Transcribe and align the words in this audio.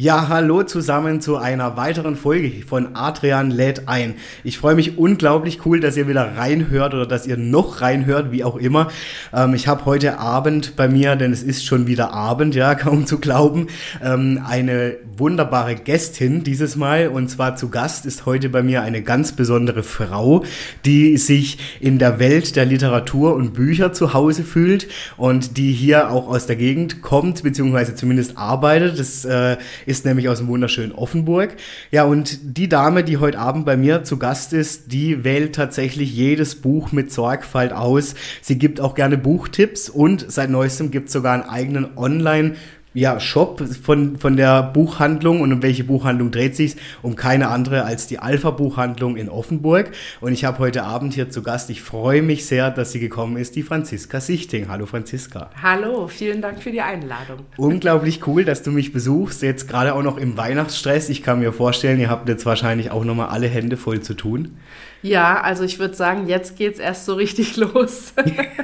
Ja, 0.00 0.28
hallo 0.28 0.62
zusammen 0.62 1.20
zu 1.20 1.36
einer 1.36 1.76
weiteren 1.76 2.16
Folge 2.16 2.50
von 2.66 2.96
Adrian 2.96 3.50
lädt 3.50 3.86
ein. 3.86 4.14
Ich 4.44 4.56
freue 4.56 4.74
mich 4.74 4.96
unglaublich 4.96 5.66
cool, 5.66 5.78
dass 5.78 5.94
ihr 5.98 6.08
wieder 6.08 6.38
reinhört 6.38 6.94
oder 6.94 7.04
dass 7.04 7.26
ihr 7.26 7.36
noch 7.36 7.82
reinhört, 7.82 8.32
wie 8.32 8.42
auch 8.42 8.56
immer. 8.56 8.88
Ähm, 9.30 9.52
ich 9.52 9.68
habe 9.68 9.84
heute 9.84 10.18
Abend 10.18 10.74
bei 10.74 10.88
mir, 10.88 11.16
denn 11.16 11.34
es 11.34 11.42
ist 11.42 11.66
schon 11.66 11.86
wieder 11.86 12.14
Abend, 12.14 12.54
ja, 12.54 12.74
kaum 12.76 13.04
zu 13.04 13.18
glauben, 13.18 13.66
ähm, 14.02 14.40
eine 14.42 14.96
wunderbare 15.18 15.74
Gästin 15.74 16.44
dieses 16.44 16.76
Mal. 16.76 17.08
Und 17.08 17.28
zwar 17.28 17.56
zu 17.56 17.68
Gast 17.68 18.06
ist 18.06 18.24
heute 18.24 18.48
bei 18.48 18.62
mir 18.62 18.80
eine 18.80 19.02
ganz 19.02 19.32
besondere 19.32 19.82
Frau, 19.82 20.44
die 20.86 21.18
sich 21.18 21.58
in 21.78 21.98
der 21.98 22.18
Welt 22.18 22.56
der 22.56 22.64
Literatur 22.64 23.34
und 23.34 23.52
Bücher 23.52 23.92
zu 23.92 24.14
Hause 24.14 24.44
fühlt 24.44 24.88
und 25.18 25.58
die 25.58 25.72
hier 25.72 26.10
auch 26.10 26.26
aus 26.26 26.46
der 26.46 26.56
Gegend 26.56 27.02
kommt, 27.02 27.42
beziehungsweise 27.42 27.94
zumindest 27.94 28.38
arbeitet. 28.38 28.98
Das 28.98 29.26
äh, 29.26 29.58
ist 29.90 30.04
nämlich 30.04 30.28
aus 30.28 30.38
dem 30.38 30.48
wunderschönen 30.48 30.92
Offenburg. 30.92 31.56
Ja, 31.90 32.04
und 32.04 32.38
die 32.42 32.68
Dame, 32.68 33.04
die 33.04 33.18
heute 33.18 33.38
Abend 33.38 33.66
bei 33.66 33.76
mir 33.76 34.04
zu 34.04 34.16
Gast 34.18 34.52
ist, 34.52 34.92
die 34.92 35.24
wählt 35.24 35.54
tatsächlich 35.54 36.14
jedes 36.14 36.54
Buch 36.54 36.92
mit 36.92 37.12
Sorgfalt 37.12 37.72
aus. 37.72 38.14
Sie 38.40 38.58
gibt 38.58 38.80
auch 38.80 38.94
gerne 38.94 39.18
Buchtipps 39.18 39.88
und 39.88 40.24
seit 40.30 40.48
neuestem 40.48 40.90
gibt 40.90 41.08
es 41.08 41.12
sogar 41.12 41.34
einen 41.34 41.42
eigenen 41.42 41.98
Online- 41.98 42.54
ja, 42.92 43.20
Shop 43.20 43.62
von, 43.84 44.18
von 44.18 44.36
der 44.36 44.64
Buchhandlung 44.64 45.40
und 45.40 45.52
um 45.52 45.62
welche 45.62 45.84
Buchhandlung 45.84 46.32
dreht 46.32 46.56
sich 46.56 46.76
um 47.02 47.14
keine 47.14 47.48
andere 47.48 47.84
als 47.84 48.08
die 48.08 48.18
Alpha 48.18 48.50
Buchhandlung 48.50 49.16
in 49.16 49.28
Offenburg 49.28 49.92
und 50.20 50.32
ich 50.32 50.44
habe 50.44 50.58
heute 50.58 50.82
Abend 50.82 51.14
hier 51.14 51.30
zu 51.30 51.42
Gast, 51.42 51.70
ich 51.70 51.82
freue 51.82 52.22
mich 52.22 52.46
sehr, 52.46 52.70
dass 52.70 52.90
sie 52.90 52.98
gekommen 52.98 53.36
ist, 53.36 53.54
die 53.54 53.62
Franziska 53.62 54.20
Sichting. 54.20 54.68
Hallo 54.68 54.86
Franziska. 54.86 55.50
Hallo, 55.62 56.08
vielen 56.08 56.42
Dank 56.42 56.62
für 56.62 56.72
die 56.72 56.80
Einladung. 56.80 57.38
Unglaublich 57.56 58.26
cool, 58.26 58.44
dass 58.44 58.62
du 58.62 58.72
mich 58.72 58.92
besuchst, 58.92 59.42
jetzt 59.42 59.68
gerade 59.68 59.94
auch 59.94 60.02
noch 60.02 60.16
im 60.16 60.36
Weihnachtsstress. 60.36 61.08
Ich 61.10 61.22
kann 61.22 61.38
mir 61.38 61.52
vorstellen, 61.52 62.00
ihr 62.00 62.10
habt 62.10 62.28
jetzt 62.28 62.44
wahrscheinlich 62.44 62.90
auch 62.90 63.04
nochmal 63.04 63.28
alle 63.28 63.46
Hände 63.46 63.76
voll 63.76 64.00
zu 64.00 64.14
tun. 64.14 64.56
Ja, 65.02 65.40
also 65.40 65.64
ich 65.64 65.78
würde 65.78 65.94
sagen, 65.94 66.26
jetzt 66.26 66.56
geht 66.56 66.74
es 66.74 66.78
erst 66.80 67.06
so 67.06 67.14
richtig 67.14 67.56
los. 67.56 68.14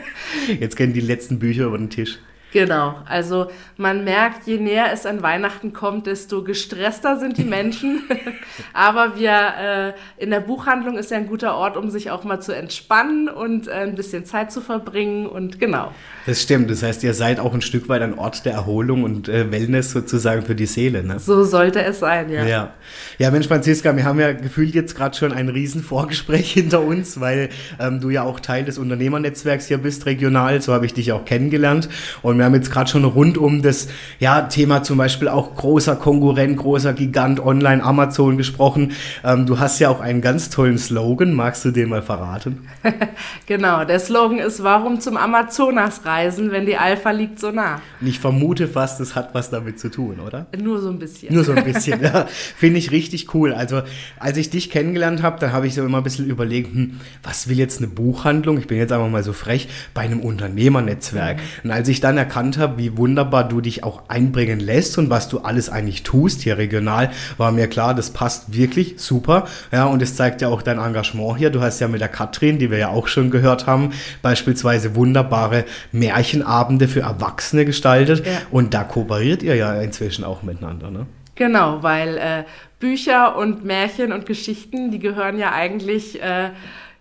jetzt 0.61 0.77
gehen 0.77 0.93
die 0.93 1.01
letzten 1.01 1.39
Bücher 1.39 1.67
über 1.67 1.79
den 1.79 1.91
Tisch. 1.91 2.19
Genau, 2.53 2.95
also 3.07 3.51
man 3.77 4.05
merkt, 4.05 4.47
je 4.47 4.59
näher 4.59 4.87
es 4.93 5.05
an 5.05 5.23
Weihnachten 5.23 5.73
kommt, 5.73 6.07
desto 6.07 6.43
gestresster 6.43 7.19
sind 7.19 7.37
die 7.39 7.45
Menschen. 7.45 8.03
Aber 8.73 9.19
wir 9.19 9.95
äh, 10.19 10.23
in 10.23 10.31
der 10.31 10.41
Buchhandlung 10.41 10.97
ist 10.97 11.11
ja 11.11 11.17
ein 11.17 11.27
guter 11.27 11.55
Ort, 11.57 11.77
um 11.77 11.91
sich 11.91 12.11
auch 12.11 12.25
mal 12.25 12.41
zu 12.41 12.53
entspannen 12.53 13.29
und 13.29 13.69
äh, 13.69 13.73
ein 13.73 13.95
bisschen 13.95 14.25
Zeit 14.25 14.53
zu 14.53 14.61
verbringen 14.61 15.27
und 15.27 15.59
genau. 15.59 15.93
Das 16.25 16.43
stimmt, 16.43 16.71
das 16.71 16.83
heißt, 16.83 17.03
ihr 17.05 17.15
seid 17.15 17.41
auch 17.41 17.53
ein 17.53 17.61
Stück 17.61 17.89
weit 17.89 18.03
ein 18.03 18.19
Ort 18.19 18.45
der 18.45 18.53
Erholung 18.53 19.03
und 19.03 19.29
äh, 19.29 19.51
Wellness 19.51 19.91
sozusagen 19.91 20.43
für 20.43 20.55
die 20.55 20.67
Seele. 20.67 21.03
Ne? 21.03 21.19
So 21.19 21.45
sollte 21.45 21.83
es 21.83 21.99
sein, 21.99 22.31
ja. 22.31 22.45
Ja, 22.45 22.75
ja 23.19 23.31
Mensch, 23.31 23.49
Franziska, 23.49 23.95
wir 23.97 24.05
haben 24.05 24.21
ja 24.21 24.33
gefühlt 24.33 24.75
jetzt 24.75 24.95
gerade 24.95 25.17
schon 25.17 25.33
ein 25.33 25.49
riesen 25.49 25.83
Vorgespräch 25.83 26.53
hinter 26.55 26.81
uns, 26.81 27.21
weil 27.21 27.51
ähm, 27.79 28.01
du 28.01 28.11
ja 28.11 28.23
auch 28.23 28.41
Teil 28.41 28.65
des 28.65 28.79
Unternehmernetzwerks 28.79 29.67
hier 29.67 29.79
bist, 29.79 30.07
regional. 30.07 30.63
So 30.63 30.73
habe 30.73 30.87
ich 30.87 30.95
dich 30.95 31.13
auch 31.13 31.25
kennengelernt. 31.25 31.89
Und 32.23 32.36
wir 32.39 32.45
haben 32.45 32.55
jetzt 32.55 32.71
gerade 32.71 32.91
schon 32.91 33.05
rund 33.05 33.39
um 33.39 33.63
das 33.63 33.89
ja, 34.19 34.43
Thema 34.43 34.83
zum 34.83 34.99
Beispiel 34.99 35.29
auch 35.29 35.55
großer 35.57 35.97
Konkurrent, 35.97 36.57
großer 36.57 36.93
Gigant 36.93 37.41
online 37.41 37.83
Amazon 37.83 38.37
gesprochen. 38.37 38.93
Ähm, 39.25 39.47
du 39.47 39.59
hast 39.59 39.79
ja 39.79 39.89
auch 39.89 40.01
einen 40.01 40.21
ganz 40.21 40.51
tollen 40.51 40.79
Slogan. 40.79 41.33
Magst 41.33 41.65
du 41.65 41.71
den 41.71 41.89
mal 41.89 42.03
verraten? 42.03 42.69
genau, 43.47 43.85
der 43.85 44.01
Slogan 44.01 44.39
ist, 44.39 44.63
warum 44.63 45.01
zum 45.01 45.17
Amazonas 45.17 46.05
reisen? 46.05 46.17
reisen, 46.27 46.51
wenn 46.51 46.67
die 46.67 46.77
Alpha 46.77 47.11
liegt 47.11 47.39
so 47.39 47.51
nah. 47.51 47.81
Und 48.01 48.07
ich 48.07 48.19
vermute 48.19 48.69
fast, 48.69 49.01
das 49.01 49.15
hat 49.15 49.35
was 49.35 49.51
damit 49.51 49.79
zu 49.79 49.91
tun, 49.91 50.21
oder? 50.21 50.47
Nur 50.59 50.81
so 50.81 50.91
ein 50.91 50.99
bisschen. 50.99 51.35
Nur 51.35 51.45
so 51.45 51.53
ein 51.53 51.65
bisschen, 51.73 52.03
ja. 52.03 52.27
Finde 52.57 52.79
ich 52.79 52.91
richtig 52.91 53.35
cool. 53.35 53.53
Also, 53.53 53.83
als 54.19 54.37
ich 54.37 54.51
dich 54.51 54.71
kennengelernt 54.71 55.23
habe, 55.23 55.39
dann 55.41 55.53
habe 55.53 55.67
ich 55.67 55.75
so 55.75 55.85
immer 55.85 55.99
ein 55.99 56.05
bisschen 56.05 56.27
überlegt, 56.27 56.75
hm, 56.75 57.01
was 57.23 57.49
will 57.49 57.59
jetzt 57.59 57.79
eine 57.79 57.89
Buchhandlung? 57.89 58.59
Ich 58.59 58.67
bin 58.67 58.79
jetzt 58.79 58.93
einfach 58.93 59.09
mal 59.09 59.23
so 59.23 59.33
frech, 59.33 59.69
bei 59.95 60.03
einem 60.03 60.21
Unternehmernetzwerk. 60.21 61.37
Mhm. 61.37 61.43
Und 61.65 61.71
als 61.71 61.89
ich 61.89 62.01
dann 62.01 62.17
erkannt 62.27 62.59
habe, 62.59 62.79
wie 62.79 62.97
wunderbar 62.97 63.49
du 63.49 63.61
dich 63.61 63.85
auch 63.85 64.03
einbringen 64.09 64.59
lässt 64.59 64.99
und 64.99 65.11
was 65.11 65.29
du 65.29 65.39
alles 65.39 65.71
eigentlich 65.71 66.03
tust 66.03 66.43
hier 66.43 66.59
regional, 66.59 67.11
war 67.37 67.53
mir 67.53 67.69
klar, 67.69 67.95
das 67.95 68.11
passt 68.11 68.53
wirklich 68.57 68.95
super. 68.97 69.47
Ja, 69.71 69.85
und 69.85 70.03
es 70.03 70.17
zeigt 70.17 70.43
ja 70.43 70.49
auch 70.49 70.63
dein 70.63 70.79
Engagement 70.79 71.39
hier. 71.39 71.51
Du 71.51 71.61
hast 71.61 71.79
ja 71.79 71.87
mit 71.87 72.01
der 72.01 72.09
Katrin, 72.09 72.59
die 72.59 72.71
wir 72.71 72.79
ja 72.79 72.89
auch 72.89 73.07
schon 73.07 73.31
gehört 73.31 73.67
haben, 73.67 73.93
beispielsweise 74.23 74.97
wunderbare 74.97 75.65
Märchenabende 75.93 76.89
für 76.89 77.01
Erwachsene 77.01 77.65
gestaltet. 77.65 78.27
Ja. 78.27 78.33
Und 78.51 78.75
da 78.75 78.83
kooperiert 78.83 79.45
ihr 79.45 79.55
ja 79.55 79.75
inzwischen 79.81 80.25
auch 80.25 80.43
miteinander, 80.43 80.91
ne? 80.91 81.07
Genau, 81.37 81.83
weil 81.83 82.17
äh, 82.17 82.45
Bücher 82.81 83.37
und 83.37 83.65
Märchen 83.65 84.11
und 84.11 84.25
Geschichten, 84.25 84.91
die 84.91 84.99
gehören 84.99 85.39
ja 85.39 85.53
eigentlich 85.53 86.21
äh, 86.23 86.51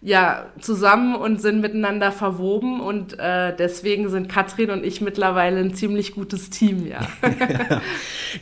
ja 0.05 0.45
zusammen 0.59 1.15
und 1.15 1.41
sind 1.41 1.61
miteinander 1.61 2.11
verwoben 2.11 2.79
und 2.79 3.17
äh, 3.17 3.55
deswegen 3.57 4.07
sind 4.09 4.29
Katrin 4.29 4.69
und 4.69 4.85
ich 4.85 5.01
mittlerweile 5.01 5.59
ein 5.59 5.73
ziemlich 5.73 6.13
gutes 6.13 6.51
Team, 6.51 6.85
ja. 6.85 6.99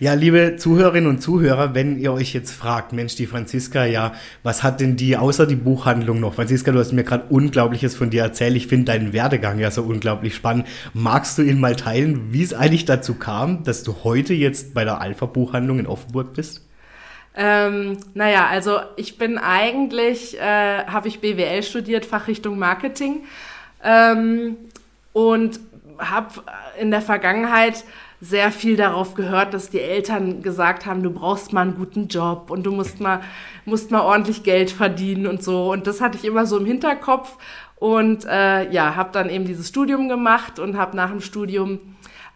ja, 0.01 0.13
liebe 0.13 0.57
Zuhörerinnen 0.57 1.09
und 1.09 1.21
Zuhörer, 1.21 1.73
wenn 1.73 1.97
ihr 1.97 2.11
euch 2.11 2.33
jetzt 2.33 2.51
fragt, 2.51 2.91
Mensch, 2.91 3.15
die 3.15 3.27
Franziska, 3.27 3.85
ja, 3.85 4.11
was 4.43 4.61
hat 4.61 4.81
denn 4.81 4.97
die 4.97 5.15
außer 5.15 5.47
die 5.47 5.55
Buchhandlung 5.55 6.19
noch? 6.19 6.33
Franziska, 6.33 6.73
du 6.73 6.79
hast 6.79 6.91
mir 6.91 7.05
gerade 7.05 7.27
Unglaubliches 7.29 7.95
von 7.95 8.09
dir 8.09 8.23
erzählt. 8.23 8.57
Ich 8.57 8.67
finde 8.67 8.91
deinen 8.91 9.13
Werdegang 9.13 9.57
ja 9.57 9.71
so 9.71 9.83
unglaublich 9.83 10.35
spannend. 10.35 10.67
Magst 10.93 11.37
du 11.37 11.43
ihn 11.43 11.61
mal 11.61 11.77
teilen, 11.77 12.33
wie 12.33 12.43
es 12.43 12.53
eigentlich 12.53 12.83
dazu 12.83 13.13
kam, 13.13 13.63
dass 13.63 13.83
du 13.83 14.03
heute 14.03 14.33
jetzt 14.33 14.73
bei 14.73 14.83
der 14.83 14.99
Alpha 14.99 15.27
Buchhandlung 15.27 15.79
in 15.79 15.87
Offenburg 15.87 16.33
bist? 16.33 16.67
Ähm, 17.35 17.97
naja, 18.13 18.47
also 18.47 18.79
ich 18.95 19.17
bin 19.17 19.37
eigentlich, 19.37 20.39
äh, 20.39 20.85
habe 20.85 21.07
ich 21.07 21.19
BWL 21.19 21.63
studiert, 21.63 22.05
Fachrichtung 22.05 22.59
Marketing 22.59 23.23
ähm, 23.83 24.57
und 25.13 25.59
habe 25.97 26.43
in 26.79 26.91
der 26.91 27.01
Vergangenheit 27.01 27.83
sehr 28.21 28.51
viel 28.51 28.77
darauf 28.77 29.15
gehört, 29.15 29.53
dass 29.53 29.69
die 29.69 29.81
Eltern 29.81 30.43
gesagt 30.43 30.85
haben, 30.85 31.03
du 31.03 31.11
brauchst 31.11 31.51
mal 31.51 31.61
einen 31.61 31.75
guten 31.75 32.07
Job 32.07 32.49
und 32.51 32.63
du 32.63 32.71
musst 32.71 33.01
mal, 33.01 33.19
musst 33.65 33.91
mal 33.91 34.01
ordentlich 34.01 34.43
Geld 34.43 34.71
verdienen 34.71 35.27
und 35.27 35.43
so. 35.43 35.71
Und 35.71 35.87
das 35.87 35.99
hatte 35.99 36.17
ich 36.17 36.23
immer 36.23 36.45
so 36.45 36.57
im 36.57 36.65
Hinterkopf 36.65 37.37
und 37.75 38.25
äh, 38.25 38.71
ja, 38.71 38.95
habe 38.95 39.09
dann 39.11 39.29
eben 39.29 39.43
dieses 39.45 39.67
Studium 39.67 40.07
gemacht 40.07 40.57
und 40.57 40.77
habe 40.77 40.95
nach 40.95 41.09
dem 41.09 41.19
Studium 41.19 41.79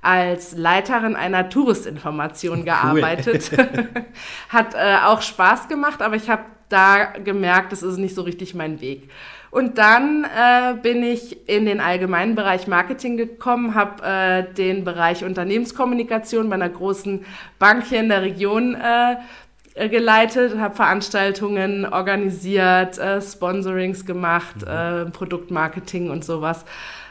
als 0.01 0.55
Leiterin 0.55 1.15
einer 1.15 1.49
Touristinformation 1.49 2.65
gearbeitet. 2.65 3.51
Cool. 3.51 3.87
Hat 4.49 4.73
äh, 4.73 4.97
auch 5.05 5.21
Spaß 5.21 5.67
gemacht, 5.67 6.01
aber 6.01 6.15
ich 6.15 6.29
habe 6.29 6.43
da 6.69 7.05
gemerkt, 7.23 7.71
das 7.71 7.83
ist 7.83 7.97
nicht 7.97 8.15
so 8.15 8.21
richtig 8.21 8.53
mein 8.53 8.81
Weg. 8.81 9.09
Und 9.49 9.77
dann 9.77 10.25
äh, 10.25 10.75
bin 10.81 11.03
ich 11.03 11.47
in 11.49 11.65
den 11.65 11.79
allgemeinen 11.79 12.35
Bereich 12.35 12.67
Marketing 12.67 13.15
gekommen, 13.15 13.75
habe 13.75 14.03
äh, 14.03 14.53
den 14.53 14.83
Bereich 14.83 15.23
Unternehmenskommunikation 15.23 16.49
bei 16.49 16.55
einer 16.55 16.69
großen 16.69 17.25
Bank 17.57 17.85
hier 17.85 18.01
in 18.01 18.09
der 18.09 18.21
Region 18.21 18.75
äh, 18.75 19.89
geleitet, 19.89 20.57
habe 20.57 20.75
Veranstaltungen 20.75 21.85
organisiert, 21.85 22.97
äh, 22.97 23.21
Sponsorings 23.21 24.05
gemacht, 24.05 24.57
mhm. 24.57 24.67
äh, 24.67 25.05
Produktmarketing 25.05 26.09
und 26.09 26.25
sowas. 26.25 26.65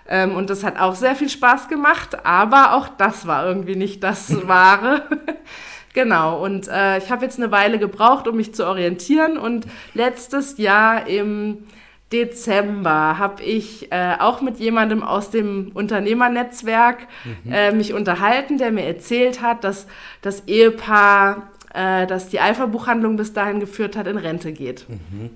Ähm, 0.08 0.34
und 0.34 0.50
das 0.50 0.64
hat 0.64 0.78
auch 0.78 0.94
sehr 0.94 1.16
viel 1.16 1.28
Spaß 1.28 1.68
gemacht, 1.68 2.24
aber 2.24 2.74
auch 2.74 2.88
das 2.88 3.26
war 3.26 3.46
irgendwie 3.46 3.76
nicht 3.76 4.02
das 4.02 4.46
Wahre. 4.48 5.02
genau, 5.94 6.42
und 6.42 6.68
äh, 6.68 6.98
ich 6.98 7.10
habe 7.10 7.24
jetzt 7.24 7.38
eine 7.38 7.50
Weile 7.50 7.78
gebraucht, 7.78 8.28
um 8.28 8.36
mich 8.36 8.54
zu 8.54 8.66
orientieren. 8.66 9.38
Und 9.38 9.66
letztes 9.94 10.58
Jahr 10.58 11.06
im 11.06 11.64
Dezember 12.12 13.18
habe 13.18 13.42
ich 13.42 13.90
äh, 13.90 14.14
auch 14.20 14.40
mit 14.40 14.58
jemandem 14.58 15.02
aus 15.02 15.30
dem 15.30 15.72
Unternehmernetzwerk 15.74 17.08
mhm. 17.24 17.52
äh, 17.52 17.72
mich 17.72 17.94
unterhalten, 17.94 18.58
der 18.58 18.70
mir 18.70 18.84
erzählt 18.84 19.42
hat, 19.42 19.64
dass 19.64 19.88
das 20.22 20.46
Ehepaar, 20.46 21.50
äh, 21.74 22.06
das 22.06 22.28
die 22.28 22.38
Alpha-Buchhandlung 22.38 23.16
bis 23.16 23.32
dahin 23.32 23.58
geführt 23.58 23.96
hat, 23.96 24.06
in 24.06 24.18
Rente 24.18 24.52
geht. 24.52 24.88
Mhm. 24.88 25.30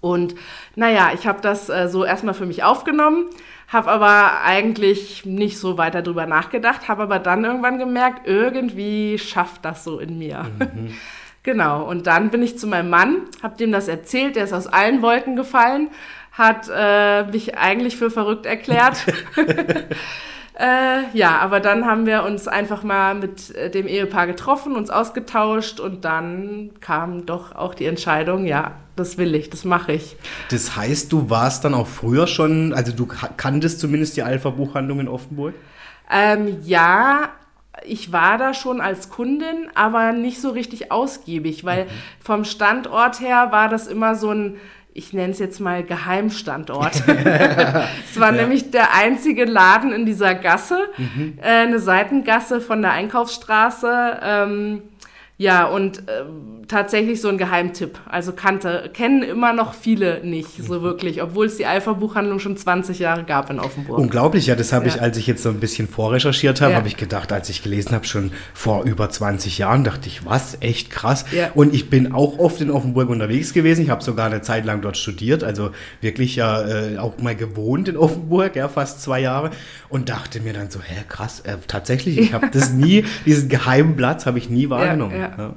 Und 0.00 0.34
naja, 0.76 1.10
ich 1.14 1.26
habe 1.26 1.40
das 1.40 1.68
äh, 1.68 1.88
so 1.88 2.04
erstmal 2.04 2.34
für 2.34 2.46
mich 2.46 2.62
aufgenommen, 2.62 3.26
habe 3.72 3.90
aber 3.90 4.42
eigentlich 4.42 5.24
nicht 5.24 5.58
so 5.58 5.78
weiter 5.78 6.02
drüber 6.02 6.26
nachgedacht, 6.26 6.88
habe 6.88 7.04
aber 7.04 7.18
dann 7.18 7.44
irgendwann 7.44 7.78
gemerkt, 7.78 8.26
irgendwie 8.26 9.18
schafft 9.18 9.64
das 9.64 9.82
so 9.82 9.98
in 9.98 10.18
mir. 10.18 10.46
Mhm. 10.58 10.94
genau, 11.42 11.88
und 11.88 12.06
dann 12.06 12.30
bin 12.30 12.42
ich 12.42 12.58
zu 12.58 12.66
meinem 12.66 12.90
Mann, 12.90 13.22
habe 13.42 13.56
dem 13.56 13.72
das 13.72 13.88
erzählt, 13.88 14.36
der 14.36 14.44
ist 14.44 14.52
aus 14.52 14.66
allen 14.66 15.00
Wolken 15.00 15.36
gefallen, 15.36 15.88
hat 16.32 16.70
äh, 16.74 17.24
mich 17.24 17.56
eigentlich 17.56 17.96
für 17.96 18.10
verrückt 18.10 18.44
erklärt. 18.44 19.06
Äh, 20.58 21.16
ja, 21.16 21.38
aber 21.38 21.60
dann 21.60 21.86
haben 21.86 22.04
wir 22.04 22.24
uns 22.24 22.46
einfach 22.46 22.82
mal 22.82 23.14
mit 23.14 23.54
äh, 23.54 23.70
dem 23.70 23.86
Ehepaar 23.86 24.26
getroffen, 24.26 24.76
uns 24.76 24.90
ausgetauscht 24.90 25.80
und 25.80 26.04
dann 26.04 26.70
kam 26.80 27.24
doch 27.24 27.54
auch 27.54 27.74
die 27.74 27.86
Entscheidung, 27.86 28.44
ja, 28.44 28.72
das 28.94 29.16
will 29.16 29.34
ich, 29.34 29.48
das 29.48 29.64
mache 29.64 29.92
ich. 29.92 30.16
Das 30.50 30.76
heißt, 30.76 31.10
du 31.10 31.30
warst 31.30 31.64
dann 31.64 31.72
auch 31.72 31.86
früher 31.86 32.26
schon, 32.26 32.74
also 32.74 32.92
du 32.92 33.06
kanntest 33.06 33.80
zumindest 33.80 34.16
die 34.16 34.22
Alpha-Buchhandlung 34.22 35.00
in 35.00 35.08
Offenburg? 35.08 35.54
Ähm, 36.10 36.58
ja, 36.64 37.30
ich 37.86 38.12
war 38.12 38.36
da 38.36 38.52
schon 38.52 38.82
als 38.82 39.08
Kundin, 39.08 39.70
aber 39.74 40.12
nicht 40.12 40.40
so 40.40 40.50
richtig 40.50 40.92
ausgiebig, 40.92 41.64
weil 41.64 41.84
mhm. 41.84 41.88
vom 42.20 42.44
Standort 42.44 43.20
her 43.20 43.48
war 43.50 43.70
das 43.70 43.86
immer 43.86 44.14
so 44.14 44.30
ein 44.30 44.56
ich 44.94 45.12
nenne 45.12 45.32
es 45.32 45.38
jetzt 45.38 45.60
mal 45.60 45.82
Geheimstandort. 45.82 46.94
es 47.06 48.20
war 48.20 48.34
ja. 48.34 48.42
nämlich 48.42 48.70
der 48.70 48.94
einzige 48.94 49.44
Laden 49.44 49.92
in 49.92 50.04
dieser 50.04 50.34
Gasse, 50.34 50.88
mhm. 50.98 51.38
äh, 51.40 51.46
eine 51.46 51.78
Seitengasse 51.78 52.60
von 52.60 52.82
der 52.82 52.92
Einkaufsstraße. 52.92 54.20
Ähm, 54.22 54.82
ja, 55.42 55.66
und 55.66 56.08
äh, 56.08 56.22
tatsächlich 56.68 57.20
so 57.20 57.28
ein 57.28 57.36
Geheimtipp. 57.36 57.98
Also 58.08 58.32
kannte, 58.32 58.90
kennen 58.94 59.22
immer 59.22 59.52
noch 59.52 59.74
viele 59.74 60.24
nicht 60.24 60.64
so 60.64 60.78
mhm. 60.78 60.82
wirklich, 60.82 61.22
obwohl 61.22 61.46
es 61.46 61.56
die 61.56 61.66
Alpha-Buchhandlung 61.66 62.38
schon 62.38 62.56
20 62.56 62.98
Jahre 63.00 63.24
gab 63.24 63.50
in 63.50 63.58
Offenburg. 63.58 63.98
Unglaublich, 63.98 64.46
ja, 64.46 64.54
das 64.54 64.72
habe 64.72 64.86
ja. 64.86 64.94
ich, 64.94 65.02
als 65.02 65.16
ich 65.16 65.26
jetzt 65.26 65.42
so 65.42 65.48
ein 65.48 65.58
bisschen 65.58 65.88
vorrecherchiert 65.88 66.60
habe, 66.60 66.72
ja. 66.72 66.78
habe 66.78 66.88
ich 66.88 66.96
gedacht, 66.96 67.32
als 67.32 67.48
ich 67.48 67.62
gelesen 67.62 67.92
habe, 67.92 68.06
schon 68.06 68.30
vor 68.54 68.84
über 68.84 69.10
20 69.10 69.58
Jahren, 69.58 69.84
dachte 69.84 70.08
ich, 70.08 70.24
was, 70.24 70.58
echt 70.60 70.90
krass. 70.90 71.24
Ja. 71.32 71.50
Und 71.54 71.74
ich 71.74 71.90
bin 71.90 72.12
auch 72.12 72.38
oft 72.38 72.60
in 72.60 72.70
Offenburg 72.70 73.10
unterwegs 73.10 73.52
gewesen. 73.52 73.82
Ich 73.82 73.90
habe 73.90 74.02
sogar 74.02 74.26
eine 74.26 74.42
Zeit 74.42 74.64
lang 74.64 74.80
dort 74.80 74.96
studiert, 74.96 75.44
also 75.44 75.70
wirklich 76.00 76.36
ja 76.36 76.62
äh, 76.66 76.98
auch 76.98 77.18
mal 77.18 77.34
gewohnt 77.34 77.88
in 77.88 77.96
Offenburg, 77.96 78.54
ja, 78.56 78.68
fast 78.68 79.02
zwei 79.02 79.20
Jahre. 79.20 79.50
Und 79.88 80.08
dachte 80.08 80.40
mir 80.40 80.52
dann 80.52 80.70
so, 80.70 80.80
hä, 80.80 81.02
krass, 81.08 81.40
äh, 81.40 81.56
tatsächlich, 81.66 82.18
ich 82.18 82.32
habe 82.32 82.48
das 82.52 82.72
nie, 82.72 83.04
diesen 83.26 83.48
geheimen 83.48 83.96
Platz 83.96 84.24
habe 84.24 84.38
ich 84.38 84.48
nie 84.48 84.70
wahrgenommen. 84.70 85.31
Ja. 85.38 85.54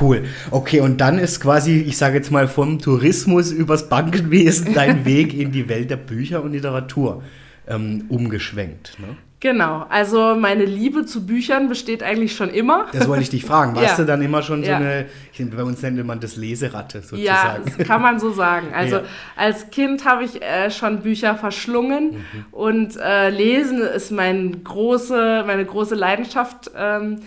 Cool. 0.00 0.24
Okay, 0.50 0.80
und 0.80 1.00
dann 1.00 1.18
ist 1.18 1.40
quasi, 1.40 1.78
ich 1.80 1.96
sage 1.96 2.16
jetzt 2.16 2.30
mal, 2.30 2.46
vom 2.46 2.78
Tourismus 2.78 3.50
übers 3.50 3.88
Bankenwesen 3.88 4.72
dein 4.74 5.04
Weg 5.04 5.34
in 5.34 5.52
die 5.52 5.68
Welt 5.68 5.90
der 5.90 5.96
Bücher 5.96 6.42
und 6.42 6.52
Literatur 6.52 7.22
ähm, 7.66 8.04
umgeschwenkt. 8.08 8.96
Ne? 8.98 9.16
Genau, 9.40 9.86
also 9.88 10.36
meine 10.38 10.66
Liebe 10.66 11.06
zu 11.06 11.24
Büchern 11.24 11.70
besteht 11.70 12.02
eigentlich 12.02 12.36
schon 12.36 12.50
immer. 12.50 12.88
Das 12.92 13.08
wollte 13.08 13.22
ich 13.22 13.30
dich 13.30 13.42
fragen. 13.42 13.74
Warst 13.74 13.88
ja. 13.88 13.96
du 13.96 14.04
dann 14.04 14.20
immer 14.20 14.42
schon 14.42 14.62
so 14.62 14.70
ja. 14.70 14.76
eine, 14.76 15.06
bei 15.38 15.62
uns 15.62 15.80
nennt 15.80 16.04
man 16.04 16.20
das 16.20 16.36
Leseratte 16.36 17.00
sozusagen? 17.00 17.24
Ja, 17.24 17.56
das 17.64 17.78
kann 17.86 18.02
man 18.02 18.20
so 18.20 18.32
sagen. 18.32 18.68
Also 18.74 18.96
ja. 18.96 19.02
als 19.36 19.70
Kind 19.70 20.04
habe 20.04 20.24
ich 20.24 20.42
äh, 20.42 20.70
schon 20.70 21.00
Bücher 21.00 21.36
verschlungen 21.36 22.10
mhm. 22.10 22.44
und 22.50 22.96
äh, 22.98 23.30
Lesen 23.30 23.80
ist 23.80 24.12
mein 24.12 24.62
große, 24.62 25.44
meine 25.46 25.64
große 25.64 25.94
Leidenschaft. 25.94 26.70
Ähm, 26.76 27.20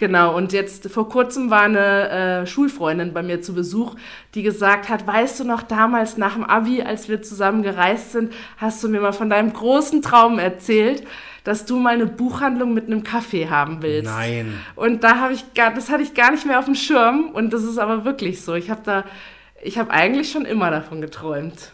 Genau, 0.00 0.34
und 0.34 0.54
jetzt 0.54 0.90
vor 0.90 1.10
kurzem 1.10 1.50
war 1.50 1.60
eine 1.60 2.08
äh, 2.08 2.46
Schulfreundin 2.46 3.12
bei 3.12 3.22
mir 3.22 3.42
zu 3.42 3.52
Besuch, 3.52 3.96
die 4.34 4.42
gesagt 4.42 4.88
hat, 4.88 5.06
weißt 5.06 5.40
du 5.40 5.44
noch 5.44 5.62
damals 5.62 6.16
nach 6.16 6.36
dem 6.36 6.44
Abi, 6.44 6.80
als 6.80 7.10
wir 7.10 7.20
zusammen 7.20 7.62
gereist 7.62 8.12
sind, 8.12 8.32
hast 8.56 8.82
du 8.82 8.88
mir 8.88 9.02
mal 9.02 9.12
von 9.12 9.28
deinem 9.28 9.52
großen 9.52 10.00
Traum 10.00 10.38
erzählt, 10.38 11.06
dass 11.44 11.66
du 11.66 11.76
mal 11.76 11.92
eine 11.92 12.06
Buchhandlung 12.06 12.72
mit 12.72 12.86
einem 12.86 13.04
Kaffee 13.04 13.50
haben 13.50 13.82
willst. 13.82 14.10
Nein. 14.10 14.54
Und 14.74 15.04
da 15.04 15.16
habe 15.16 15.34
ich 15.34 15.52
gar, 15.52 15.74
das 15.74 15.90
hatte 15.90 16.02
ich 16.02 16.14
gar 16.14 16.30
nicht 16.30 16.46
mehr 16.46 16.58
auf 16.58 16.64
dem 16.64 16.76
Schirm 16.76 17.28
und 17.34 17.52
das 17.52 17.62
ist 17.62 17.76
aber 17.76 18.06
wirklich 18.06 18.40
so. 18.40 18.54
Ich 18.54 18.70
habe 18.70 18.80
da, 18.82 19.04
ich 19.62 19.76
habe 19.76 19.90
eigentlich 19.90 20.30
schon 20.30 20.46
immer 20.46 20.70
davon 20.70 21.02
geträumt. 21.02 21.72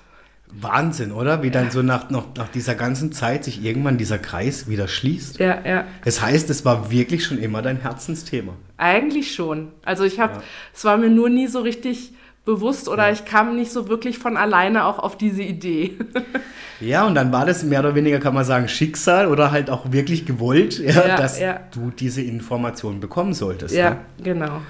Wahnsinn, 0.60 1.12
oder? 1.12 1.42
Wie 1.42 1.50
dann 1.50 1.70
so 1.70 1.82
nach, 1.82 2.10
nach, 2.10 2.26
nach 2.36 2.48
dieser 2.48 2.74
ganzen 2.74 3.12
Zeit 3.12 3.44
sich 3.44 3.62
irgendwann 3.62 3.98
dieser 3.98 4.18
Kreis 4.18 4.68
wieder 4.68 4.88
schließt. 4.88 5.38
Ja, 5.38 5.58
ja. 5.64 5.84
Das 6.04 6.22
heißt, 6.22 6.48
es 6.50 6.64
war 6.64 6.90
wirklich 6.90 7.24
schon 7.24 7.38
immer 7.38 7.62
dein 7.62 7.80
Herzensthema. 7.80 8.52
Eigentlich 8.76 9.34
schon. 9.34 9.68
Also 9.84 10.04
ich 10.04 10.20
habe, 10.20 10.34
ja. 10.34 10.42
es 10.74 10.84
war 10.84 10.96
mir 10.96 11.10
nur 11.10 11.28
nie 11.28 11.46
so 11.46 11.60
richtig 11.60 12.12
bewusst 12.44 12.88
oder 12.88 13.06
ja. 13.06 13.12
ich 13.12 13.24
kam 13.24 13.56
nicht 13.56 13.72
so 13.72 13.88
wirklich 13.88 14.18
von 14.18 14.36
alleine 14.36 14.84
auch 14.84 14.98
auf 14.98 15.18
diese 15.18 15.42
Idee. 15.42 15.98
ja, 16.80 17.04
und 17.06 17.14
dann 17.14 17.32
war 17.32 17.44
das 17.44 17.64
mehr 17.64 17.80
oder 17.80 17.94
weniger, 17.94 18.20
kann 18.20 18.34
man 18.34 18.44
sagen, 18.44 18.68
Schicksal 18.68 19.26
oder 19.26 19.50
halt 19.50 19.68
auch 19.68 19.92
wirklich 19.92 20.24
gewollt, 20.24 20.78
ja, 20.78 21.16
dass 21.16 21.38
du 21.72 21.90
diese 21.90 22.22
Informationen 22.22 23.00
bekommen 23.00 23.34
solltest. 23.34 23.74
Ja, 23.74 23.90
ne? 23.90 23.96
genau. 24.22 24.60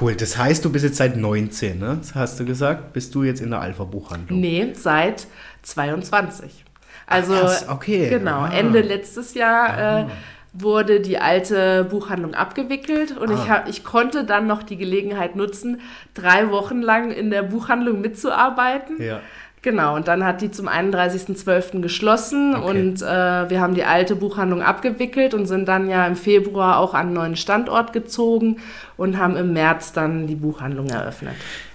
Cool, 0.00 0.14
das 0.16 0.36
heißt, 0.36 0.64
du 0.64 0.72
bist 0.72 0.84
jetzt 0.84 0.96
seit 0.96 1.16
19, 1.16 1.78
ne? 1.78 1.98
Das 2.00 2.14
hast 2.14 2.40
du 2.40 2.44
gesagt? 2.44 2.92
Bist 2.92 3.14
du 3.14 3.22
jetzt 3.22 3.40
in 3.40 3.50
der 3.50 3.60
Alpha-Buchhandlung? 3.60 4.40
Nee, 4.40 4.72
seit 4.74 5.26
22. 5.62 6.64
Also, 7.06 7.34
Ach, 7.34 7.74
okay. 7.74 8.08
Genau, 8.08 8.40
ah. 8.40 8.50
Ende 8.52 8.80
letztes 8.80 9.34
Jahr 9.34 9.68
ah. 9.68 10.00
äh, 10.00 10.06
wurde 10.52 11.00
die 11.00 11.18
alte 11.18 11.84
Buchhandlung 11.84 12.34
abgewickelt 12.34 13.16
und 13.16 13.30
ah. 13.30 13.34
ich, 13.34 13.50
hab, 13.50 13.68
ich 13.68 13.84
konnte 13.84 14.24
dann 14.24 14.46
noch 14.46 14.62
die 14.62 14.76
Gelegenheit 14.76 15.36
nutzen, 15.36 15.80
drei 16.14 16.50
Wochen 16.50 16.80
lang 16.80 17.10
in 17.10 17.30
der 17.30 17.42
Buchhandlung 17.42 18.00
mitzuarbeiten. 18.00 19.00
Ja. 19.02 19.20
Genau, 19.64 19.96
und 19.96 20.08
dann 20.08 20.26
hat 20.26 20.42
die 20.42 20.50
zum 20.50 20.68
31.12. 20.68 21.80
geschlossen 21.80 22.54
okay. 22.54 22.68
und 22.68 23.00
äh, 23.00 23.06
wir 23.48 23.62
haben 23.62 23.74
die 23.74 23.84
alte 23.84 24.14
Buchhandlung 24.14 24.60
abgewickelt 24.60 25.32
und 25.32 25.46
sind 25.46 25.66
dann 25.68 25.88
ja 25.88 26.06
im 26.06 26.16
Februar 26.16 26.76
auch 26.76 26.92
an 26.92 27.06
einen 27.06 27.14
neuen 27.14 27.36
Standort 27.36 27.94
gezogen 27.94 28.58
und 28.98 29.16
haben 29.16 29.38
im 29.38 29.54
März 29.54 29.94
dann 29.94 30.26
die 30.26 30.34
Buchhandlung 30.34 30.90
eröffnet. 30.90 31.32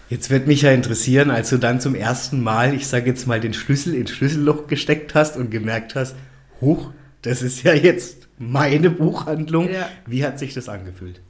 Jetzt 0.07 0.29
wird 0.29 0.45
mich 0.45 0.61
ja 0.61 0.71
interessieren, 0.71 1.31
als 1.31 1.49
du 1.49 1.57
dann 1.57 1.81
zum 1.81 1.95
ersten 1.95 2.43
Mal, 2.43 2.75
ich 2.75 2.85
sage 2.85 3.07
jetzt 3.07 3.25
mal, 3.25 3.39
den 3.39 3.55
Schlüssel 3.55 3.95
ins 3.95 4.11
Schlüsselloch 4.11 4.67
gesteckt 4.67 5.15
hast 5.15 5.35
und 5.35 5.49
gemerkt 5.49 5.95
hast, 5.95 6.15
huch, 6.61 6.91
das 7.23 7.41
ist 7.41 7.63
ja 7.63 7.73
jetzt 7.73 8.27
meine 8.37 8.91
Buchhandlung. 8.91 9.67
Ja. 9.67 9.89
Wie 10.05 10.23
hat 10.23 10.37
sich 10.37 10.53
das 10.53 10.69
angefühlt? 10.69 11.21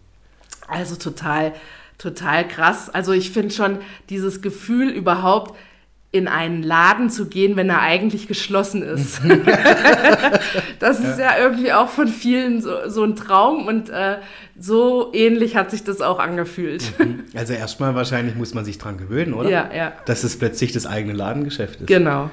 Also 0.68 0.98
total, 0.98 1.54
total 1.98 2.46
krass. 2.46 2.90
Also 2.90 3.14
ich 3.14 3.32
finde 3.32 3.52
schon 3.52 3.78
dieses 4.10 4.42
Gefühl 4.42 4.90
überhaupt, 4.90 5.56
in 6.12 6.28
einen 6.28 6.64
Laden 6.64 7.12
zu 7.12 7.28
gehen, 7.28 7.56
wenn 7.56 7.70
er 7.70 7.82
eigentlich 7.82 8.28
geschlossen 8.28 8.82
ist. 8.82 9.22
das 10.80 11.00
ist 11.00 11.20
ja. 11.20 11.38
ja. 11.38 11.44
irgendwie 11.44 11.72
auch 11.72 11.89
von 11.89 12.08
vielen 12.08 12.62
so, 12.62 12.89
so 12.89 13.04
ein 13.04 13.16
Traum 13.16 13.68
und 13.68 13.89
äh, 13.89 14.18
so 14.60 15.12
ähnlich 15.13 15.56
hat 15.56 15.70
sich 15.70 15.84
das 15.84 16.01
auch 16.01 16.18
angefühlt. 16.18 16.84
Mhm. 16.98 17.25
Also 17.36 17.54
erstmal 17.54 17.94
wahrscheinlich 17.94 18.36
muss 18.36 18.56
man 18.56 18.66
sich 18.66 18.80
dran 18.80 18.98
gewöhnen, 18.98 19.34
oder? 19.34 19.50
Ja, 19.50 19.70
ja. 19.72 19.94
Dass 20.06 20.24
es 20.24 20.39
plötzlich 20.39 20.72
das 20.72 20.88
eigene 20.88 21.13
Ladengeschäft 21.13 21.82
ist. 21.82 21.88
Genau. 21.88 22.32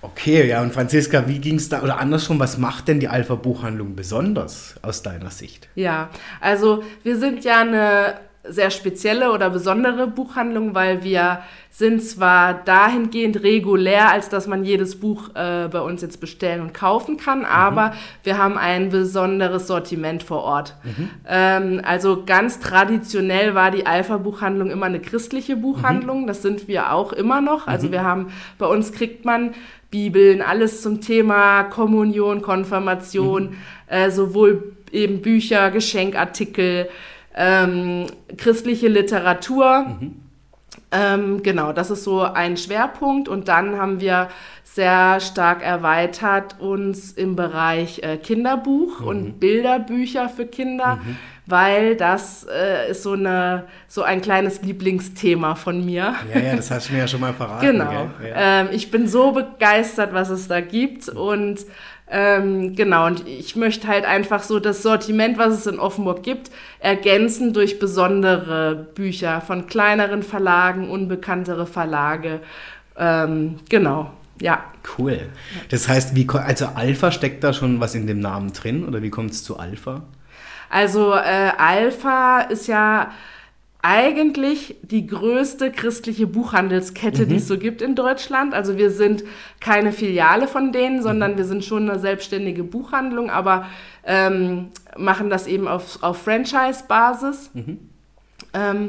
Okay, 0.00 0.48
ja, 0.48 0.62
und 0.62 0.72
Franziska, 0.72 1.28
wie 1.28 1.38
ging 1.38 1.56
es 1.56 1.68
da, 1.68 1.82
oder 1.82 1.98
andersrum, 1.98 2.40
was 2.40 2.58
macht 2.58 2.88
denn 2.88 2.98
die 2.98 3.06
Alpha-Buchhandlung 3.06 3.94
besonders 3.94 4.74
aus 4.82 5.02
deiner 5.02 5.30
Sicht? 5.30 5.68
Ja, 5.76 6.10
also 6.40 6.82
wir 7.04 7.16
sind 7.18 7.44
ja 7.44 7.60
eine 7.60 8.14
sehr 8.44 8.70
spezielle 8.70 9.32
oder 9.32 9.50
besondere 9.50 10.08
Buchhandlung, 10.08 10.74
weil 10.74 11.04
wir 11.04 11.42
sind 11.70 12.02
zwar 12.02 12.54
dahingehend 12.54 13.42
regulär, 13.42 14.10
als 14.10 14.28
dass 14.28 14.48
man 14.48 14.64
jedes 14.64 14.98
Buch 14.98 15.30
äh, 15.34 15.68
bei 15.68 15.80
uns 15.80 16.02
jetzt 16.02 16.20
bestellen 16.20 16.60
und 16.60 16.74
kaufen 16.74 17.16
kann, 17.16 17.40
mhm. 17.40 17.44
aber 17.44 17.94
wir 18.24 18.38
haben 18.38 18.58
ein 18.58 18.90
besonderes 18.90 19.68
Sortiment 19.68 20.22
vor 20.24 20.42
Ort. 20.42 20.74
Mhm. 20.82 21.10
Ähm, 21.26 21.80
also 21.84 22.24
ganz 22.26 22.58
traditionell 22.58 23.54
war 23.54 23.70
die 23.70 23.86
Alpha-Buchhandlung 23.86 24.70
immer 24.70 24.86
eine 24.86 25.00
christliche 25.00 25.56
Buchhandlung, 25.56 26.22
mhm. 26.22 26.26
das 26.26 26.42
sind 26.42 26.66
wir 26.66 26.92
auch 26.92 27.12
immer 27.12 27.40
noch. 27.40 27.68
Also 27.68 27.86
mhm. 27.86 27.92
wir 27.92 28.04
haben, 28.04 28.32
bei 28.58 28.66
uns 28.66 28.92
kriegt 28.92 29.24
man 29.24 29.54
Bibeln, 29.90 30.42
alles 30.42 30.82
zum 30.82 31.00
Thema 31.00 31.62
Kommunion, 31.64 32.42
Konfirmation, 32.42 33.50
mhm. 33.50 33.56
äh, 33.86 34.10
sowohl 34.10 34.74
eben 34.90 35.22
Bücher, 35.22 35.70
Geschenkartikel, 35.70 36.88
ähm, 37.34 38.06
christliche 38.36 38.88
Literatur. 38.88 39.86
Mhm. 40.00 40.16
Ähm, 40.90 41.42
genau, 41.42 41.72
das 41.72 41.90
ist 41.90 42.04
so 42.04 42.20
ein 42.20 42.56
Schwerpunkt. 42.56 43.28
Und 43.28 43.48
dann 43.48 43.78
haben 43.78 44.00
wir 44.00 44.28
sehr 44.64 45.20
stark 45.20 45.62
erweitert 45.62 46.60
uns 46.60 47.12
im 47.12 47.36
Bereich 47.36 48.02
äh, 48.02 48.16
Kinderbuch 48.16 49.00
mhm. 49.00 49.06
und 49.06 49.40
Bilderbücher 49.40 50.28
für 50.28 50.46
Kinder, 50.46 50.96
mhm. 50.96 51.16
weil 51.46 51.96
das 51.96 52.46
äh, 52.50 52.90
ist 52.90 53.02
so, 53.02 53.12
eine, 53.12 53.64
so 53.88 54.02
ein 54.02 54.22
kleines 54.22 54.62
Lieblingsthema 54.62 55.54
von 55.54 55.84
mir. 55.84 56.14
Ja, 56.32 56.40
ja, 56.40 56.56
das 56.56 56.70
hast 56.70 56.88
du 56.88 56.94
mir 56.94 57.00
ja 57.00 57.08
schon 57.08 57.20
mal 57.20 57.34
verraten. 57.34 57.66
genau. 57.66 58.10
Ja. 58.22 58.60
Ähm, 58.62 58.68
ich 58.72 58.90
bin 58.90 59.08
so 59.08 59.32
begeistert, 59.32 60.12
was 60.12 60.30
es 60.30 60.48
da 60.48 60.60
gibt 60.60 61.08
und 61.08 61.66
ähm, 62.14 62.76
genau, 62.76 63.06
und 63.06 63.26
ich 63.26 63.56
möchte 63.56 63.88
halt 63.88 64.04
einfach 64.04 64.42
so 64.42 64.60
das 64.60 64.82
Sortiment, 64.82 65.38
was 65.38 65.54
es 65.54 65.66
in 65.66 65.78
Offenburg 65.78 66.22
gibt, 66.22 66.50
ergänzen 66.78 67.54
durch 67.54 67.78
besondere 67.78 68.86
Bücher 68.94 69.40
von 69.40 69.66
kleineren 69.66 70.22
Verlagen, 70.22 70.90
unbekanntere 70.90 71.66
Verlage. 71.66 72.40
Ähm, 72.98 73.60
genau, 73.70 74.10
ja. 74.42 74.62
Cool. 74.98 75.20
Das 75.70 75.88
heißt, 75.88 76.14
wie, 76.14 76.28
also 76.28 76.66
Alpha 76.74 77.12
steckt 77.12 77.42
da 77.44 77.54
schon 77.54 77.80
was 77.80 77.94
in 77.94 78.06
dem 78.06 78.20
Namen 78.20 78.52
drin 78.52 78.84
oder 78.86 79.00
wie 79.02 79.10
kommt 79.10 79.30
es 79.30 79.42
zu 79.42 79.58
Alpha? 79.58 80.02
Also 80.68 81.14
äh, 81.14 81.52
Alpha 81.56 82.42
ist 82.42 82.66
ja 82.66 83.10
eigentlich 83.82 84.76
die 84.82 85.08
größte 85.08 85.72
christliche 85.72 86.28
Buchhandelskette, 86.28 87.24
mhm. 87.24 87.28
die 87.28 87.36
es 87.36 87.48
so 87.48 87.58
gibt 87.58 87.82
in 87.82 87.96
Deutschland. 87.96 88.54
Also 88.54 88.78
wir 88.78 88.92
sind 88.92 89.24
keine 89.58 89.92
Filiale 89.92 90.46
von 90.46 90.70
denen, 90.70 91.02
sondern 91.02 91.32
mhm. 91.32 91.38
wir 91.38 91.44
sind 91.44 91.64
schon 91.64 91.90
eine 91.90 91.98
selbstständige 91.98 92.62
Buchhandlung, 92.62 93.28
aber 93.28 93.66
ähm, 94.04 94.68
machen 94.96 95.30
das 95.30 95.48
eben 95.48 95.66
auf, 95.66 96.00
auf 96.02 96.22
Franchise-Basis. 96.22 97.50
Mhm. 97.54 97.78
Ähm, 98.54 98.88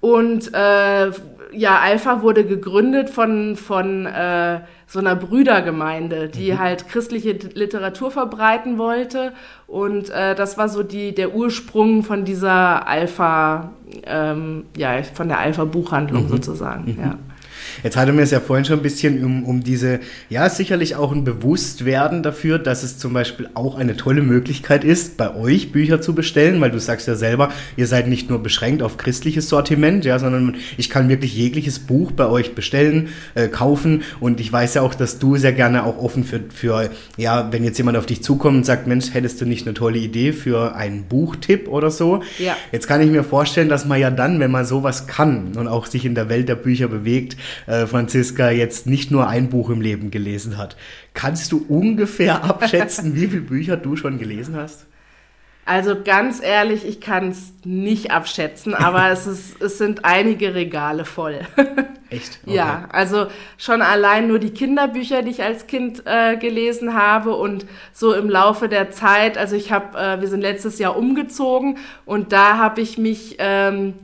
und 0.00 0.54
äh, 0.54 1.10
ja, 1.52 1.78
Alpha 1.80 2.22
wurde 2.22 2.44
gegründet 2.44 3.10
von, 3.10 3.56
von 3.56 4.06
äh, 4.06 4.60
so 4.90 4.98
einer 4.98 5.14
Brüdergemeinde, 5.14 6.28
die 6.28 6.50
mhm. 6.50 6.58
halt 6.58 6.88
christliche 6.88 7.30
Literatur 7.54 8.10
verbreiten 8.10 8.76
wollte. 8.76 9.32
Und 9.68 10.10
äh, 10.10 10.34
das 10.34 10.58
war 10.58 10.68
so 10.68 10.82
die, 10.82 11.14
der 11.14 11.32
Ursprung 11.32 12.02
von 12.02 12.24
dieser 12.24 12.88
Alpha, 12.88 13.70
ähm, 14.04 14.64
ja, 14.76 15.00
von 15.04 15.28
der 15.28 15.38
Alpha-Buchhandlung 15.38 16.24
mhm. 16.24 16.28
sozusagen. 16.28 16.92
Mhm. 16.92 17.00
Ja. 17.00 17.14
Jetzt 17.82 17.96
hatte 17.96 18.12
mir 18.12 18.22
es 18.22 18.30
ja 18.30 18.40
vorhin 18.40 18.64
schon 18.64 18.78
ein 18.80 18.82
bisschen 18.82 19.24
um, 19.24 19.44
um 19.44 19.62
diese, 19.62 20.00
ja, 20.28 20.48
sicherlich 20.48 20.96
auch 20.96 21.12
ein 21.12 21.24
Bewusstwerden 21.24 22.22
dafür, 22.22 22.58
dass 22.58 22.82
es 22.82 22.98
zum 22.98 23.12
Beispiel 23.12 23.48
auch 23.54 23.76
eine 23.76 23.96
tolle 23.96 24.22
Möglichkeit 24.22 24.84
ist, 24.84 25.16
bei 25.16 25.34
euch 25.34 25.72
Bücher 25.72 26.00
zu 26.00 26.14
bestellen, 26.14 26.60
weil 26.60 26.70
du 26.70 26.78
sagst 26.78 27.08
ja 27.08 27.14
selber, 27.14 27.50
ihr 27.76 27.86
seid 27.86 28.08
nicht 28.08 28.30
nur 28.30 28.42
beschränkt 28.42 28.82
auf 28.82 28.96
christliches 28.96 29.48
Sortiment, 29.48 30.04
ja, 30.04 30.18
sondern 30.18 30.56
ich 30.76 30.90
kann 30.90 31.08
wirklich 31.08 31.34
jegliches 31.34 31.78
Buch 31.78 32.12
bei 32.12 32.26
euch 32.26 32.54
bestellen, 32.54 33.08
äh, 33.34 33.48
kaufen 33.48 34.02
und 34.20 34.40
ich 34.40 34.52
weiß 34.52 34.74
ja 34.74 34.82
auch, 34.82 34.94
dass 34.94 35.18
du 35.18 35.36
sehr 35.36 35.52
gerne 35.52 35.84
auch 35.84 35.98
offen 35.98 36.24
für, 36.24 36.40
für, 36.52 36.90
ja, 37.16 37.48
wenn 37.52 37.64
jetzt 37.64 37.78
jemand 37.78 37.96
auf 37.96 38.06
dich 38.06 38.22
zukommt 38.22 38.56
und 38.58 38.66
sagt, 38.66 38.86
Mensch, 38.86 39.12
hättest 39.12 39.40
du 39.40 39.46
nicht 39.46 39.66
eine 39.66 39.74
tolle 39.74 39.98
Idee 39.98 40.32
für 40.32 40.74
einen 40.74 41.04
Buchtipp 41.04 41.68
oder 41.68 41.90
so? 41.90 42.22
Ja. 42.38 42.56
Jetzt 42.72 42.86
kann 42.86 43.00
ich 43.00 43.10
mir 43.10 43.24
vorstellen, 43.24 43.68
dass 43.68 43.84
man 43.84 44.00
ja 44.00 44.10
dann, 44.10 44.40
wenn 44.40 44.50
man 44.50 44.64
sowas 44.64 45.06
kann 45.06 45.56
und 45.56 45.68
auch 45.68 45.86
sich 45.86 46.04
in 46.04 46.14
der 46.14 46.28
Welt 46.28 46.48
der 46.48 46.54
Bücher 46.54 46.88
bewegt, 46.88 47.36
äh, 47.70 47.86
Franziska 47.86 48.50
jetzt 48.50 48.86
nicht 48.86 49.10
nur 49.10 49.28
ein 49.28 49.48
Buch 49.48 49.70
im 49.70 49.80
Leben 49.80 50.10
gelesen 50.10 50.58
hat. 50.58 50.76
Kannst 51.14 51.52
du 51.52 51.64
ungefähr 51.68 52.44
abschätzen, 52.44 53.14
wie 53.14 53.28
viele 53.28 53.42
Bücher 53.42 53.76
du 53.76 53.96
schon 53.96 54.18
gelesen 54.18 54.56
hast? 54.56 54.86
Also 55.66 55.94
ganz 56.02 56.42
ehrlich, 56.42 56.84
ich 56.84 57.00
kann 57.00 57.28
es 57.28 57.52
nicht 57.64 58.10
abschätzen, 58.10 58.74
aber 58.74 59.08
es, 59.12 59.28
ist, 59.28 59.62
es 59.62 59.78
sind 59.78 60.04
einige 60.04 60.54
Regale 60.54 61.04
voll. 61.04 61.40
Echt? 62.08 62.40
Okay. 62.44 62.56
Ja, 62.56 62.88
also 62.90 63.28
schon 63.56 63.82
allein 63.82 64.26
nur 64.26 64.40
die 64.40 64.50
Kinderbücher, 64.50 65.22
die 65.22 65.30
ich 65.30 65.44
als 65.44 65.68
Kind 65.68 66.02
äh, 66.06 66.36
gelesen 66.36 66.94
habe 66.94 67.36
und 67.36 67.66
so 67.92 68.12
im 68.14 68.28
Laufe 68.28 68.68
der 68.68 68.90
Zeit, 68.90 69.38
also 69.38 69.54
ich 69.54 69.70
habe, 69.70 69.96
äh, 69.96 70.20
wir 70.20 70.26
sind 70.26 70.40
letztes 70.40 70.80
Jahr 70.80 70.96
umgezogen 70.96 71.78
und 72.06 72.32
da 72.32 72.58
habe 72.58 72.80
ich 72.80 72.98
mich 72.98 73.36
ähm, 73.38 73.94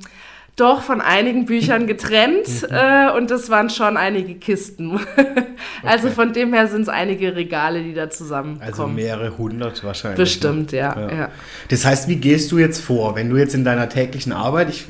doch 0.56 0.80
von 0.80 1.02
einigen 1.02 1.44
Büchern 1.44 1.86
getrennt 1.86 2.48
mhm. 2.62 2.74
äh, 2.74 3.10
und 3.14 3.30
das 3.30 3.50
waren 3.50 3.68
schon 3.68 3.98
einige 3.98 4.34
Kisten. 4.34 4.98
also 5.84 6.06
okay. 6.06 6.14
von 6.14 6.32
dem 6.32 6.54
her 6.54 6.66
sind 6.66 6.82
es 6.82 6.88
einige 6.88 7.36
Regale, 7.36 7.82
die 7.82 7.92
da 7.92 8.08
zusammenkommen. 8.08 8.62
Also 8.62 8.86
mehrere 8.86 9.36
hundert 9.36 9.84
wahrscheinlich. 9.84 10.18
Bestimmt, 10.18 10.72
ne? 10.72 10.78
ja, 10.78 11.00
ja. 11.00 11.14
ja, 11.14 11.28
Das 11.68 11.84
heißt, 11.84 12.08
wie 12.08 12.16
gehst 12.16 12.50
du 12.52 12.58
jetzt 12.58 12.80
vor, 12.80 13.14
wenn 13.16 13.28
du 13.28 13.36
jetzt 13.36 13.54
in 13.54 13.64
deiner 13.64 13.90
täglichen 13.90 14.32
Arbeit, 14.32 14.70
ich 14.70 14.86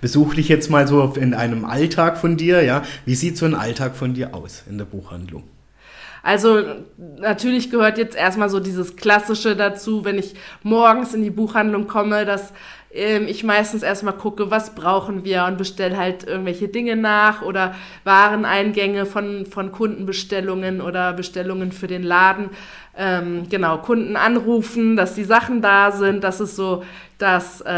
besuche 0.00 0.36
dich 0.36 0.48
jetzt 0.48 0.70
mal 0.70 0.88
so 0.88 1.12
in 1.14 1.34
einem 1.34 1.66
Alltag 1.66 2.16
von 2.16 2.38
dir, 2.38 2.62
ja, 2.62 2.82
wie 3.04 3.14
sieht 3.14 3.36
so 3.36 3.44
ein 3.44 3.54
Alltag 3.54 3.96
von 3.96 4.14
dir 4.14 4.34
aus 4.34 4.64
in 4.68 4.78
der 4.78 4.86
Buchhandlung? 4.86 5.44
Also 6.22 6.60
natürlich 7.18 7.70
gehört 7.70 7.98
jetzt 7.98 8.16
erstmal 8.16 8.50
so 8.50 8.58
dieses 8.58 8.96
Klassische 8.96 9.54
dazu, 9.54 10.04
wenn 10.04 10.18
ich 10.18 10.34
morgens 10.64 11.14
in 11.14 11.22
die 11.22 11.30
Buchhandlung 11.30 11.86
komme, 11.86 12.24
dass 12.24 12.52
ähm, 12.96 13.28
ich 13.28 13.44
meistens 13.44 13.82
erstmal 13.82 14.14
gucke, 14.14 14.50
was 14.50 14.74
brauchen 14.74 15.24
wir 15.24 15.44
und 15.44 15.58
bestelle 15.58 15.96
halt 15.96 16.24
irgendwelche 16.24 16.68
Dinge 16.68 16.96
nach 16.96 17.42
oder 17.42 17.74
Wareneingänge 18.04 19.06
von, 19.06 19.46
von 19.46 19.72
Kundenbestellungen 19.72 20.80
oder 20.80 21.12
Bestellungen 21.12 21.72
für 21.72 21.86
den 21.86 22.02
Laden. 22.02 22.50
Ähm, 22.96 23.48
genau, 23.50 23.78
Kunden 23.78 24.16
anrufen, 24.16 24.96
dass 24.96 25.14
die 25.14 25.24
Sachen 25.24 25.60
da 25.60 25.92
sind. 25.92 26.24
Das 26.24 26.40
ist 26.40 26.56
so 26.56 26.82
das, 27.18 27.60
äh, 27.60 27.70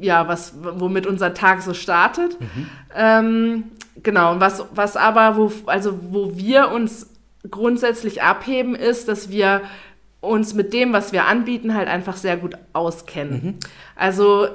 ja, 0.00 0.28
was, 0.28 0.54
womit 0.60 1.06
unser 1.06 1.34
Tag 1.34 1.62
so 1.62 1.74
startet. 1.74 2.40
Mhm. 2.40 2.66
Ähm, 2.94 3.64
genau, 4.02 4.40
was, 4.40 4.64
was 4.72 4.96
aber, 4.96 5.36
wo, 5.36 5.52
also 5.66 5.98
wo 6.10 6.36
wir 6.36 6.70
uns 6.70 7.10
grundsätzlich 7.50 8.22
abheben, 8.22 8.74
ist, 8.74 9.08
dass 9.08 9.30
wir 9.30 9.62
uns 10.20 10.54
mit 10.54 10.72
dem, 10.72 10.92
was 10.92 11.12
wir 11.12 11.26
anbieten, 11.26 11.74
halt 11.74 11.88
einfach 11.88 12.16
sehr 12.16 12.36
gut 12.36 12.54
auskennen. 12.72 13.40
Mhm. 13.42 13.54
Also 13.94 14.48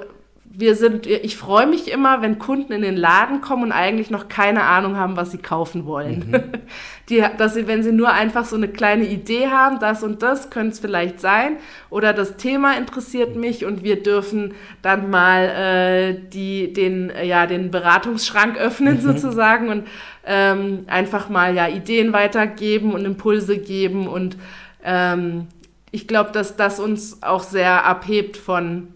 wir 0.56 0.76
sind, 0.76 1.06
ich 1.06 1.36
freue 1.36 1.66
mich 1.66 1.90
immer, 1.90 2.22
wenn 2.22 2.38
Kunden 2.38 2.72
in 2.72 2.82
den 2.82 2.96
Laden 2.96 3.40
kommen 3.40 3.64
und 3.64 3.72
eigentlich 3.72 4.10
noch 4.10 4.28
keine 4.28 4.62
Ahnung 4.62 4.96
haben, 4.96 5.16
was 5.16 5.32
sie 5.32 5.38
kaufen 5.38 5.84
wollen. 5.84 6.30
Mhm. 6.30 6.42
Die, 7.08 7.24
dass 7.36 7.54
sie, 7.54 7.66
wenn 7.66 7.82
sie 7.82 7.92
nur 7.92 8.12
einfach 8.12 8.44
so 8.44 8.54
eine 8.56 8.68
kleine 8.68 9.04
Idee 9.04 9.48
haben, 9.48 9.80
das 9.80 10.02
und 10.02 10.22
das 10.22 10.50
könnte 10.50 10.74
es 10.74 10.80
vielleicht 10.80 11.20
sein, 11.20 11.56
oder 11.90 12.12
das 12.12 12.36
Thema 12.36 12.78
interessiert 12.78 13.34
mich 13.36 13.64
und 13.64 13.82
wir 13.82 14.02
dürfen 14.02 14.54
dann 14.80 15.10
mal 15.10 15.42
äh, 15.42 16.20
die, 16.32 16.72
den, 16.72 17.12
ja, 17.24 17.46
den 17.46 17.70
Beratungsschrank 17.70 18.56
öffnen 18.56 18.98
mhm. 18.98 19.00
sozusagen 19.00 19.68
und 19.68 19.88
ähm, 20.24 20.84
einfach 20.86 21.28
mal 21.28 21.54
ja 21.54 21.68
Ideen 21.68 22.12
weitergeben 22.12 22.92
und 22.92 23.04
Impulse 23.04 23.58
geben 23.58 24.06
und 24.06 24.36
ähm, 24.84 25.48
ich 25.94 26.08
glaube, 26.08 26.32
dass 26.32 26.56
das 26.56 26.80
uns 26.80 27.22
auch 27.22 27.44
sehr 27.44 27.84
abhebt 27.86 28.36
von 28.36 28.88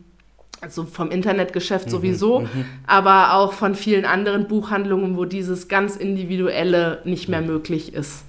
also 0.60 0.84
vom 0.84 1.12
Internetgeschäft 1.12 1.86
mhm, 1.86 1.90
sowieso, 1.90 2.40
mhm. 2.40 2.64
aber 2.84 3.34
auch 3.34 3.52
von 3.52 3.76
vielen 3.76 4.04
anderen 4.04 4.48
Buchhandlungen, 4.48 5.16
wo 5.16 5.24
dieses 5.24 5.68
ganz 5.68 5.94
individuelle 5.94 7.00
nicht 7.04 7.28
mehr 7.28 7.42
möglich 7.42 7.94
ist. 7.94 8.24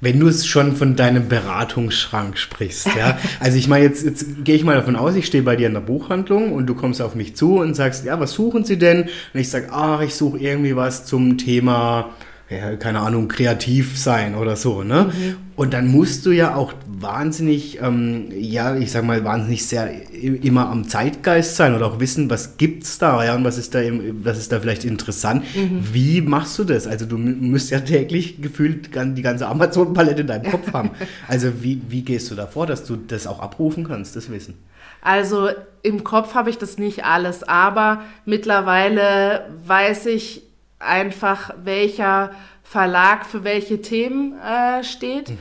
Wenn 0.00 0.18
du 0.18 0.26
es 0.26 0.44
schon 0.44 0.74
von 0.74 0.96
deinem 0.96 1.28
Beratungsschrank 1.28 2.36
sprichst, 2.36 2.88
ja. 2.96 3.16
Also 3.40 3.56
ich 3.56 3.68
meine, 3.68 3.84
jetzt, 3.84 4.04
jetzt 4.04 4.44
gehe 4.44 4.56
ich 4.56 4.64
mal 4.64 4.74
davon 4.74 4.96
aus, 4.96 5.14
ich 5.14 5.26
stehe 5.26 5.44
bei 5.44 5.54
dir 5.54 5.68
in 5.68 5.74
der 5.74 5.80
Buchhandlung 5.80 6.52
und 6.52 6.66
du 6.66 6.74
kommst 6.74 7.00
auf 7.00 7.14
mich 7.14 7.36
zu 7.36 7.60
und 7.60 7.74
sagst, 7.74 8.04
ja, 8.04 8.18
was 8.18 8.32
suchen 8.32 8.64
Sie 8.64 8.78
denn? 8.78 9.02
Und 9.02 9.40
ich 9.40 9.48
sage, 9.48 9.68
ach, 9.70 10.00
ich 10.00 10.16
suche 10.16 10.38
irgendwie 10.38 10.74
was 10.74 11.06
zum 11.06 11.38
Thema 11.38 12.10
ja, 12.48 12.76
keine 12.76 13.00
Ahnung, 13.00 13.28
kreativ 13.28 13.98
sein 13.98 14.34
oder 14.34 14.56
so, 14.56 14.82
ne? 14.82 15.10
Mhm. 15.12 15.36
Und 15.56 15.72
dann 15.72 15.88
musst 15.88 16.26
du 16.26 16.32
ja 16.32 16.54
auch 16.54 16.74
wahnsinnig, 16.86 17.80
ähm, 17.80 18.26
ja, 18.30 18.76
ich 18.76 18.92
sag 18.92 19.04
mal, 19.04 19.24
wahnsinnig 19.24 19.66
sehr 19.66 19.90
immer 20.12 20.68
am 20.68 20.86
Zeitgeist 20.86 21.56
sein 21.56 21.74
oder 21.74 21.86
auch 21.86 21.98
wissen, 21.98 22.28
was 22.28 22.58
gibt's 22.58 22.98
da, 22.98 23.24
ja, 23.24 23.34
und 23.34 23.44
was 23.44 23.56
ist 23.56 23.74
da, 23.74 23.80
was 24.22 24.36
ist 24.36 24.52
da 24.52 24.60
vielleicht 24.60 24.84
interessant. 24.84 25.44
Mhm. 25.56 25.80
Wie 25.92 26.20
machst 26.20 26.58
du 26.58 26.64
das? 26.64 26.86
Also 26.86 27.06
du 27.06 27.16
müsst 27.16 27.70
ja 27.70 27.80
täglich 27.80 28.42
gefühlt 28.42 28.90
die 28.94 29.22
ganze 29.22 29.46
Amazon-Palette 29.46 30.20
in 30.20 30.26
deinem 30.26 30.50
Kopf 30.50 30.72
haben. 30.72 30.90
Also 31.28 31.62
wie, 31.62 31.80
wie 31.88 32.02
gehst 32.02 32.30
du 32.30 32.34
da 32.34 32.46
vor, 32.46 32.66
dass 32.66 32.84
du 32.84 32.96
das 32.96 33.26
auch 33.26 33.40
abrufen 33.40 33.84
kannst, 33.84 34.16
das 34.16 34.30
Wissen? 34.30 34.54
Also 35.00 35.48
im 35.82 36.04
Kopf 36.04 36.34
habe 36.34 36.50
ich 36.50 36.58
das 36.58 36.78
nicht 36.78 37.04
alles, 37.04 37.42
aber 37.42 38.02
mittlerweile 38.24 39.46
weiß 39.66 40.06
ich, 40.06 40.42
einfach, 40.78 41.50
welcher 41.64 42.30
Verlag 42.68 43.26
für 43.26 43.44
welche 43.44 43.80
Themen 43.80 44.34
äh, 44.40 44.82
steht. 44.82 45.30
Mhm. 45.30 45.36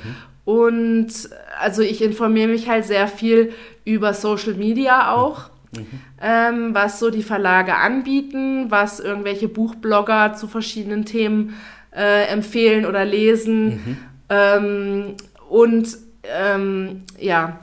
Und 0.45 1.07
also 1.59 1.81
ich 1.81 2.03
informiere 2.03 2.49
mich 2.49 2.69
halt 2.69 2.85
sehr 2.85 3.07
viel 3.07 3.51
über 3.83 4.13
Social 4.13 4.53
Media 4.53 5.11
auch. 5.11 5.49
Mhm. 5.75 5.85
Ähm, 6.21 6.73
was 6.73 6.99
so 6.99 7.09
die 7.09 7.23
Verlage 7.23 7.75
anbieten, 7.75 8.69
was 8.69 8.99
irgendwelche 8.99 9.47
Buchblogger 9.47 10.33
zu 10.33 10.47
verschiedenen 10.47 11.05
Themen 11.05 11.55
äh, 11.93 12.27
empfehlen 12.27 12.85
oder 12.85 13.03
lesen. 13.03 13.65
Mhm. 13.65 13.97
Ähm, 14.29 15.15
und 15.49 15.97
ähm, 16.23 17.03
ja, 17.19 17.59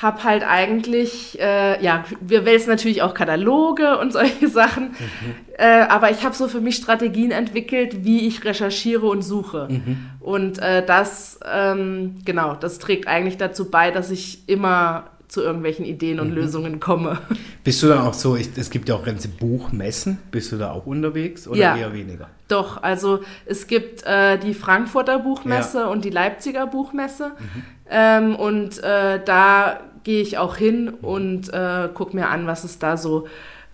habe 0.00 0.24
halt 0.24 0.44
eigentlich, 0.48 1.38
äh, 1.40 1.82
ja, 1.84 2.04
wir 2.20 2.44
wälzen 2.44 2.70
natürlich 2.70 3.02
auch 3.02 3.12
Kataloge 3.12 3.98
und 3.98 4.12
solche 4.12 4.48
Sachen, 4.50 4.84
mhm. 4.84 5.34
äh, 5.58 5.82
aber 5.82 6.10
ich 6.10 6.24
habe 6.24 6.34
so 6.34 6.48
für 6.48 6.60
mich 6.60 6.76
Strategien 6.76 7.30
entwickelt, 7.30 8.04
wie 8.04 8.26
ich 8.26 8.44
recherchiere 8.44 9.06
und 9.06 9.22
suche. 9.22 9.68
Mhm. 9.70 9.96
Und 10.20 10.58
äh, 10.58 10.84
das, 10.84 11.38
ähm, 11.50 12.16
genau, 12.24 12.54
das 12.54 12.78
trägt 12.78 13.08
eigentlich 13.08 13.36
dazu 13.36 13.70
bei, 13.70 13.90
dass 13.90 14.10
ich 14.10 14.48
immer 14.48 15.10
zu 15.30 15.42
irgendwelchen 15.42 15.84
Ideen 15.84 16.18
und 16.18 16.30
mhm. 16.30 16.34
Lösungen 16.34 16.80
komme. 16.80 17.18
Bist 17.64 17.82
du 17.82 17.88
dann 17.88 18.00
auch 18.00 18.14
so, 18.14 18.36
ich, 18.36 18.50
es 18.56 18.68
gibt 18.68 18.88
ja 18.88 18.96
auch 18.96 19.04
ganze 19.04 19.28
Buchmessen, 19.28 20.18
bist 20.30 20.50
du 20.50 20.56
da 20.56 20.72
auch 20.72 20.86
unterwegs 20.86 21.46
oder 21.46 21.60
ja, 21.60 21.76
eher 21.76 21.92
weniger? 21.92 22.28
Doch, 22.48 22.82
also 22.82 23.20
es 23.46 23.66
gibt 23.68 24.02
äh, 24.04 24.38
die 24.38 24.54
Frankfurter 24.54 25.20
Buchmesse 25.20 25.80
ja. 25.80 25.86
und 25.86 26.04
die 26.04 26.10
Leipziger 26.10 26.66
Buchmesse 26.66 27.32
mhm. 27.38 27.62
ähm, 27.90 28.34
und 28.34 28.82
äh, 28.82 29.20
da 29.24 29.80
gehe 30.04 30.22
ich 30.22 30.38
auch 30.38 30.56
hin 30.56 30.88
und 30.88 31.52
äh, 31.52 31.88
gucke 31.92 32.16
mir 32.16 32.28
an, 32.28 32.46
was 32.46 32.64
es 32.64 32.78
da 32.78 32.96
so, 32.96 33.26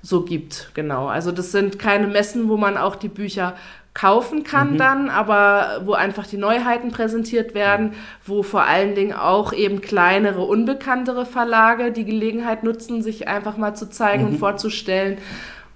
so 0.02 0.22
gibt. 0.22 0.70
Genau. 0.74 1.06
Also 1.06 1.32
das 1.32 1.52
sind 1.52 1.78
keine 1.78 2.06
Messen, 2.06 2.48
wo 2.48 2.56
man 2.56 2.76
auch 2.76 2.96
die 2.96 3.08
Bücher 3.08 3.54
kaufen 3.96 4.44
kann 4.44 4.74
mhm. 4.74 4.78
dann, 4.78 5.10
aber 5.10 5.80
wo 5.86 5.94
einfach 5.94 6.26
die 6.26 6.36
Neuheiten 6.36 6.90
präsentiert 6.90 7.54
werden, 7.54 7.94
wo 8.26 8.42
vor 8.42 8.64
allen 8.64 8.94
Dingen 8.94 9.14
auch 9.14 9.54
eben 9.54 9.80
kleinere, 9.80 10.42
unbekanntere 10.42 11.24
Verlage 11.24 11.92
die 11.92 12.04
Gelegenheit 12.04 12.62
nutzen, 12.62 13.02
sich 13.02 13.26
einfach 13.26 13.56
mal 13.56 13.74
zu 13.74 13.88
zeigen 13.88 14.24
mhm. 14.24 14.28
und 14.28 14.38
vorzustellen. 14.38 15.16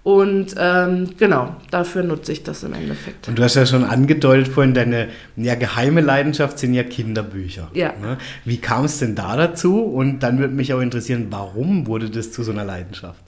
Und 0.03 0.55
ähm, 0.59 1.11
genau, 1.19 1.57
dafür 1.71 2.03
nutze 2.03 2.33
ich 2.33 2.43
das 2.43 2.63
im 2.63 2.73
Endeffekt. 2.73 3.29
Und 3.29 3.39
du 3.39 3.43
hast 3.43 3.55
ja 3.55 3.67
schon 3.67 3.85
angedeutet 3.85 4.49
vorhin, 4.49 4.73
deine 4.73 5.09
ja, 5.37 5.55
geheime 5.57 6.01
Leidenschaft 6.01 6.59
sind 6.59 6.73
ja 6.73 6.83
Kinderbücher. 6.85 7.71
Ja. 7.75 7.93
Ne? 8.01 8.17
Wie 8.47 8.57
kam 8.57 8.87
es 8.87 8.99
denn 8.99 9.15
da 9.15 9.37
dazu? 9.37 9.83
Und 9.83 10.21
dann 10.21 10.39
würde 10.39 10.55
mich 10.55 10.73
auch 10.73 10.81
interessieren, 10.81 11.27
warum 11.29 11.87
wurde 11.87 12.09
das 12.09 12.33
zu 12.33 12.43
so 12.43 12.51
einer 12.51 12.65
Leidenschaft? 12.65 13.23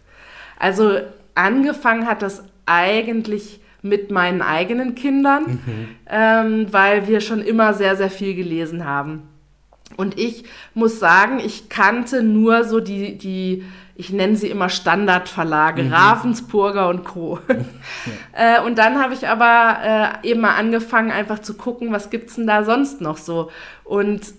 Also 0.59 0.99
angefangen 1.35 2.07
hat 2.07 2.23
das 2.23 2.43
eigentlich 2.64 3.61
mit 3.83 4.11
meinen 4.11 4.41
eigenen 4.41 4.95
Kindern, 4.95 5.43
mhm. 5.67 5.88
ähm, 6.09 6.67
weil 6.71 7.07
wir 7.07 7.21
schon 7.21 7.43
immer 7.43 7.75
sehr, 7.75 7.97
sehr 7.97 8.11
viel 8.11 8.35
gelesen 8.35 8.87
haben. 8.87 9.25
Und 9.97 10.19
ich 10.19 10.45
muss 10.73 10.99
sagen, 10.99 11.38
ich 11.45 11.69
kannte 11.69 12.23
nur 12.23 12.64
so 12.64 12.81
die, 12.81 13.19
die 13.19 13.64
ich 14.02 14.11
nenne 14.12 14.35
sie 14.35 14.49
immer 14.49 14.68
Standardverlage, 14.68 15.85
mhm. 15.85 15.92
Ravensburger 15.92 16.88
und 16.88 17.04
Co. 17.04 17.38
Ja. 18.35 18.56
äh, 18.59 18.66
und 18.66 18.76
dann 18.76 19.00
habe 19.00 19.14
ich 19.14 19.28
aber 19.28 20.21
äh, 20.25 20.28
eben 20.28 20.40
mal 20.40 20.56
angefangen, 20.56 21.12
einfach 21.12 21.38
zu 21.38 21.54
gucken, 21.54 21.92
was 21.92 22.11
gibt 22.11 22.30
es 22.30 22.35
denn 22.35 22.49
da 22.49 22.64
sonst 22.64 23.00
noch 23.00 23.16
so. 23.16 23.52
Und 23.85 24.35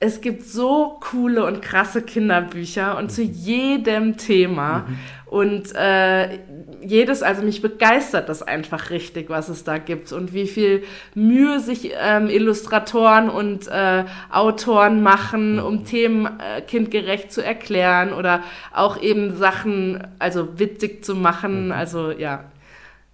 es 0.00 0.20
gibt 0.20 0.44
so 0.44 0.96
coole 1.00 1.44
und 1.44 1.60
krasse 1.60 2.02
Kinderbücher 2.02 2.96
und 2.98 3.04
mhm. 3.04 3.08
zu 3.08 3.22
jedem 3.22 4.16
Thema. 4.16 4.86
Mhm. 4.86 4.98
Und 5.26 5.74
äh, 5.74 6.38
jedes, 6.80 7.22
also 7.22 7.42
mich 7.42 7.60
begeistert 7.60 8.28
das 8.28 8.42
einfach 8.42 8.90
richtig, 8.90 9.28
was 9.28 9.48
es 9.48 9.64
da 9.64 9.76
gibt 9.76 10.10
und 10.12 10.32
wie 10.32 10.46
viel 10.46 10.84
Mühe 11.14 11.60
sich 11.60 11.92
ähm, 12.00 12.30
Illustratoren 12.30 13.28
und 13.28 13.66
äh, 13.66 14.04
Autoren 14.30 15.02
machen, 15.02 15.54
mhm. 15.54 15.64
um 15.64 15.84
Themen 15.84 16.26
äh, 16.26 16.62
kindgerecht 16.62 17.32
zu 17.32 17.44
erklären 17.44 18.12
oder 18.12 18.42
auch 18.72 19.02
eben 19.02 19.36
Sachen, 19.36 20.06
also 20.20 20.58
witzig 20.60 21.04
zu 21.04 21.16
machen. 21.16 21.66
Mhm. 21.66 21.72
Also 21.72 22.12
ja, 22.12 22.44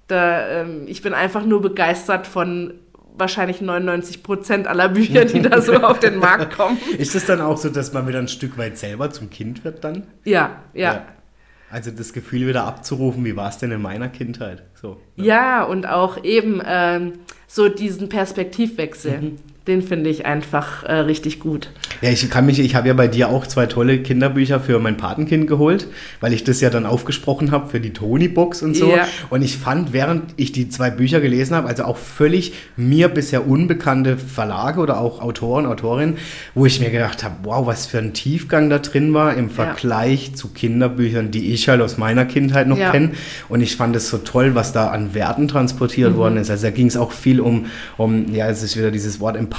da, 0.06 0.46
ähm, 0.48 0.82
ich 0.86 1.00
bin 1.00 1.14
einfach 1.14 1.46
nur 1.46 1.62
begeistert 1.62 2.26
von 2.26 2.74
wahrscheinlich 3.16 3.60
99 3.60 4.22
Prozent 4.22 4.66
aller 4.66 4.88
Bücher, 4.88 5.24
die 5.24 5.40
da 5.42 5.60
so 5.60 5.74
auf 5.74 6.00
den 6.00 6.18
Markt 6.18 6.54
kommen. 6.56 6.78
Ist 6.98 7.14
es 7.14 7.26
dann 7.26 7.40
auch 7.40 7.56
so, 7.56 7.68
dass 7.68 7.92
man 7.92 8.06
wieder 8.06 8.18
ein 8.18 8.28
Stück 8.28 8.58
weit 8.58 8.76
selber 8.76 9.10
zum 9.10 9.30
Kind 9.30 9.64
wird 9.64 9.84
dann? 9.84 10.06
Ja, 10.24 10.62
ja. 10.74 10.94
ja. 10.94 11.06
Also 11.70 11.90
das 11.90 12.12
Gefühl 12.12 12.46
wieder 12.46 12.64
abzurufen, 12.64 13.24
wie 13.24 13.36
war 13.36 13.48
es 13.48 13.58
denn 13.58 13.72
in 13.72 13.82
meiner 13.82 14.08
Kindheit? 14.08 14.62
So, 14.74 15.00
ne? 15.16 15.26
Ja, 15.26 15.64
und 15.64 15.88
auch 15.88 16.22
eben 16.22 16.60
ähm, 16.64 17.14
so 17.48 17.68
diesen 17.68 18.08
Perspektivwechsel. 18.08 19.20
Mhm 19.20 19.38
den 19.66 19.80
finde 19.80 20.10
ich 20.10 20.26
einfach 20.26 20.82
äh, 20.82 20.92
richtig 20.92 21.40
gut. 21.40 21.70
Ja, 22.02 22.10
ich 22.10 22.28
kann 22.28 22.44
mich, 22.44 22.58
ich 22.58 22.74
habe 22.74 22.88
ja 22.88 22.94
bei 22.94 23.08
dir 23.08 23.30
auch 23.30 23.46
zwei 23.46 23.64
tolle 23.64 23.98
Kinderbücher 23.98 24.60
für 24.60 24.78
mein 24.78 24.98
Patenkind 24.98 25.46
geholt, 25.46 25.86
weil 26.20 26.34
ich 26.34 26.44
das 26.44 26.60
ja 26.60 26.68
dann 26.68 26.84
aufgesprochen 26.84 27.50
habe 27.50 27.70
für 27.70 27.80
die 27.80 27.94
Tony-Box 27.94 28.62
und 28.62 28.76
so. 28.76 28.90
Ja. 28.90 29.08
Und 29.30 29.40
ich 29.40 29.56
fand, 29.56 29.94
während 29.94 30.34
ich 30.36 30.52
die 30.52 30.68
zwei 30.68 30.90
Bücher 30.90 31.22
gelesen 31.22 31.56
habe, 31.56 31.66
also 31.66 31.84
auch 31.84 31.96
völlig 31.96 32.52
mir 32.76 33.08
bisher 33.08 33.48
unbekannte 33.48 34.18
Verlage 34.18 34.80
oder 34.80 35.00
auch 35.00 35.22
Autoren, 35.22 35.64
Autorinnen, 35.64 36.18
wo 36.54 36.66
ich 36.66 36.78
mir 36.80 36.90
gedacht 36.90 37.24
habe, 37.24 37.36
wow, 37.44 37.66
was 37.66 37.86
für 37.86 37.98
ein 37.98 38.12
Tiefgang 38.12 38.68
da 38.68 38.80
drin 38.80 39.14
war 39.14 39.34
im 39.34 39.48
Vergleich 39.48 40.28
ja. 40.28 40.34
zu 40.34 40.48
Kinderbüchern, 40.48 41.30
die 41.30 41.54
ich 41.54 41.70
halt 41.70 41.80
aus 41.80 41.96
meiner 41.96 42.26
Kindheit 42.26 42.68
noch 42.68 42.78
ja. 42.78 42.90
kenne. 42.90 43.12
Und 43.48 43.62
ich 43.62 43.76
fand 43.76 43.96
es 43.96 44.10
so 44.10 44.18
toll, 44.18 44.54
was 44.54 44.74
da 44.74 44.88
an 44.88 45.14
Werten 45.14 45.48
transportiert 45.48 46.12
mhm. 46.12 46.16
worden 46.16 46.36
ist. 46.36 46.50
Also 46.50 46.64
da 46.66 46.70
ging 46.70 46.88
es 46.88 46.98
auch 46.98 47.12
viel 47.12 47.40
um, 47.40 47.66
um, 47.96 48.34
ja, 48.34 48.48
es 48.50 48.62
ist 48.62 48.76
wieder 48.76 48.90
dieses 48.90 49.20
Wort 49.20 49.36
Empowerment, 49.36 49.53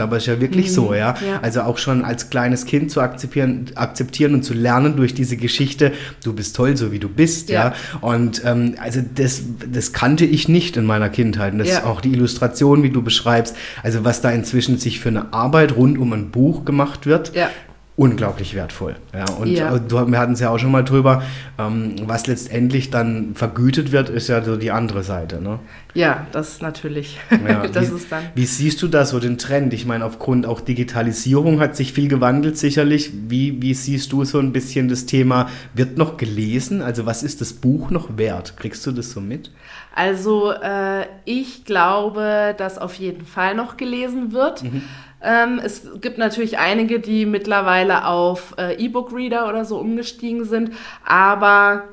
aber 0.00 0.16
es 0.16 0.24
ist 0.24 0.26
ja 0.26 0.40
wirklich 0.40 0.68
mhm. 0.68 0.72
so, 0.72 0.94
ja? 0.94 1.14
ja? 1.26 1.40
Also 1.42 1.62
auch 1.62 1.78
schon 1.78 2.04
als 2.04 2.30
kleines 2.30 2.66
Kind 2.66 2.90
zu 2.90 3.00
akzeptieren, 3.00 3.66
akzeptieren 3.74 4.34
und 4.34 4.42
zu 4.42 4.54
lernen 4.54 4.96
durch 4.96 5.14
diese 5.14 5.36
Geschichte, 5.36 5.92
du 6.24 6.32
bist 6.32 6.56
toll, 6.56 6.76
so 6.76 6.92
wie 6.92 6.98
du 6.98 7.08
bist, 7.08 7.48
ja. 7.48 7.68
ja? 7.68 7.74
Und 8.00 8.42
ähm, 8.44 8.76
also 8.80 9.00
das, 9.14 9.42
das 9.70 9.92
kannte 9.92 10.24
ich 10.24 10.48
nicht 10.48 10.76
in 10.76 10.84
meiner 10.84 11.08
Kindheit. 11.08 11.52
Und 11.52 11.60
das 11.60 11.68
ja. 11.68 11.78
ist 11.78 11.84
auch 11.84 12.00
die 12.00 12.12
Illustration, 12.12 12.82
wie 12.82 12.90
du 12.90 13.02
beschreibst, 13.02 13.56
also 13.82 14.04
was 14.04 14.20
da 14.20 14.30
inzwischen 14.30 14.78
sich 14.78 15.00
für 15.00 15.08
eine 15.08 15.32
Arbeit 15.32 15.76
rund 15.76 15.98
um 15.98 16.12
ein 16.12 16.30
Buch 16.30 16.64
gemacht 16.64 17.06
wird. 17.06 17.34
Unglaublich 17.98 18.54
wertvoll. 18.54 18.94
Ja, 19.12 19.24
und 19.40 19.48
ja. 19.48 19.76
Du, 19.76 19.96
wir 20.08 20.18
hatten 20.20 20.34
es 20.34 20.38
ja 20.38 20.50
auch 20.50 20.58
schon 20.60 20.70
mal 20.70 20.84
drüber, 20.84 21.24
ähm, 21.58 21.96
was 22.04 22.28
letztendlich 22.28 22.90
dann 22.90 23.34
vergütet 23.34 23.90
wird, 23.90 24.08
ist 24.08 24.28
ja 24.28 24.40
so 24.40 24.54
die 24.54 24.70
andere 24.70 25.02
Seite. 25.02 25.42
Ne? 25.42 25.58
Ja, 25.94 26.24
das 26.30 26.60
natürlich. 26.60 27.18
Ja, 27.44 27.66
das 27.72 27.90
wie, 27.90 27.96
ist 27.96 28.12
dann. 28.12 28.22
Wie 28.36 28.46
siehst 28.46 28.80
du 28.82 28.86
da 28.86 29.04
so 29.04 29.18
den 29.18 29.36
Trend? 29.36 29.74
Ich 29.74 29.84
meine, 29.84 30.04
aufgrund 30.04 30.46
auch 30.46 30.60
Digitalisierung 30.60 31.58
hat 31.58 31.74
sich 31.74 31.92
viel 31.92 32.06
gewandelt 32.06 32.56
sicherlich. 32.56 33.10
Wie, 33.26 33.60
wie 33.60 33.74
siehst 33.74 34.12
du 34.12 34.24
so 34.24 34.38
ein 34.38 34.52
bisschen 34.52 34.88
das 34.88 35.06
Thema, 35.06 35.48
wird 35.74 35.98
noch 35.98 36.18
gelesen? 36.18 36.82
Also 36.82 37.04
was 37.04 37.24
ist 37.24 37.40
das 37.40 37.52
Buch 37.52 37.90
noch 37.90 38.16
wert? 38.16 38.56
Kriegst 38.56 38.86
du 38.86 38.92
das 38.92 39.10
so 39.10 39.20
mit? 39.20 39.50
Also 39.92 40.52
äh, 40.52 41.06
ich 41.24 41.64
glaube, 41.64 42.54
dass 42.56 42.78
auf 42.78 42.94
jeden 42.94 43.26
Fall 43.26 43.56
noch 43.56 43.76
gelesen 43.76 44.30
wird. 44.30 44.62
Mhm. 44.62 44.82
Ähm, 45.22 45.60
es 45.62 46.00
gibt 46.00 46.18
natürlich 46.18 46.58
einige, 46.58 47.00
die 47.00 47.26
mittlerweile 47.26 48.06
auf 48.06 48.54
äh, 48.58 48.74
E-Book-Reader 48.74 49.48
oder 49.48 49.64
so 49.64 49.78
umgestiegen 49.78 50.44
sind, 50.44 50.72
aber 51.04 51.84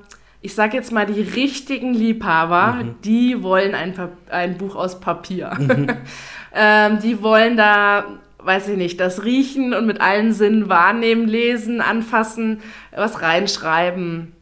ich 0.46 0.54
sage 0.54 0.78
jetzt 0.78 0.92
mal, 0.92 1.08
die 1.08 1.22
richtigen 1.22 1.96
Liebhaber, 1.96 2.84
mhm. 2.84 2.96
die 3.04 3.42
wollen 3.42 3.74
ein, 3.74 3.96
ein, 4.30 4.58
Buch 4.60 4.76
aus 4.76 5.00
Papier. 5.00 5.52
Mhm. 5.58 5.88
ähm, 6.54 7.00
die 7.00 7.24
wollen 7.24 7.58
da, 7.58 8.06
weiß 8.38 8.68
ich 8.68 8.78
nicht, 8.78 9.00
das 9.00 9.24
riechen 9.24 9.74
und 9.74 9.88
mit 9.88 10.02
allen 10.02 10.34
Sinnen 10.34 10.70
wahrnehmen, 10.70 11.28
lesen, 11.28 11.82
anfassen, 11.82 12.62
was 12.96 13.24
reinschreiben. 13.24 14.34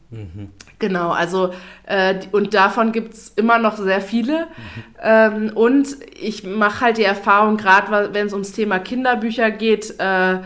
Genau, 0.79 1.11
also 1.11 1.53
äh, 1.85 2.15
und 2.31 2.53
davon 2.53 2.91
gibt 2.91 3.13
es 3.13 3.29
immer 3.29 3.57
noch 3.57 3.77
sehr 3.77 4.01
viele. 4.01 4.41
Mhm. 4.41 4.83
Ähm, 5.01 5.51
und 5.55 5.87
ich 6.19 6.43
mache 6.43 6.81
halt 6.81 6.97
die 6.97 7.03
Erfahrung, 7.03 7.57
gerade 7.57 8.13
wenn 8.13 8.27
es 8.27 8.33
ums 8.33 8.51
Thema 8.51 8.79
Kinderbücher 8.79 9.51
geht, 9.51 9.99
äh, 9.99 10.39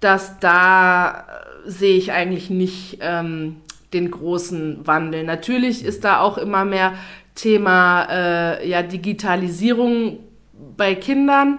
dass 0.00 0.38
da 0.40 1.24
äh, 1.66 1.70
sehe 1.70 1.96
ich 1.96 2.12
eigentlich 2.12 2.50
nicht 2.50 2.98
ähm, 3.00 3.56
den 3.92 4.10
großen 4.10 4.86
Wandel. 4.86 5.24
Natürlich 5.24 5.84
ist 5.84 6.04
da 6.04 6.20
auch 6.20 6.38
immer 6.38 6.64
mehr 6.64 6.92
Thema 7.34 8.06
äh, 8.10 8.68
ja, 8.68 8.82
Digitalisierung 8.82 10.18
bei 10.76 10.94
Kindern 10.94 11.58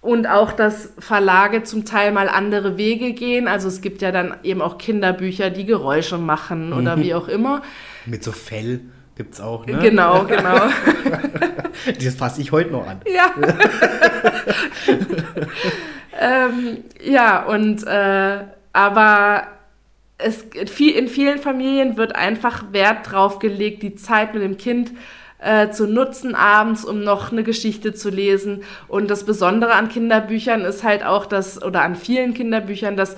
und 0.00 0.26
auch, 0.28 0.52
dass 0.52 0.92
Verlage 0.98 1.64
zum 1.64 1.84
Teil 1.84 2.12
mal 2.12 2.28
andere 2.28 2.76
Wege 2.76 3.12
gehen. 3.12 3.48
Also 3.48 3.68
es 3.68 3.80
gibt 3.80 4.02
ja 4.02 4.12
dann 4.12 4.36
eben 4.42 4.62
auch 4.62 4.78
Kinderbücher, 4.78 5.50
die 5.50 5.66
Geräusche 5.66 6.18
machen 6.18 6.72
oder 6.72 6.96
mhm. 6.96 7.02
wie 7.02 7.14
auch 7.14 7.28
immer. 7.28 7.62
Mit 8.04 8.22
so 8.22 8.32
Fell 8.32 8.80
gibt 9.16 9.34
es 9.34 9.40
auch, 9.40 9.66
ne? 9.66 9.78
Genau, 9.78 10.24
genau. 10.24 10.68
das 12.04 12.14
fasse 12.14 12.40
ich 12.40 12.52
heute 12.52 12.70
noch 12.70 12.86
an. 12.86 13.00
Ja. 13.06 13.34
ähm, 16.20 16.84
ja, 17.02 17.44
und 17.44 17.84
äh, 17.86 18.44
aber 18.72 19.46
es, 20.18 20.42
in 20.42 21.08
vielen 21.08 21.38
Familien 21.38 21.96
wird 21.96 22.14
einfach 22.14 22.72
Wert 22.72 23.10
drauf 23.10 23.38
gelegt, 23.38 23.82
die 23.82 23.96
Zeit 23.96 24.34
mit 24.34 24.42
dem 24.42 24.56
Kind 24.56 24.90
äh, 24.90 24.94
zu 25.70 25.86
nutzen 25.86 26.34
abends, 26.34 26.84
um 26.84 27.04
noch 27.04 27.30
eine 27.30 27.42
Geschichte 27.42 27.92
zu 27.92 28.08
lesen. 28.08 28.62
Und 28.88 29.10
das 29.10 29.24
Besondere 29.24 29.74
an 29.74 29.88
Kinderbüchern 29.88 30.62
ist 30.62 30.82
halt 30.82 31.04
auch, 31.04 31.26
dass, 31.26 31.62
oder 31.62 31.82
an 31.82 31.94
vielen 31.94 32.34
Kinderbüchern, 32.34 32.96
dass 32.96 33.16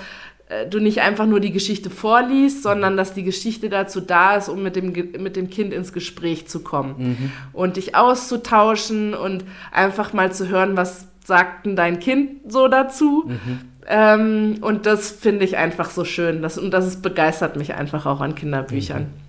äh, 0.48 0.66
du 0.66 0.80
nicht 0.80 1.00
einfach 1.00 1.26
nur 1.26 1.40
die 1.40 1.52
Geschichte 1.52 1.90
vorliest, 1.90 2.62
sondern 2.62 2.96
dass 2.96 3.12
die 3.12 3.22
Geschichte 3.22 3.68
dazu 3.68 4.00
da 4.00 4.36
ist, 4.36 4.48
um 4.48 4.62
mit 4.62 4.76
dem, 4.76 4.92
mit 5.22 5.36
dem 5.36 5.50
Kind 5.50 5.72
ins 5.72 5.92
Gespräch 5.92 6.48
zu 6.48 6.60
kommen 6.60 6.94
mhm. 6.98 7.32
und 7.52 7.76
dich 7.76 7.94
auszutauschen 7.94 9.14
und 9.14 9.44
einfach 9.72 10.12
mal 10.12 10.32
zu 10.32 10.48
hören, 10.48 10.76
was 10.76 11.08
sagt 11.24 11.66
denn 11.66 11.76
dein 11.76 12.00
Kind 12.00 12.50
so 12.50 12.68
dazu. 12.68 13.24
Mhm. 13.26 13.60
Ähm, 13.86 14.58
und 14.60 14.86
das 14.86 15.10
finde 15.10 15.44
ich 15.44 15.56
einfach 15.56 15.90
so 15.90 16.04
schön. 16.04 16.42
Das, 16.42 16.58
und 16.58 16.70
das 16.70 16.86
ist, 16.86 17.02
begeistert 17.02 17.56
mich 17.56 17.74
einfach 17.74 18.06
auch 18.06 18.20
an 18.20 18.34
Kinderbüchern. 18.34 19.02
Mhm. 19.02 19.27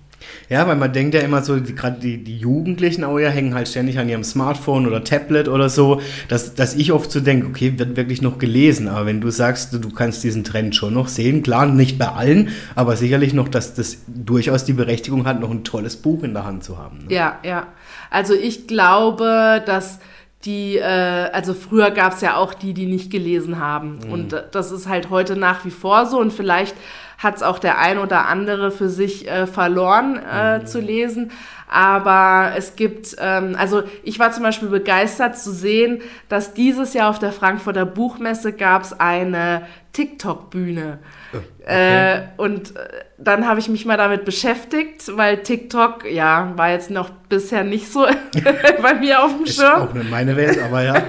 Ja, 0.50 0.66
weil 0.66 0.74
man 0.74 0.92
denkt 0.92 1.14
ja 1.14 1.20
immer 1.20 1.42
so, 1.42 1.60
gerade 1.60 2.00
die, 2.00 2.24
die 2.24 2.36
Jugendlichen 2.36 3.04
auch 3.04 3.20
ja 3.20 3.28
hängen 3.28 3.54
halt 3.54 3.68
ständig 3.68 4.00
an 4.00 4.08
ihrem 4.08 4.24
Smartphone 4.24 4.84
oder 4.84 5.04
Tablet 5.04 5.46
oder 5.46 5.68
so, 5.68 6.00
dass, 6.26 6.56
dass 6.56 6.74
ich 6.74 6.90
oft 6.90 7.12
so 7.12 7.20
denke, 7.20 7.46
okay, 7.46 7.78
wird 7.78 7.96
wirklich 7.96 8.20
noch 8.20 8.38
gelesen. 8.38 8.88
Aber 8.88 9.06
wenn 9.06 9.20
du 9.20 9.30
sagst, 9.30 9.72
du 9.72 9.90
kannst 9.90 10.24
diesen 10.24 10.42
Trend 10.42 10.74
schon 10.74 10.94
noch 10.94 11.06
sehen, 11.06 11.44
klar, 11.44 11.66
nicht 11.66 11.98
bei 11.98 12.08
allen, 12.08 12.48
aber 12.74 12.96
sicherlich 12.96 13.32
noch, 13.32 13.48
dass 13.48 13.74
das 13.74 13.98
durchaus 14.08 14.64
die 14.64 14.72
Berechtigung 14.72 15.24
hat, 15.24 15.38
noch 15.38 15.52
ein 15.52 15.62
tolles 15.62 15.96
Buch 15.96 16.24
in 16.24 16.34
der 16.34 16.44
Hand 16.44 16.64
zu 16.64 16.78
haben. 16.78 17.04
Ne? 17.06 17.14
Ja, 17.14 17.38
ja. 17.44 17.68
Also 18.10 18.34
ich 18.34 18.66
glaube, 18.66 19.62
dass 19.64 20.00
die, 20.44 20.78
äh, 20.78 21.30
also 21.32 21.54
früher 21.54 21.90
gab 21.90 22.14
es 22.14 22.22
ja 22.22 22.36
auch 22.36 22.54
die, 22.54 22.74
die 22.74 22.86
nicht 22.86 23.10
gelesen 23.12 23.60
haben. 23.60 24.00
Mhm. 24.04 24.12
Und 24.12 24.44
das 24.50 24.72
ist 24.72 24.88
halt 24.88 25.10
heute 25.10 25.36
nach 25.36 25.64
wie 25.64 25.70
vor 25.70 26.06
so. 26.06 26.18
Und 26.18 26.32
vielleicht 26.32 26.74
hat 27.20 27.36
es 27.36 27.42
auch 27.42 27.58
der 27.58 27.78
ein 27.78 27.98
oder 27.98 28.26
andere 28.26 28.70
für 28.70 28.88
sich 28.88 29.30
äh, 29.30 29.46
verloren 29.46 30.16
äh, 30.16 30.58
mhm. 30.58 30.66
zu 30.66 30.80
lesen. 30.80 31.32
Aber 31.72 32.50
es 32.56 32.74
gibt, 32.74 33.14
ähm, 33.20 33.54
also 33.56 33.84
ich 34.02 34.18
war 34.18 34.32
zum 34.32 34.42
Beispiel 34.42 34.68
begeistert 34.68 35.38
zu 35.38 35.52
sehen, 35.52 36.02
dass 36.28 36.52
dieses 36.52 36.94
Jahr 36.94 37.08
auf 37.08 37.20
der 37.20 37.30
Frankfurter 37.30 37.86
Buchmesse 37.86 38.52
gab 38.52 38.82
es 38.82 38.98
eine 38.98 39.62
TikTok-Bühne. 39.92 40.98
Oh, 41.32 41.36
okay. 41.62 42.16
Äh, 42.16 42.22
und 42.38 42.74
äh, 42.74 42.88
dann 43.18 43.46
habe 43.46 43.60
ich 43.60 43.68
mich 43.68 43.86
mal 43.86 43.96
damit 43.96 44.24
beschäftigt, 44.24 45.16
weil 45.16 45.44
TikTok, 45.44 46.10
ja, 46.10 46.52
war 46.56 46.70
jetzt 46.70 46.90
noch 46.90 47.10
bisher 47.28 47.62
nicht 47.62 47.92
so 47.92 48.04
bei 48.82 48.94
mir 48.94 49.22
auf 49.22 49.36
dem 49.36 49.46
Schirm. 49.46 49.82
Ist 49.82 49.90
auch 49.90 49.94
nicht 49.94 50.10
meine 50.10 50.36
Welt, 50.36 50.58
aber 50.60 50.82
ja. 50.82 51.00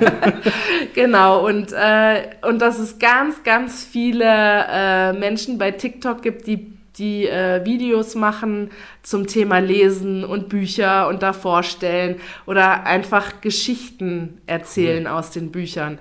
genau, 0.93 1.43
und, 1.43 1.74
äh, 1.74 2.21
und 2.47 2.62
dass 2.62 2.78
es 2.78 3.00
ganz, 3.00 3.41
ganz 3.41 3.84
viele 3.84 4.26
äh, 4.26 5.13
Menschen 5.13 5.58
bei 5.58 5.71
TikTok 5.71 6.21
gibt, 6.21 6.45
die 6.45 6.81
die 6.97 7.27
äh, 7.27 7.63
Videos 7.65 8.15
machen 8.15 8.71
zum 9.01 9.27
Thema 9.27 9.60
Lesen 9.60 10.23
und 10.23 10.49
Bücher 10.49 11.08
und 11.08 11.23
da 11.23 11.34
vorstellen 11.34 12.17
oder 12.45 12.86
einfach 12.86 13.41
Geschichten 13.41 14.41
erzählen 14.45 15.06
cool. 15.06 15.12
aus 15.12 15.32
den 15.32 15.51
Büchern. 15.51 15.99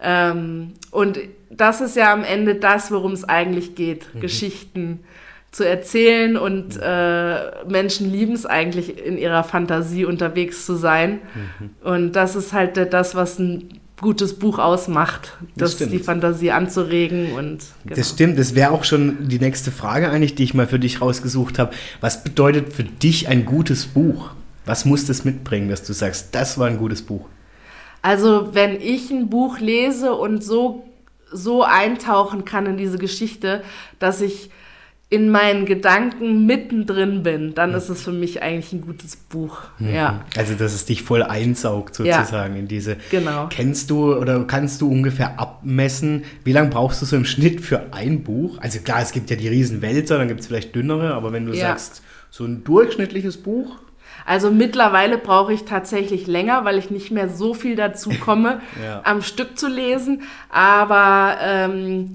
Ähm, 0.00 0.74
und 0.90 1.18
das 1.50 1.80
ist 1.80 1.96
ja 1.96 2.12
am 2.12 2.24
Ende 2.24 2.54
das, 2.54 2.90
worum 2.90 3.12
es 3.12 3.24
eigentlich 3.24 3.74
geht, 3.74 4.14
mhm. 4.14 4.20
Geschichten 4.20 5.00
zu 5.50 5.68
erzählen 5.68 6.38
und 6.38 6.78
äh, 6.82 7.64
Menschen 7.68 8.10
lieben 8.10 8.32
es 8.32 8.46
eigentlich 8.46 9.04
in 9.04 9.18
ihrer 9.18 9.44
Fantasie 9.44 10.06
unterwegs 10.06 10.64
zu 10.64 10.76
sein. 10.76 11.20
Mhm. 11.34 11.70
Und 11.82 12.12
das 12.12 12.36
ist 12.36 12.54
halt 12.54 12.92
das, 12.92 13.14
was 13.14 13.38
ein 13.38 13.81
gutes 14.02 14.38
Buch 14.38 14.58
ausmacht, 14.58 15.38
das, 15.56 15.78
das 15.78 15.88
die 15.88 15.98
Fantasie 15.98 16.50
anzuregen 16.50 17.32
und 17.32 17.64
genau. 17.84 17.96
das 17.96 18.10
stimmt. 18.10 18.38
Das 18.38 18.54
wäre 18.54 18.72
auch 18.72 18.84
schon 18.84 19.28
die 19.28 19.38
nächste 19.38 19.70
Frage 19.70 20.10
eigentlich, 20.10 20.34
die 20.34 20.44
ich 20.44 20.52
mal 20.52 20.66
für 20.66 20.78
dich 20.78 21.00
rausgesucht 21.00 21.58
habe. 21.58 21.72
Was 22.02 22.22
bedeutet 22.22 22.74
für 22.74 22.84
dich 22.84 23.28
ein 23.28 23.46
gutes 23.46 23.86
Buch? 23.86 24.32
Was 24.66 24.84
muss 24.84 25.06
das 25.06 25.24
mitbringen, 25.24 25.70
dass 25.70 25.82
du 25.84 25.94
sagst, 25.94 26.34
das 26.34 26.58
war 26.58 26.66
ein 26.66 26.76
gutes 26.76 27.00
Buch? 27.00 27.26
Also 28.02 28.50
wenn 28.52 28.78
ich 28.78 29.10
ein 29.10 29.30
Buch 29.30 29.58
lese 29.58 30.12
und 30.12 30.44
so 30.44 30.84
so 31.34 31.62
eintauchen 31.62 32.44
kann 32.44 32.66
in 32.66 32.76
diese 32.76 32.98
Geschichte, 32.98 33.62
dass 33.98 34.20
ich 34.20 34.50
in 35.12 35.28
meinen 35.28 35.66
Gedanken 35.66 36.46
mittendrin 36.46 37.22
bin, 37.22 37.52
dann 37.52 37.74
ist 37.74 37.90
es 37.90 38.02
für 38.02 38.12
mich 38.12 38.42
eigentlich 38.42 38.72
ein 38.72 38.80
gutes 38.80 39.14
Buch. 39.14 39.58
Mhm. 39.78 39.94
Ja. 39.94 40.24
Also, 40.38 40.54
dass 40.54 40.72
es 40.72 40.86
dich 40.86 41.02
voll 41.02 41.22
einsaugt 41.22 41.96
sozusagen 41.96 42.54
ja. 42.54 42.60
in 42.60 42.66
diese. 42.66 42.96
Genau. 43.10 43.46
Kennst 43.50 43.90
du 43.90 44.16
oder 44.16 44.42
kannst 44.44 44.80
du 44.80 44.90
ungefähr 44.90 45.38
abmessen, 45.38 46.24
wie 46.44 46.52
lange 46.52 46.70
brauchst 46.70 47.02
du 47.02 47.06
so 47.06 47.14
im 47.14 47.26
Schnitt 47.26 47.60
für 47.60 47.92
ein 47.92 48.22
Buch? 48.22 48.56
Also 48.62 48.78
klar, 48.78 49.02
es 49.02 49.12
gibt 49.12 49.28
ja 49.28 49.36
die 49.36 49.48
Riesenwälzer, 49.48 50.16
dann 50.16 50.28
gibt 50.28 50.40
es 50.40 50.46
vielleicht 50.46 50.74
dünnere, 50.74 51.12
aber 51.12 51.30
wenn 51.30 51.44
du 51.44 51.52
ja. 51.52 51.68
sagst, 51.68 52.02
so 52.30 52.44
ein 52.46 52.64
durchschnittliches 52.64 53.36
Buch. 53.36 53.76
Also 54.24 54.50
mittlerweile 54.50 55.18
brauche 55.18 55.52
ich 55.52 55.64
tatsächlich 55.64 56.26
länger, 56.26 56.64
weil 56.64 56.78
ich 56.78 56.90
nicht 56.90 57.10
mehr 57.10 57.28
so 57.28 57.52
viel 57.52 57.76
dazu 57.76 58.08
komme, 58.18 58.62
ja. 58.82 59.02
am 59.04 59.20
Stück 59.20 59.58
zu 59.58 59.68
lesen. 59.68 60.22
Aber 60.48 61.36
ähm, 61.42 62.14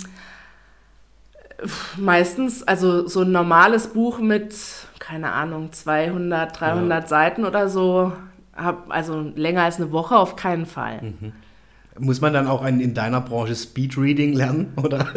meistens, 1.97 2.63
also 2.63 3.07
so 3.07 3.21
ein 3.21 3.31
normales 3.31 3.87
Buch 3.87 4.19
mit, 4.19 4.55
keine 4.99 5.31
Ahnung, 5.31 5.71
200, 5.71 6.59
300 6.59 7.03
ja. 7.03 7.07
Seiten 7.07 7.45
oder 7.45 7.69
so, 7.69 8.13
hab, 8.55 8.91
also 8.91 9.31
länger 9.35 9.63
als 9.63 9.77
eine 9.77 9.91
Woche 9.91 10.17
auf 10.17 10.35
keinen 10.35 10.65
Fall. 10.65 11.01
Mhm. 11.01 11.33
Muss 11.99 12.21
man 12.21 12.33
dann 12.33 12.47
auch 12.47 12.61
ein, 12.61 12.79
in 12.79 12.93
deiner 12.93 13.21
Branche 13.21 13.55
Speedreading 13.55 14.33
lernen, 14.33 14.73
oder? 14.83 15.07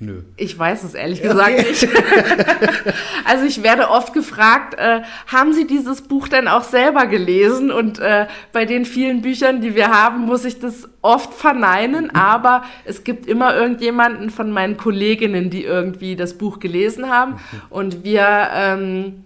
Nö. 0.00 0.22
Ich 0.36 0.58
weiß 0.58 0.82
es 0.82 0.94
ehrlich 0.94 1.22
gesagt 1.22 1.58
okay. 1.58 1.68
nicht. 1.68 1.88
also 3.24 3.44
ich 3.44 3.62
werde 3.62 3.90
oft 3.90 4.12
gefragt, 4.12 4.74
äh, 4.74 5.02
haben 5.28 5.52
Sie 5.52 5.66
dieses 5.66 6.02
Buch 6.02 6.28
denn 6.28 6.48
auch 6.48 6.64
selber 6.64 7.06
gelesen? 7.06 7.70
Und 7.70 8.00
äh, 8.00 8.26
bei 8.52 8.64
den 8.64 8.84
vielen 8.84 9.22
Büchern, 9.22 9.60
die 9.60 9.74
wir 9.74 9.88
haben, 9.88 10.22
muss 10.26 10.44
ich 10.44 10.58
das 10.58 10.88
oft 11.00 11.32
verneinen, 11.32 12.10
aber 12.14 12.64
es 12.84 13.04
gibt 13.04 13.26
immer 13.26 13.54
irgendjemanden 13.54 14.30
von 14.30 14.50
meinen 14.50 14.76
Kolleginnen, 14.76 15.50
die 15.50 15.64
irgendwie 15.64 16.16
das 16.16 16.34
Buch 16.34 16.58
gelesen 16.58 17.08
haben. 17.08 17.32
Mhm. 17.32 17.38
Und 17.70 18.04
wir 18.04 18.48
ähm, 18.52 19.24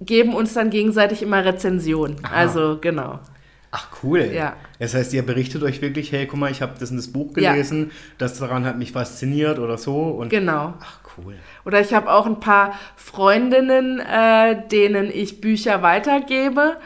geben 0.00 0.34
uns 0.34 0.52
dann 0.54 0.70
gegenseitig 0.70 1.22
immer 1.22 1.44
Rezension. 1.44 2.16
Also 2.30 2.78
genau. 2.80 3.20
Ach 3.74 3.88
cool. 4.02 4.30
Ja. 4.32 4.56
Das 4.78 4.94
heißt, 4.94 5.14
ihr 5.14 5.24
berichtet 5.24 5.62
euch 5.62 5.80
wirklich, 5.80 6.12
hey, 6.12 6.26
guck 6.26 6.38
mal, 6.38 6.50
ich 6.50 6.60
habe 6.60 6.74
das 6.78 6.90
in 6.90 6.98
das 6.98 7.10
Buch 7.10 7.32
gelesen, 7.32 7.86
ja. 7.88 7.94
das 8.18 8.38
daran 8.38 8.66
hat 8.66 8.76
mich 8.76 8.92
fasziniert 8.92 9.58
oder 9.58 9.78
so. 9.78 9.96
Und 9.96 10.28
genau. 10.28 10.74
Ach 10.78 11.00
cool. 11.16 11.36
Oder 11.64 11.80
ich 11.80 11.94
habe 11.94 12.12
auch 12.12 12.26
ein 12.26 12.38
paar 12.38 12.74
Freundinnen, 12.96 13.98
äh, 13.98 14.68
denen 14.68 15.10
ich 15.10 15.40
Bücher 15.40 15.80
weitergebe. 15.80 16.76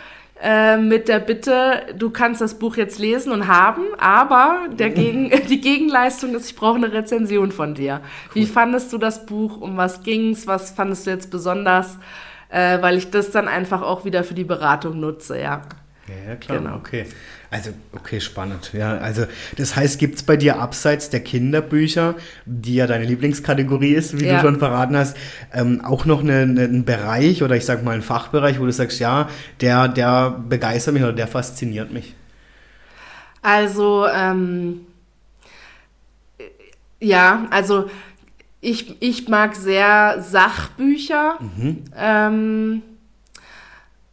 Äh, 0.41 0.77
mit 0.77 1.09
der 1.09 1.19
Bitte, 1.19 1.83
du 1.97 2.11
kannst 2.11 2.41
das 2.41 2.59
Buch 2.59 2.77
jetzt 2.77 2.99
lesen 3.01 3.33
und 3.33 3.49
haben, 3.49 3.83
aber 3.99 4.69
der 4.71 4.91
Gegen, 4.91 5.31
die 5.49 5.61
Gegenleistung 5.61 6.35
ist, 6.37 6.51
ich 6.51 6.57
brauche 6.57 6.77
eine 6.77 6.93
Rezension 6.93 7.51
von 7.51 7.75
dir. 7.75 8.01
Cool. 8.29 8.35
Wie 8.35 8.47
fandest 8.47 8.93
du 8.93 8.99
das 8.99 9.27
Buch? 9.27 9.61
Um 9.61 9.77
was 9.77 10.05
ging's? 10.05 10.47
Was 10.47 10.71
fandest 10.71 11.07
du 11.07 11.11
jetzt 11.11 11.33
besonders? 11.33 11.99
Äh, 12.49 12.81
weil 12.81 12.97
ich 12.97 13.11
das 13.11 13.33
dann 13.33 13.49
einfach 13.49 13.83
auch 13.83 14.05
wieder 14.05 14.23
für 14.23 14.35
die 14.35 14.45
Beratung 14.45 15.01
nutze, 15.01 15.41
ja. 15.41 15.63
Ja, 16.09 16.37
klar, 16.37 16.59
genau. 16.59 16.77
okay. 16.77 17.07
Also, 17.51 17.71
okay, 17.93 18.21
spannend. 18.21 18.73
Ja, 18.73 18.99
also, 18.99 19.27
das 19.57 19.75
heißt, 19.75 19.99
gibt 19.99 20.17
es 20.17 20.23
bei 20.23 20.37
dir 20.37 20.59
abseits 20.61 21.11
der 21.11 21.21
Kinderbücher, 21.21 22.15
die 22.45 22.77
ja 22.77 22.87
deine 22.87 23.05
Lieblingskategorie 23.05 23.95
ist, 23.95 24.19
wie 24.21 24.27
ja. 24.27 24.37
du 24.37 24.41
schon 24.43 24.59
verraten 24.59 24.97
hast, 24.97 25.17
ähm, 25.53 25.85
auch 25.85 26.05
noch 26.05 26.23
eine, 26.23 26.41
eine, 26.41 26.63
einen 26.63 26.85
Bereich 26.85 27.43
oder 27.43 27.57
ich 27.57 27.65
sag 27.65 27.83
mal 27.83 27.93
einen 27.93 28.03
Fachbereich, 28.03 28.61
wo 28.61 28.67
du 28.67 28.73
sagst, 28.73 29.01
ja, 29.01 29.29
der, 29.61 29.89
der 29.89 30.31
begeistert 30.49 30.95
mich 30.95 31.03
oder 31.03 31.13
der 31.13 31.29
fasziniert 31.29 31.93
mich? 31.93 32.15
Also, 33.43 34.07
ähm, 34.07 34.81
ja, 37.01 37.47
also 37.51 37.91
ich, 38.61 39.01
ich 39.01 39.29
mag 39.29 39.55
sehr 39.55 40.21
Sachbücher. 40.21 41.39
Mhm. 41.41 41.85
Ähm, 41.97 42.83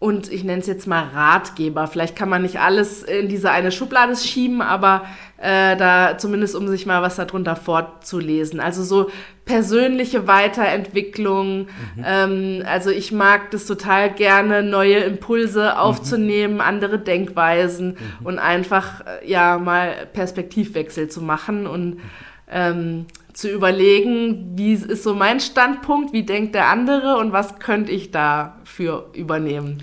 und 0.04 0.30
ich 0.30 0.44
nenne 0.44 0.60
es 0.60 0.68
jetzt 0.68 0.86
mal 0.86 1.08
Ratgeber. 1.14 1.88
Vielleicht 1.88 2.18
kann 2.18 2.28
man 2.28 2.42
nicht 2.42 2.60
alles 2.60 3.04
in 3.04 3.30
diese 3.30 3.52
eine 3.52 3.72
Schublade 3.72 4.18
schieben, 4.18 4.62
aber 4.62 5.06
äh, 5.38 5.78
da 5.78 6.18
zumindest 6.18 6.58
um 6.58 6.68
sich 6.68 6.86
mal 6.86 7.02
was 7.02 7.16
darunter 7.16 7.56
vorzulesen. 7.56 8.60
Also 8.60 8.84
so 8.84 9.10
persönliche 9.46 10.28
Weiterentwicklung. 10.28 11.68
Mhm. 11.96 12.06
Ähm, 12.06 12.64
also 12.66 12.90
ich 12.90 13.14
mag 13.14 13.52
das 13.52 13.66
total 13.66 14.12
gerne, 14.12 14.62
neue 14.62 14.98
Impulse 14.98 15.72
mhm. 15.74 15.80
aufzunehmen, 15.80 16.56
mhm. 16.56 16.62
andere 16.62 17.00
Denkweisen 17.00 17.92
mhm. 17.92 18.26
und 18.26 18.40
einfach 18.40 19.06
äh, 19.06 19.26
ja 19.26 19.58
mal 19.58 19.94
Perspektivwechsel 20.12 21.08
zu 21.08 21.22
machen 21.22 21.66
und 21.66 22.02
ähm, 22.52 23.06
zu 23.34 23.50
überlegen, 23.50 24.54
wie 24.56 24.74
ist 24.74 25.04
so 25.04 25.16
mein 25.16 25.40
Standpunkt, 25.40 26.14
wie 26.14 26.24
denkt 26.24 26.56
der 26.56 26.68
andere 26.68 27.18
und 27.18 27.32
was 27.32 27.60
könnte 27.60 27.92
ich 27.92 28.12
dafür 28.12 29.10
übernehmen. 29.14 29.82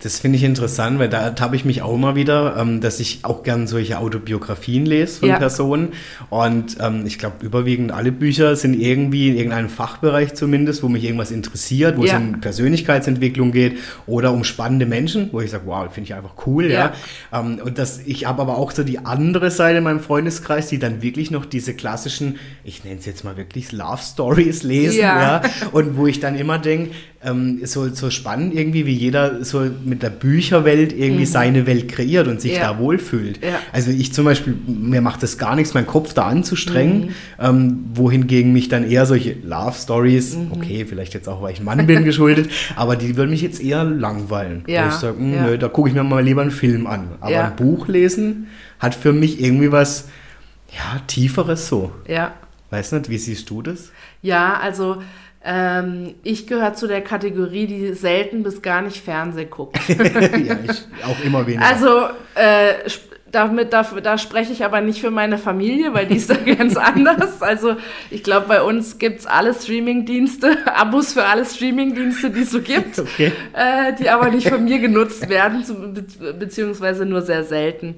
Das 0.00 0.20
finde 0.20 0.36
ich 0.36 0.44
interessant, 0.44 1.00
weil 1.00 1.08
da 1.08 1.34
habe 1.40 1.56
ich 1.56 1.64
mich 1.64 1.82
auch 1.82 1.94
immer 1.94 2.14
wieder, 2.14 2.56
ähm, 2.56 2.80
dass 2.80 3.00
ich 3.00 3.20
auch 3.24 3.42
gern 3.42 3.66
solche 3.66 3.98
Autobiografien 3.98 4.86
lese 4.86 5.20
von 5.20 5.28
ja. 5.28 5.38
Personen. 5.38 5.88
Und 6.30 6.76
ähm, 6.80 7.04
ich 7.04 7.18
glaube, 7.18 7.44
überwiegend 7.44 7.90
alle 7.90 8.12
Bücher 8.12 8.54
sind 8.54 8.80
irgendwie 8.80 9.28
in 9.28 9.36
irgendeinem 9.36 9.68
Fachbereich 9.68 10.34
zumindest, 10.34 10.84
wo 10.84 10.88
mich 10.88 11.02
irgendwas 11.02 11.32
interessiert, 11.32 11.96
wo 11.96 12.04
ja. 12.04 12.14
es 12.14 12.20
um 12.20 12.40
Persönlichkeitsentwicklung 12.40 13.50
geht 13.50 13.78
oder 14.06 14.32
um 14.32 14.44
spannende 14.44 14.86
Menschen, 14.86 15.30
wo 15.32 15.40
ich 15.40 15.50
sage, 15.50 15.64
wow, 15.66 15.92
finde 15.92 16.06
ich 16.06 16.14
einfach 16.14 16.46
cool, 16.46 16.66
ja. 16.70 16.92
ja. 17.32 17.40
Ähm, 17.40 17.60
und 17.64 17.78
das, 17.78 18.00
ich 18.06 18.26
habe 18.26 18.40
aber 18.40 18.56
auch 18.56 18.70
so 18.70 18.84
die 18.84 19.00
andere 19.00 19.50
Seite 19.50 19.78
in 19.78 19.84
meinem 19.84 20.00
Freundeskreis, 20.00 20.68
die 20.68 20.78
dann 20.78 21.02
wirklich 21.02 21.32
noch 21.32 21.44
diese 21.44 21.74
klassischen, 21.74 22.38
ich 22.62 22.84
nenne 22.84 22.98
es 23.00 23.06
jetzt 23.06 23.24
mal 23.24 23.36
wirklich 23.36 23.72
Love 23.72 24.00
Stories 24.00 24.62
lesen, 24.62 25.00
ja. 25.00 25.42
Und 25.72 25.96
wo 25.96 26.06
ich 26.06 26.20
dann 26.20 26.36
immer 26.36 26.58
denke, 26.58 26.90
ähm, 27.24 27.60
so, 27.64 27.88
so 27.88 28.10
spannend 28.10 28.54
irgendwie, 28.54 28.86
wie 28.86 28.92
jeder 28.92 29.44
so 29.44 29.68
mit 29.84 30.02
der 30.02 30.10
Bücherwelt 30.10 30.92
irgendwie 30.92 31.22
mhm. 31.22 31.26
seine 31.26 31.66
Welt 31.66 31.88
kreiert 31.88 32.28
und 32.28 32.40
sich 32.40 32.54
ja. 32.54 32.72
da 32.72 32.78
wohlfühlt. 32.78 33.42
Ja. 33.42 33.58
Also 33.72 33.90
ich 33.90 34.12
zum 34.12 34.24
Beispiel, 34.24 34.54
mir 34.66 35.00
macht 35.00 35.22
das 35.22 35.36
gar 35.36 35.56
nichts, 35.56 35.74
meinen 35.74 35.86
Kopf 35.86 36.14
da 36.14 36.26
anzustrengen, 36.26 37.06
mhm. 37.06 37.10
ähm, 37.40 37.84
wohingegen 37.94 38.52
mich 38.52 38.68
dann 38.68 38.88
eher 38.88 39.04
solche 39.04 39.34
Love 39.42 39.74
Stories, 39.76 40.36
mhm. 40.36 40.52
okay, 40.52 40.86
vielleicht 40.88 41.14
jetzt 41.14 41.28
auch, 41.28 41.42
weil 41.42 41.52
ich 41.52 41.60
ein 41.60 41.64
Mann 41.64 41.86
bin, 41.86 42.04
geschuldet, 42.04 42.50
aber 42.76 42.94
die 42.94 43.16
würden 43.16 43.30
mich 43.30 43.42
jetzt 43.42 43.60
eher 43.60 43.82
langweilen. 43.82 44.62
Ja. 44.68 44.84
Wo 44.84 44.88
ich 44.88 44.94
sage, 44.94 45.18
hm, 45.18 45.30
nö, 45.44 45.58
da 45.58 45.68
gucke 45.68 45.88
ich 45.88 45.94
mir 45.94 46.04
mal 46.04 46.22
lieber 46.22 46.42
einen 46.42 46.52
Film 46.52 46.86
an. 46.86 47.08
Aber 47.20 47.44
ein 47.44 47.56
Buch 47.56 47.88
lesen 47.88 48.46
hat 48.78 48.94
für 48.94 49.12
mich 49.12 49.42
irgendwie 49.42 49.72
was, 49.72 50.08
ja, 50.70 51.00
Tieferes 51.08 51.66
so. 51.66 51.90
Ja. 52.06 52.34
Weißt 52.70 52.92
du 52.92 52.96
nicht, 52.96 53.10
wie 53.10 53.18
siehst 53.18 53.48
du 53.50 53.62
das? 53.62 53.90
Ja, 54.22 54.58
also 54.60 55.02
ähm, 55.44 56.14
ich 56.24 56.46
gehöre 56.46 56.74
zu 56.74 56.86
der 56.86 57.00
Kategorie, 57.00 57.66
die 57.66 57.92
selten 57.94 58.42
bis 58.42 58.60
gar 58.60 58.82
nicht 58.82 58.98
Fernseh 58.98 59.44
guckt. 59.44 59.78
ja, 59.88 60.56
ich 60.64 60.86
auch 61.06 61.24
immer 61.24 61.46
weniger. 61.46 61.64
Also 61.64 62.08
äh, 62.34 62.74
damit, 63.30 63.72
da, 63.72 63.82
da 63.82 64.18
spreche 64.18 64.52
ich 64.52 64.64
aber 64.64 64.80
nicht 64.80 65.00
für 65.00 65.10
meine 65.10 65.38
Familie, 65.38 65.94
weil 65.94 66.06
die 66.06 66.16
ist 66.16 66.30
da 66.30 66.34
ganz 66.56 66.76
anders. 66.76 67.42
Also 67.42 67.76
ich 68.10 68.22
glaube, 68.22 68.48
bei 68.48 68.62
uns 68.62 68.98
gibt 68.98 69.20
es 69.20 69.26
alle 69.26 69.54
Streamingdienste, 69.54 70.58
Abos 70.74 71.12
für 71.12 71.24
alle 71.24 71.44
Streamingdienste, 71.44 72.30
die 72.30 72.40
es 72.40 72.50
so 72.50 72.60
gibt, 72.60 72.98
okay. 72.98 73.32
äh, 73.52 73.92
die 73.98 74.08
aber 74.10 74.30
nicht 74.30 74.48
von 74.48 74.64
mir 74.64 74.78
genutzt 74.78 75.28
werden, 75.28 75.64
be 75.94 76.32
beziehungsweise 76.32 77.06
nur 77.06 77.22
sehr 77.22 77.44
selten. 77.44 77.96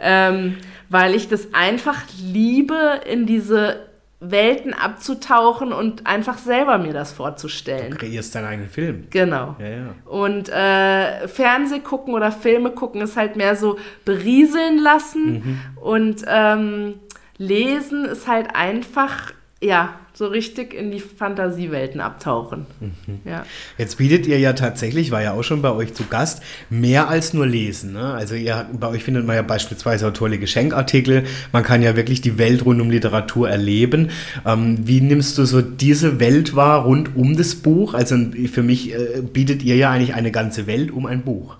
Ähm, 0.00 0.56
weil 0.88 1.14
ich 1.14 1.28
das 1.28 1.54
einfach 1.54 2.02
liebe, 2.22 3.00
in 3.10 3.24
diese 3.24 3.91
Welten 4.24 4.72
abzutauchen 4.72 5.72
und 5.72 6.06
einfach 6.06 6.38
selber 6.38 6.78
mir 6.78 6.92
das 6.92 7.12
vorzustellen. 7.12 7.90
Du 7.90 7.96
kreierst 7.96 8.34
deinen 8.34 8.46
eigenen 8.46 8.70
Film. 8.70 9.06
Genau. 9.10 9.56
Ja, 9.58 9.68
ja. 9.68 9.94
Und 10.06 10.48
äh, 10.48 11.26
Fernseh 11.26 11.80
gucken 11.80 12.14
oder 12.14 12.30
Filme 12.30 12.70
gucken 12.70 13.00
ist 13.00 13.16
halt 13.16 13.34
mehr 13.34 13.56
so 13.56 13.78
berieseln 14.04 14.78
lassen 14.78 15.32
mhm. 15.32 15.60
und 15.80 16.24
ähm, 16.28 16.94
lesen 17.36 18.04
ist 18.04 18.28
halt 18.28 18.54
einfach, 18.54 19.32
ja, 19.60 19.98
so 20.14 20.26
richtig 20.26 20.74
in 20.74 20.90
die 20.90 21.00
Fantasiewelten 21.00 22.00
abtauchen. 22.00 22.66
Mhm. 22.80 23.20
Ja. 23.24 23.46
Jetzt 23.78 23.96
bietet 23.96 24.26
ihr 24.26 24.38
ja 24.38 24.52
tatsächlich, 24.52 25.10
war 25.10 25.22
ja 25.22 25.32
auch 25.32 25.42
schon 25.42 25.62
bei 25.62 25.72
euch 25.72 25.94
zu 25.94 26.04
Gast, 26.04 26.42
mehr 26.68 27.08
als 27.08 27.32
nur 27.32 27.46
lesen. 27.46 27.94
Ne? 27.94 28.12
Also 28.12 28.34
ihr, 28.34 28.66
bei 28.72 28.88
euch 28.88 29.04
findet 29.04 29.26
man 29.26 29.36
ja 29.36 29.42
beispielsweise 29.42 30.08
auch 30.08 30.12
tolle 30.12 30.38
Geschenkartikel. 30.38 31.24
Man 31.52 31.62
kann 31.62 31.82
ja 31.82 31.96
wirklich 31.96 32.20
die 32.20 32.38
Welt 32.38 32.64
rund 32.64 32.80
um 32.80 32.90
Literatur 32.90 33.48
erleben. 33.48 34.10
Ähm, 34.44 34.78
wie 34.86 35.00
nimmst 35.00 35.38
du 35.38 35.44
so 35.44 35.62
diese 35.62 36.20
Welt 36.20 36.54
wahr 36.54 36.84
rund 36.84 37.16
um 37.16 37.36
das 37.36 37.54
Buch? 37.54 37.94
Also 37.94 38.16
für 38.52 38.62
mich 38.62 38.92
äh, 38.94 39.22
bietet 39.22 39.62
ihr 39.62 39.76
ja 39.76 39.90
eigentlich 39.90 40.14
eine 40.14 40.30
ganze 40.30 40.66
Welt 40.66 40.90
um 40.90 41.06
ein 41.06 41.22
Buch. 41.22 41.56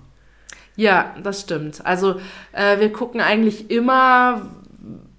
Ja, 0.77 1.15
das 1.23 1.41
stimmt. 1.43 1.85
Also 1.85 2.17
äh, 2.53 2.81
wir 2.81 2.93
gucken 2.93 3.21
eigentlich 3.21 3.71
immer, 3.71 4.43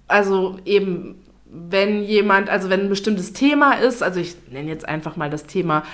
also 0.06 0.58
eben 0.64 1.16
wenn 1.54 2.02
jemand, 2.02 2.50
also 2.50 2.68
wenn 2.68 2.80
ein 2.80 2.88
bestimmtes 2.88 3.32
Thema 3.32 3.74
ist, 3.74 4.02
also 4.02 4.20
ich 4.20 4.36
nenne 4.50 4.68
jetzt 4.68 4.88
einfach 4.88 5.16
mal 5.16 5.30
das 5.30 5.44
Thema 5.44 5.84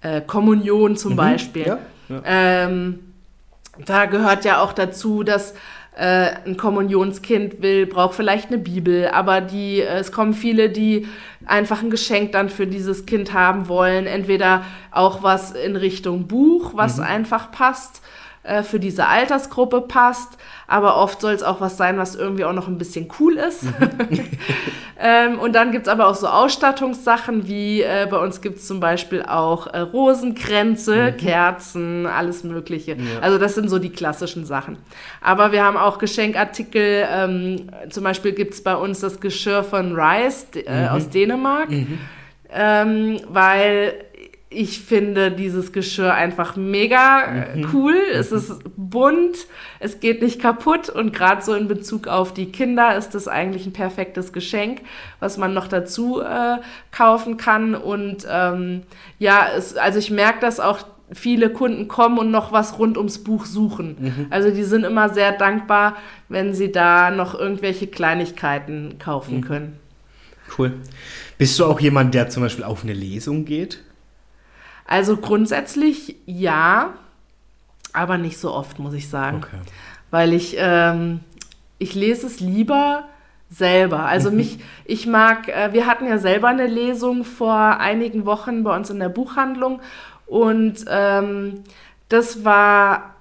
äh, 0.00 0.20
Kommunion 0.20 0.96
zum 0.96 1.12
mhm, 1.12 1.16
Beispiel. 1.16 1.66
Ja, 1.66 1.78
ja. 2.08 2.22
Ähm, 2.24 3.00
da 3.84 4.06
gehört 4.06 4.44
ja 4.44 4.60
auch 4.60 4.72
dazu, 4.72 5.22
dass 5.22 5.54
äh, 5.94 6.30
ein 6.46 6.56
Kommunionskind 6.56 7.60
will, 7.60 7.86
braucht 7.86 8.14
vielleicht 8.14 8.48
eine 8.48 8.58
Bibel, 8.58 9.08
aber 9.08 9.42
die, 9.42 9.80
äh, 9.80 9.98
es 9.98 10.10
kommen 10.12 10.32
viele, 10.32 10.70
die 10.70 11.06
einfach 11.44 11.82
ein 11.82 11.90
Geschenk 11.90 12.32
dann 12.32 12.48
für 12.48 12.66
dieses 12.66 13.04
Kind 13.04 13.34
haben 13.34 13.68
wollen. 13.68 14.06
Entweder 14.06 14.64
auch 14.90 15.22
was 15.22 15.52
in 15.52 15.76
Richtung 15.76 16.26
Buch, 16.26 16.72
was 16.74 16.96
mhm. 16.96 17.04
einfach 17.04 17.52
passt, 17.52 18.02
äh, 18.44 18.64
für 18.64 18.80
diese 18.80 19.06
Altersgruppe 19.06 19.82
passt, 19.82 20.36
aber 20.66 20.96
oft 20.96 21.20
soll 21.20 21.32
es 21.32 21.44
auch 21.44 21.60
was 21.60 21.76
sein, 21.76 21.96
was 21.96 22.16
irgendwie 22.16 22.44
auch 22.44 22.52
noch 22.52 22.66
ein 22.66 22.76
bisschen 22.76 23.08
cool 23.20 23.36
ist. 23.36 23.62
Mhm. 23.62 23.70
ähm, 25.00 25.38
und 25.38 25.54
dann 25.54 25.70
gibt 25.70 25.86
es 25.86 25.92
aber 25.92 26.08
auch 26.08 26.16
so 26.16 26.26
Ausstattungssachen, 26.26 27.46
wie 27.46 27.82
äh, 27.82 28.08
bei 28.10 28.18
uns 28.18 28.40
gibt 28.40 28.58
es 28.58 28.66
zum 28.66 28.80
Beispiel 28.80 29.22
auch 29.22 29.68
äh, 29.68 29.78
Rosenkränze, 29.78 31.12
mhm. 31.12 31.16
Kerzen, 31.18 32.06
alles 32.06 32.42
Mögliche. 32.42 32.92
Ja. 32.92 33.20
Also 33.20 33.38
das 33.38 33.54
sind 33.54 33.68
so 33.68 33.78
die 33.78 33.90
klassischen 33.90 34.44
Sachen. 34.44 34.76
Aber 35.20 35.52
wir 35.52 35.62
haben 35.62 35.76
auch 35.76 35.98
Geschenkartikel, 35.98 37.06
ähm, 37.08 37.68
zum 37.90 38.02
Beispiel 38.02 38.32
gibt 38.32 38.54
es 38.54 38.64
bei 38.64 38.74
uns 38.74 38.98
das 38.98 39.20
Geschirr 39.20 39.62
von 39.62 39.94
Rice 39.94 40.46
äh, 40.56 40.82
mhm. 40.82 40.88
aus 40.88 41.08
Dänemark, 41.10 41.70
mhm. 41.70 41.98
ähm, 42.50 43.20
weil 43.28 43.94
ich 44.54 44.80
finde 44.80 45.30
dieses 45.30 45.72
Geschirr 45.72 46.14
einfach 46.14 46.56
mega 46.56 47.22
äh, 47.22 47.56
mhm. 47.56 47.68
cool. 47.72 47.94
Mhm. 47.94 48.18
Es 48.18 48.32
ist 48.32 48.60
bunt, 48.76 49.36
es 49.80 50.00
geht 50.00 50.22
nicht 50.22 50.40
kaputt 50.40 50.88
und 50.88 51.12
gerade 51.12 51.42
so 51.42 51.54
in 51.54 51.68
Bezug 51.68 52.08
auf 52.08 52.34
die 52.34 52.52
Kinder 52.52 52.96
ist 52.96 53.10
das 53.10 53.28
eigentlich 53.28 53.66
ein 53.66 53.72
perfektes 53.72 54.32
Geschenk, 54.32 54.82
was 55.20 55.38
man 55.38 55.54
noch 55.54 55.68
dazu 55.68 56.20
äh, 56.20 56.58
kaufen 56.90 57.36
kann. 57.36 57.74
Und 57.74 58.26
ähm, 58.30 58.82
ja, 59.18 59.46
es, 59.56 59.76
also 59.76 59.98
ich 59.98 60.10
merke 60.10 60.40
das 60.40 60.60
auch. 60.60 60.80
Viele 61.14 61.50
Kunden 61.50 61.88
kommen 61.88 62.16
und 62.16 62.30
noch 62.30 62.52
was 62.52 62.78
rund 62.78 62.96
ums 62.96 63.22
Buch 63.22 63.44
suchen. 63.44 63.96
Mhm. 64.00 64.26
Also 64.30 64.50
die 64.50 64.62
sind 64.62 64.84
immer 64.84 65.10
sehr 65.10 65.32
dankbar, 65.32 65.96
wenn 66.30 66.54
sie 66.54 66.72
da 66.72 67.10
noch 67.10 67.38
irgendwelche 67.38 67.86
Kleinigkeiten 67.86 68.94
kaufen 68.98 69.36
mhm. 69.36 69.40
können. 69.42 69.76
Cool. 70.56 70.72
Bist 71.36 71.58
du 71.58 71.66
auch 71.66 71.80
jemand, 71.80 72.14
der 72.14 72.30
zum 72.30 72.42
Beispiel 72.42 72.64
auf 72.64 72.82
eine 72.82 72.94
Lesung 72.94 73.44
geht? 73.44 73.82
Also 74.86 75.16
grundsätzlich 75.16 76.16
ja, 76.26 76.94
aber 77.92 78.18
nicht 78.18 78.38
so 78.38 78.52
oft, 78.52 78.78
muss 78.78 78.94
ich 78.94 79.08
sagen. 79.08 79.38
Okay. 79.38 79.58
Weil 80.10 80.32
ich, 80.32 80.56
ähm, 80.58 81.20
ich 81.78 81.94
lese 81.94 82.26
es 82.26 82.40
lieber 82.40 83.04
selber. 83.50 84.06
Also 84.06 84.30
mhm. 84.30 84.36
mich, 84.36 84.58
ich 84.84 85.06
mag, 85.06 85.48
äh, 85.48 85.72
wir 85.72 85.86
hatten 85.86 86.06
ja 86.06 86.18
selber 86.18 86.48
eine 86.48 86.66
Lesung 86.66 87.24
vor 87.24 87.54
einigen 87.54 88.24
Wochen 88.24 88.64
bei 88.64 88.74
uns 88.74 88.90
in 88.90 88.98
der 88.98 89.08
Buchhandlung 89.08 89.80
und 90.26 90.84
ähm, 90.88 91.62
das 92.08 92.44
war 92.44 93.14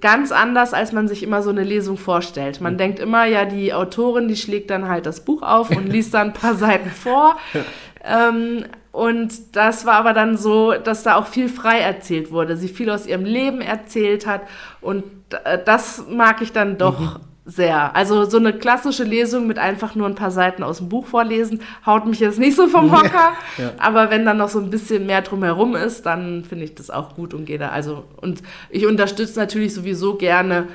ganz 0.00 0.32
anders, 0.32 0.72
als 0.72 0.92
man 0.92 1.06
sich 1.06 1.22
immer 1.22 1.42
so 1.42 1.50
eine 1.50 1.64
Lesung 1.64 1.98
vorstellt. 1.98 2.60
Man 2.60 2.74
mhm. 2.74 2.78
denkt 2.78 2.98
immer, 2.98 3.24
ja, 3.26 3.44
die 3.44 3.74
Autorin, 3.74 4.28
die 4.28 4.36
schlägt 4.36 4.70
dann 4.70 4.88
halt 4.88 5.06
das 5.06 5.24
Buch 5.24 5.42
auf 5.42 5.70
und 5.70 5.86
liest 5.92 6.14
dann 6.14 6.28
ein 6.28 6.32
paar 6.32 6.54
Seiten 6.54 6.90
vor. 6.90 7.36
Ähm, 8.04 8.64
und 8.92 9.56
das 9.56 9.86
war 9.86 9.94
aber 9.94 10.12
dann 10.12 10.36
so, 10.36 10.74
dass 10.74 11.02
da 11.02 11.16
auch 11.16 11.26
viel 11.26 11.48
frei 11.48 11.78
erzählt 11.78 12.30
wurde. 12.30 12.58
Sie 12.58 12.68
viel 12.68 12.90
aus 12.90 13.06
ihrem 13.06 13.24
Leben 13.24 13.62
erzählt 13.62 14.26
hat. 14.26 14.42
Und 14.82 15.04
äh, 15.44 15.58
das 15.64 16.04
mag 16.10 16.42
ich 16.42 16.52
dann 16.52 16.76
doch 16.76 17.00
mhm. 17.00 17.20
sehr. 17.46 17.96
Also 17.96 18.26
so 18.26 18.36
eine 18.36 18.52
klassische 18.52 19.04
Lesung 19.04 19.46
mit 19.46 19.58
einfach 19.58 19.94
nur 19.94 20.06
ein 20.06 20.14
paar 20.14 20.30
Seiten 20.30 20.62
aus 20.62 20.76
dem 20.76 20.90
Buch 20.90 21.06
vorlesen, 21.06 21.62
haut 21.86 22.04
mich 22.04 22.20
jetzt 22.20 22.38
nicht 22.38 22.54
so 22.54 22.68
vom 22.68 22.92
Hocker. 22.96 23.32
Ja, 23.56 23.64
ja. 23.64 23.70
Aber 23.78 24.10
wenn 24.10 24.26
dann 24.26 24.36
noch 24.36 24.50
so 24.50 24.60
ein 24.60 24.68
bisschen 24.68 25.06
mehr 25.06 25.22
drumherum 25.22 25.74
ist, 25.74 26.04
dann 26.04 26.44
finde 26.44 26.66
ich 26.66 26.74
das 26.74 26.90
auch 26.90 27.14
gut 27.14 27.32
und 27.32 27.46
gehe 27.46 27.58
da. 27.58 27.70
Also, 27.70 28.04
und 28.20 28.42
ich 28.68 28.86
unterstütze 28.86 29.38
natürlich 29.38 29.72
sowieso 29.72 30.16
gerne 30.16 30.68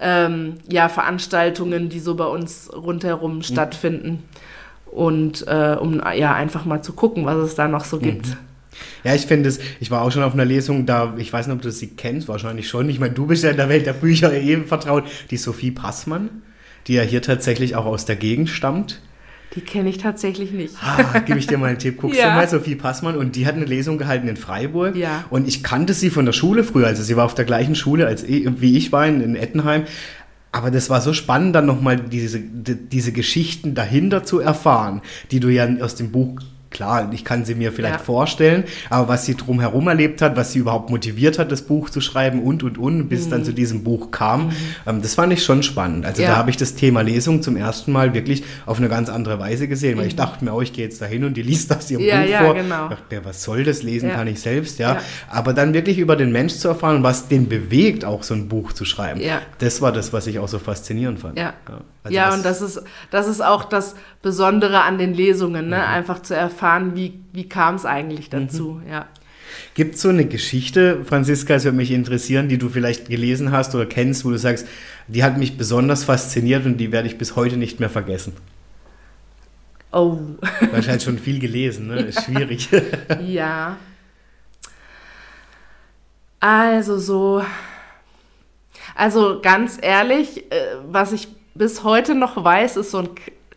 ähm, 0.00 0.54
ja, 0.70 0.88
Veranstaltungen, 0.88 1.90
die 1.90 2.00
so 2.00 2.14
bei 2.14 2.26
uns 2.26 2.70
rundherum 2.74 3.36
mhm. 3.36 3.42
stattfinden 3.42 4.22
und 4.90 5.46
äh, 5.46 5.76
um 5.80 6.00
ja 6.16 6.34
einfach 6.34 6.64
mal 6.64 6.82
zu 6.82 6.92
gucken, 6.92 7.24
was 7.26 7.36
es 7.36 7.54
da 7.54 7.68
noch 7.68 7.84
so 7.84 7.98
gibt. 7.98 8.28
Mhm. 8.28 8.36
Ja, 9.04 9.14
ich 9.14 9.26
finde 9.26 9.48
es, 9.48 9.58
ich 9.80 9.90
war 9.90 10.02
auch 10.02 10.12
schon 10.12 10.22
auf 10.22 10.34
einer 10.34 10.44
Lesung, 10.44 10.86
da, 10.86 11.14
ich 11.16 11.32
weiß 11.32 11.46
nicht, 11.46 11.56
ob 11.56 11.62
du 11.62 11.70
sie 11.70 11.88
kennst, 11.88 12.28
wahrscheinlich 12.28 12.68
schon. 12.68 12.88
Ich 12.88 13.00
meine, 13.00 13.14
du 13.14 13.26
bist 13.26 13.44
ja 13.44 13.50
in 13.50 13.56
der 13.56 13.68
Welt 13.68 13.86
der 13.86 13.92
Bücher 13.92 14.32
eben 14.32 14.66
vertraut. 14.66 15.04
Die 15.30 15.36
Sophie 15.36 15.70
Passmann, 15.70 16.30
die 16.86 16.94
ja 16.94 17.02
hier 17.02 17.22
tatsächlich 17.22 17.76
auch 17.76 17.86
aus 17.86 18.04
der 18.04 18.16
Gegend 18.16 18.48
stammt. 18.48 19.00
Die 19.54 19.62
kenne 19.62 19.88
ich 19.88 19.98
tatsächlich 19.98 20.52
nicht. 20.52 20.74
Ah, 20.82 21.20
gebe 21.20 21.38
ich 21.38 21.46
dir 21.46 21.56
mal 21.56 21.68
einen 21.68 21.78
Tipp. 21.78 21.98
Guckst 22.00 22.18
ja. 22.20 22.28
du 22.28 22.34
mal, 22.34 22.48
Sophie 22.48 22.74
Passmann. 22.74 23.16
Und 23.16 23.34
die 23.34 23.46
hat 23.46 23.54
eine 23.54 23.64
Lesung 23.64 23.96
gehalten 23.96 24.28
in 24.28 24.36
Freiburg. 24.36 24.94
Ja. 24.94 25.24
Und 25.30 25.48
ich 25.48 25.62
kannte 25.62 25.94
sie 25.94 26.10
von 26.10 26.26
der 26.26 26.32
Schule 26.32 26.64
früher. 26.64 26.86
Also 26.86 27.02
sie 27.02 27.16
war 27.16 27.24
auf 27.24 27.34
der 27.34 27.46
gleichen 27.46 27.74
Schule, 27.74 28.06
als 28.06 28.22
ich, 28.22 28.46
wie 28.60 28.76
ich 28.76 28.92
war 28.92 29.06
in, 29.06 29.22
in 29.22 29.36
Ettenheim. 29.36 29.84
Aber 30.50 30.70
das 30.70 30.88
war 30.88 31.00
so 31.00 31.12
spannend, 31.12 31.54
dann 31.54 31.66
nochmal 31.66 31.96
diese, 31.96 32.40
diese 32.40 33.12
Geschichten 33.12 33.74
dahinter 33.74 34.24
zu 34.24 34.40
erfahren, 34.40 35.02
die 35.30 35.40
du 35.40 35.48
ja 35.48 35.68
aus 35.80 35.94
dem 35.94 36.10
Buch 36.10 36.40
klar, 36.70 37.10
ich 37.12 37.24
kann 37.24 37.44
sie 37.44 37.54
mir 37.54 37.72
vielleicht 37.72 37.98
ja. 37.98 38.02
vorstellen, 38.02 38.64
aber 38.90 39.08
was 39.08 39.24
sie 39.24 39.34
drumherum 39.34 39.88
erlebt 39.88 40.22
hat, 40.22 40.36
was 40.36 40.52
sie 40.52 40.58
überhaupt 40.58 40.90
motiviert 40.90 41.38
hat, 41.38 41.50
das 41.50 41.62
Buch 41.62 41.90
zu 41.90 42.00
schreiben 42.00 42.42
und, 42.42 42.62
und, 42.62 42.78
und, 42.78 43.08
bis 43.08 43.20
mhm. 43.20 43.24
es 43.24 43.30
dann 43.30 43.40
mhm. 43.40 43.44
zu 43.44 43.52
diesem 43.52 43.84
Buch 43.84 44.10
kam, 44.10 44.46
mhm. 44.46 44.52
ähm, 44.86 45.02
das 45.02 45.14
fand 45.14 45.32
ich 45.32 45.44
schon 45.44 45.62
spannend. 45.62 46.04
Also 46.04 46.22
ja. 46.22 46.30
da 46.30 46.36
habe 46.36 46.50
ich 46.50 46.56
das 46.56 46.74
Thema 46.74 47.00
Lesung 47.02 47.42
zum 47.42 47.56
ersten 47.56 47.92
Mal 47.92 48.14
wirklich 48.14 48.44
auf 48.66 48.78
eine 48.78 48.88
ganz 48.88 49.08
andere 49.08 49.38
Weise 49.38 49.68
gesehen, 49.68 49.96
weil 49.96 50.04
mhm. 50.04 50.08
ich 50.08 50.16
dachte 50.16 50.44
mir, 50.44 50.52
oh, 50.52 50.60
ich 50.60 50.72
gehe 50.72 50.84
jetzt 50.84 51.00
da 51.00 51.06
hin 51.06 51.24
und 51.24 51.36
die 51.36 51.42
liest 51.42 51.70
das 51.70 51.90
ihrem 51.90 52.04
ja, 52.04 52.20
Buch 52.20 52.28
ja, 52.28 52.42
vor. 52.42 52.54
Genau. 52.54 52.84
Ich 52.84 52.90
dachte 52.90 53.14
mir, 53.14 53.24
was 53.24 53.42
soll 53.42 53.64
das, 53.64 53.82
lesen 53.82 54.10
kann 54.10 54.26
ich 54.26 54.40
selbst, 54.40 54.78
ja. 54.78 55.00
Aber 55.28 55.52
dann 55.52 55.74
wirklich 55.74 55.98
über 55.98 56.16
den 56.16 56.32
Mensch 56.32 56.54
zu 56.54 56.68
erfahren, 56.68 57.02
was 57.02 57.28
den 57.28 57.48
bewegt, 57.48 58.04
auch 58.04 58.22
so 58.22 58.34
ein 58.34 58.48
Buch 58.48 58.72
zu 58.72 58.84
schreiben, 58.84 59.20
das 59.58 59.80
war 59.80 59.92
das, 59.92 60.12
was 60.12 60.26
ich 60.26 60.38
auch 60.38 60.48
so 60.48 60.58
faszinierend 60.58 61.20
fand. 61.20 61.38
Ja. 61.38 61.54
Also 62.04 62.16
ja, 62.16 62.32
und 62.32 62.44
das 62.44 62.62
ist, 62.62 62.80
das 63.10 63.28
ist 63.28 63.40
auch 63.40 63.64
das 63.64 63.96
Besondere 64.22 64.82
an 64.82 64.98
den 64.98 65.14
Lesungen, 65.14 65.68
ne? 65.68 65.76
Mhm. 65.76 65.82
einfach 65.82 66.22
zu 66.22 66.34
erfahren, 66.34 66.94
wie, 66.94 67.20
wie 67.32 67.48
kam 67.48 67.74
es 67.74 67.84
eigentlich 67.84 68.30
mhm. 68.32 68.46
dazu. 68.46 68.80
Mhm. 68.84 68.90
Ja. 68.90 69.06
Gibt 69.74 69.94
es 69.94 70.02
so 70.02 70.08
eine 70.08 70.24
Geschichte, 70.24 71.04
Franziska, 71.04 71.54
es 71.54 71.64
würde 71.64 71.76
mich 71.76 71.90
interessieren, 71.90 72.48
die 72.48 72.58
du 72.58 72.68
vielleicht 72.68 73.08
gelesen 73.08 73.52
hast 73.52 73.74
oder 73.74 73.86
kennst, 73.86 74.24
wo 74.24 74.30
du 74.30 74.38
sagst, 74.38 74.66
die 75.06 75.24
hat 75.24 75.38
mich 75.38 75.56
besonders 75.56 76.04
fasziniert 76.04 76.66
und 76.66 76.78
die 76.78 76.92
werde 76.92 77.08
ich 77.08 77.18
bis 77.18 77.36
heute 77.36 77.56
nicht 77.56 77.80
mehr 77.80 77.90
vergessen? 77.90 78.34
Oh. 79.90 80.18
Wahrscheinlich 80.70 81.04
schon 81.04 81.18
viel 81.18 81.38
gelesen, 81.38 81.86
ne? 81.86 82.00
Ist 82.00 82.24
schwierig. 82.24 82.68
ja. 83.26 83.76
Also 86.40 86.98
so. 86.98 87.44
Also 88.94 89.40
ganz 89.40 89.78
ehrlich, 89.80 90.50
äh, 90.52 90.76
was 90.86 91.12
ich 91.12 91.28
bis 91.58 91.84
heute 91.84 92.14
noch 92.14 92.42
weiß, 92.42 92.76
ist 92.76 92.92
so 92.92 92.98
eine 92.98 93.10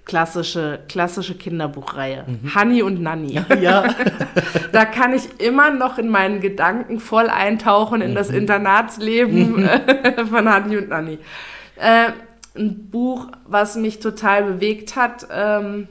klassische, 0.06 0.80
klassische 0.90 1.36
Kinderbuchreihe. 1.36 2.26
Mhm. 2.28 2.56
Honey 2.56 2.82
und 2.82 3.02
Nanny. 3.02 3.40
Ja. 3.62 3.96
da 4.72 4.86
kann 4.86 5.14
ich 5.14 5.40
immer 5.40 5.72
noch 5.72 5.98
in 5.98 6.10
meinen 6.10 6.42
Gedanken 6.42 7.00
voll 7.00 7.30
eintauchen 7.30 8.02
in 8.02 8.12
mhm. 8.12 8.16
das 8.16 8.30
Internatsleben 8.30 9.62
mhm. 9.62 10.28
von 10.30 10.54
Honey 10.54 10.78
und 10.78 10.90
Nanny. 10.90 11.20
Äh, 11.76 12.12
ein 12.58 12.90
Buch, 12.90 13.28
was 13.46 13.76
mich 13.76 14.00
total 14.00 14.44
bewegt 14.44 14.96
hat. 14.96 15.28
Ähm, 15.32 15.88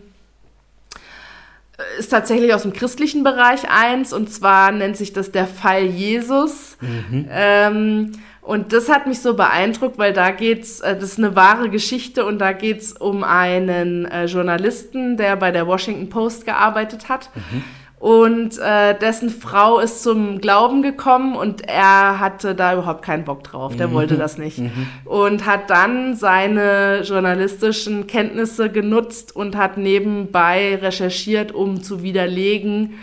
ist 1.99 2.11
tatsächlich 2.11 2.53
aus 2.53 2.63
dem 2.63 2.75
christlichen 2.75 3.25
Bereich 3.25 3.71
eins 3.71 4.13
und 4.13 4.31
zwar 4.31 4.71
nennt 4.71 4.99
sich 4.99 5.15
das 5.15 5.33
der 5.33 5.47
Fall 5.47 5.85
Jesus. 5.85 6.77
Mhm. 6.83 7.27
Ähm, 7.31 8.13
und 8.43 8.73
das 8.73 8.89
hat 8.89 9.07
mich 9.07 9.21
so 9.21 9.35
beeindruckt, 9.35 9.99
weil 9.99 10.13
da 10.13 10.31
geht's, 10.31 10.81
äh, 10.81 10.95
das 10.95 11.11
ist 11.11 11.19
eine 11.19 11.37
wahre 11.37 11.69
Geschichte 11.69 12.25
und 12.25 12.39
da 12.39 12.53
geht's 12.53 12.93
um 12.93 13.23
einen 13.23 14.07
äh, 14.07 14.25
Journalisten, 14.25 15.17
der 15.17 15.37
bei 15.37 15.51
der 15.51 15.67
Washington 15.67 16.09
Post 16.09 16.47
gearbeitet 16.47 17.09
hat. 17.09 17.31
Mhm. 17.35 17.65
Und 17.99 18.59
äh, 18.59 18.99
dessen 18.99 19.29
Frau 19.29 19.79
ist 19.79 20.03
zum 20.03 20.41
Glauben 20.41 20.81
gekommen 20.81 21.37
und 21.37 21.69
er 21.69 22.19
hatte 22.19 22.55
da 22.55 22.73
überhaupt 22.73 23.03
keinen 23.03 23.25
Bock 23.25 23.45
drauf. 23.45 23.77
Der 23.77 23.89
mhm. 23.89 23.93
wollte 23.93 24.17
das 24.17 24.39
nicht. 24.39 24.59
Mhm. 24.59 24.87
Und 25.05 25.45
hat 25.45 25.69
dann 25.69 26.17
seine 26.17 27.03
journalistischen 27.03 28.07
Kenntnisse 28.07 28.71
genutzt 28.71 29.37
und 29.37 29.55
hat 29.55 29.77
nebenbei 29.77 30.79
recherchiert, 30.81 31.53
um 31.53 31.83
zu 31.83 32.03
widerlegen, 32.03 32.95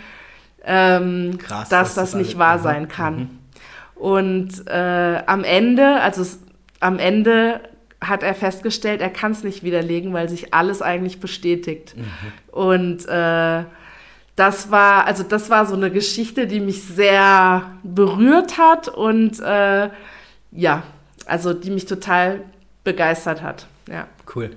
ähm, 0.64 1.38
Krass, 1.38 1.68
dass 1.68 1.94
das, 1.94 2.10
das 2.10 2.14
nicht 2.14 2.36
wahr 2.36 2.58
sein 2.58 2.82
mhm. 2.82 2.88
kann. 2.88 3.37
Und 3.98 4.66
äh, 4.66 5.22
am 5.26 5.44
Ende, 5.44 6.00
also 6.00 6.24
am 6.80 6.98
Ende 6.98 7.60
hat 8.00 8.22
er 8.22 8.34
festgestellt, 8.34 9.00
er 9.00 9.10
kann 9.10 9.32
es 9.32 9.42
nicht 9.42 9.64
widerlegen, 9.64 10.12
weil 10.12 10.28
sich 10.28 10.54
alles 10.54 10.82
eigentlich 10.82 11.18
bestätigt. 11.18 11.96
Mhm. 11.96 12.04
Und 12.52 13.08
äh, 13.08 13.64
das 14.36 14.70
war, 14.70 15.06
also 15.06 15.24
das 15.24 15.50
war 15.50 15.66
so 15.66 15.74
eine 15.74 15.90
Geschichte, 15.90 16.46
die 16.46 16.60
mich 16.60 16.84
sehr 16.84 17.72
berührt 17.82 18.56
hat 18.56 18.86
und 18.86 19.40
äh, 19.40 19.90
ja, 20.52 20.82
also 21.26 21.52
die 21.52 21.70
mich 21.70 21.86
total 21.86 22.44
begeistert 22.84 23.42
hat. 23.42 23.66
Ja. 23.88 24.06
Cool. 24.34 24.50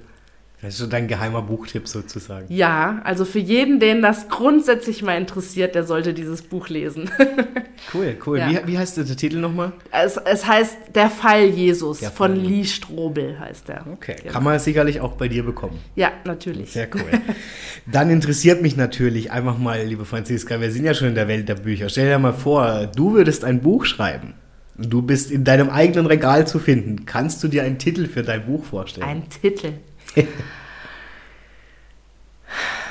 Das 0.61 0.75
ist 0.75 0.79
so 0.79 0.85
dein 0.85 1.07
geheimer 1.07 1.41
Buchtipp 1.41 1.87
sozusagen. 1.87 2.45
Ja, 2.49 3.01
also 3.03 3.25
für 3.25 3.39
jeden, 3.39 3.79
den 3.79 4.03
das 4.03 4.29
grundsätzlich 4.29 5.01
mal 5.01 5.17
interessiert, 5.17 5.73
der 5.73 5.83
sollte 5.85 6.13
dieses 6.13 6.43
Buch 6.43 6.69
lesen. 6.69 7.09
cool, 7.95 8.15
cool. 8.27 8.37
Ja. 8.37 8.49
Wie, 8.49 8.67
wie 8.67 8.77
heißt 8.77 8.95
der 8.97 9.05
Titel 9.05 9.39
nochmal? 9.39 9.71
Es, 9.91 10.17
es 10.17 10.45
heißt 10.45 10.77
Der 10.93 11.09
Fall 11.09 11.45
Jesus 11.45 12.01
der 12.01 12.11
von 12.11 12.35
Fall. 12.35 12.45
Lee 12.45 12.63
Strobel 12.65 13.39
heißt 13.39 13.69
er. 13.69 13.87
Okay, 13.91 14.17
genau. 14.21 14.33
kann 14.33 14.43
man 14.43 14.59
sicherlich 14.59 15.01
auch 15.01 15.13
bei 15.13 15.27
dir 15.27 15.43
bekommen. 15.43 15.79
Ja, 15.95 16.11
natürlich. 16.25 16.71
Sehr 16.71 16.87
cool. 16.93 17.05
Dann 17.91 18.11
interessiert 18.11 18.61
mich 18.61 18.77
natürlich 18.77 19.31
einfach 19.31 19.57
mal, 19.57 19.83
liebe 19.83 20.05
Franziska, 20.05 20.61
wir 20.61 20.71
sind 20.71 20.85
ja 20.85 20.93
schon 20.93 21.07
in 21.07 21.15
der 21.15 21.27
Welt 21.27 21.49
der 21.49 21.55
Bücher. 21.55 21.89
Stell 21.89 22.07
dir 22.07 22.19
mal 22.19 22.33
vor, 22.33 22.85
du 22.95 23.13
würdest 23.13 23.43
ein 23.45 23.61
Buch 23.61 23.85
schreiben. 23.85 24.35
Du 24.77 25.01
bist 25.01 25.31
in 25.31 25.43
deinem 25.43 25.69
eigenen 25.69 26.05
Regal 26.05 26.47
zu 26.47 26.59
finden. 26.59 27.05
Kannst 27.05 27.43
du 27.43 27.47
dir 27.47 27.63
einen 27.63 27.77
Titel 27.77 28.07
für 28.07 28.23
dein 28.23 28.45
Buch 28.45 28.63
vorstellen? 28.63 29.07
Ein 29.07 29.29
Titel. 29.29 29.73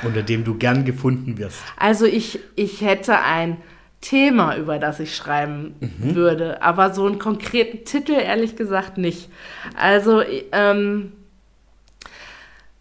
Unter 0.03 0.23
dem 0.23 0.43
du 0.43 0.55
gern 0.55 0.83
gefunden 0.85 1.37
wirst. 1.37 1.61
Also 1.77 2.05
ich, 2.05 2.39
ich 2.55 2.81
hätte 2.81 3.19
ein 3.19 3.57
Thema, 4.01 4.57
über 4.57 4.79
das 4.79 4.99
ich 4.99 5.15
schreiben 5.15 5.75
mhm. 5.79 6.15
würde, 6.15 6.63
aber 6.63 6.91
so 6.93 7.05
einen 7.05 7.19
konkreten 7.19 7.85
Titel 7.85 8.13
ehrlich 8.13 8.55
gesagt 8.55 8.97
nicht. 8.97 9.29
Also 9.77 10.23
ähm, 10.51 11.11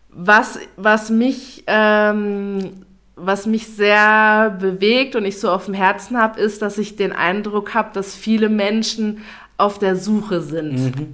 was, 0.09 0.59
was 0.76 1.11
mich 1.11 1.64
ähm, 1.66 2.85
was 3.22 3.46
mich 3.46 3.66
sehr 3.68 4.57
bewegt 4.59 5.14
und 5.14 5.24
ich 5.24 5.38
so 5.38 5.50
auf 5.50 5.66
dem 5.66 5.74
Herzen 5.74 6.16
habe, 6.16 6.40
ist, 6.40 6.62
dass 6.62 6.79
ich 6.79 6.96
den 6.96 7.12
Eindruck 7.12 7.74
habe, 7.74 7.90
dass 7.92 8.14
viele 8.14 8.48
Menschen 8.48 9.18
auf 9.59 9.79
der 9.79 9.96
Suche 9.96 10.40
sind. 10.40 10.96
Mhm. 10.96 11.12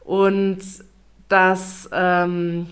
Und 0.00 0.58
dass 1.28 1.88
ähm, 1.92 2.66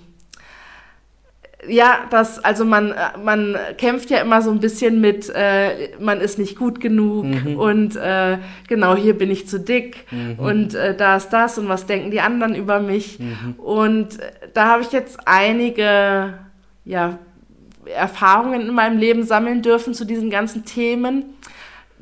ja, 1.68 2.06
das, 2.10 2.38
also 2.44 2.64
man, 2.64 2.94
man 3.22 3.56
kämpft 3.76 4.10
ja 4.10 4.18
immer 4.18 4.42
so 4.42 4.50
ein 4.50 4.60
bisschen 4.60 5.00
mit, 5.00 5.30
äh, 5.34 5.90
man 5.98 6.20
ist 6.20 6.38
nicht 6.38 6.56
gut 6.56 6.80
genug 6.80 7.24
mhm. 7.24 7.58
und 7.58 7.96
äh, 7.96 8.38
genau 8.68 8.94
hier 8.94 9.16
bin 9.16 9.30
ich 9.30 9.48
zu 9.48 9.58
dick 9.58 10.06
mhm. 10.10 10.38
und 10.38 10.74
äh, 10.74 10.96
da 10.96 11.16
ist 11.16 11.30
das 11.30 11.58
und 11.58 11.68
was 11.68 11.86
denken 11.86 12.10
die 12.10 12.20
anderen 12.20 12.54
über 12.54 12.80
mich. 12.80 13.18
Mhm. 13.18 13.54
Und 13.58 14.18
da 14.54 14.66
habe 14.66 14.82
ich 14.82 14.92
jetzt 14.92 15.18
einige 15.26 16.34
ja, 16.84 17.18
Erfahrungen 17.94 18.62
in 18.62 18.74
meinem 18.74 18.98
Leben 18.98 19.24
sammeln 19.24 19.62
dürfen 19.62 19.94
zu 19.94 20.04
diesen 20.04 20.30
ganzen 20.30 20.64
Themen. 20.64 21.24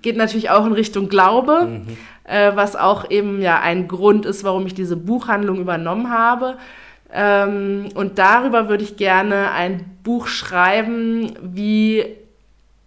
Geht 0.03 0.17
natürlich 0.17 0.51
auch 0.51 0.67
in 0.67 0.73
Richtung 0.73 1.09
Glaube, 1.09 1.67
mhm. 1.67 1.97
Äh, 2.25 2.53
was 2.55 2.77
auch 2.77 3.11
eben 3.11 3.41
ja 3.41 3.61
ein 3.61 3.89
Grund 3.89 4.27
ist, 4.27 4.45
warum 4.45 4.67
ich 4.67 4.75
diese 4.75 4.97
Buchhandlung 4.97 5.61
übernommen 5.61 6.11
habe. 6.11 6.57
Ähm, 7.13 7.89
und 7.95 8.19
darüber 8.19 8.69
würde 8.69 8.83
ich 8.83 8.97
gerne 8.97 9.53
ein 9.53 9.99
Buch 10.03 10.27
schreiben, 10.27 11.33
wie 11.43 12.05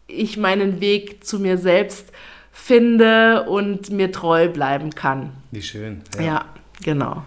ich 0.07 0.37
meinen 0.37 0.81
Weg 0.81 1.23
zu 1.23 1.39
mir 1.39 1.57
selbst 1.57 2.11
finde 2.51 3.43
und 3.43 3.91
mir 3.91 4.11
treu 4.11 4.49
bleiben 4.49 4.89
kann. 4.91 5.31
Wie 5.51 5.61
schön. 5.61 6.01
Ja, 6.17 6.23
ja 6.23 6.45
genau. 6.83 7.23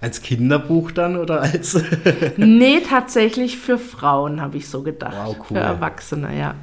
Als 0.00 0.20
Kinderbuch 0.20 0.90
dann 0.90 1.16
oder 1.16 1.42
als? 1.42 1.80
nee, 2.36 2.80
tatsächlich 2.80 3.56
für 3.56 3.78
Frauen 3.78 4.40
habe 4.40 4.56
ich 4.56 4.68
so 4.68 4.82
gedacht. 4.82 5.16
Wow, 5.16 5.36
cool. 5.38 5.56
Für 5.56 5.62
Erwachsene, 5.62 6.36
ja. 6.36 6.54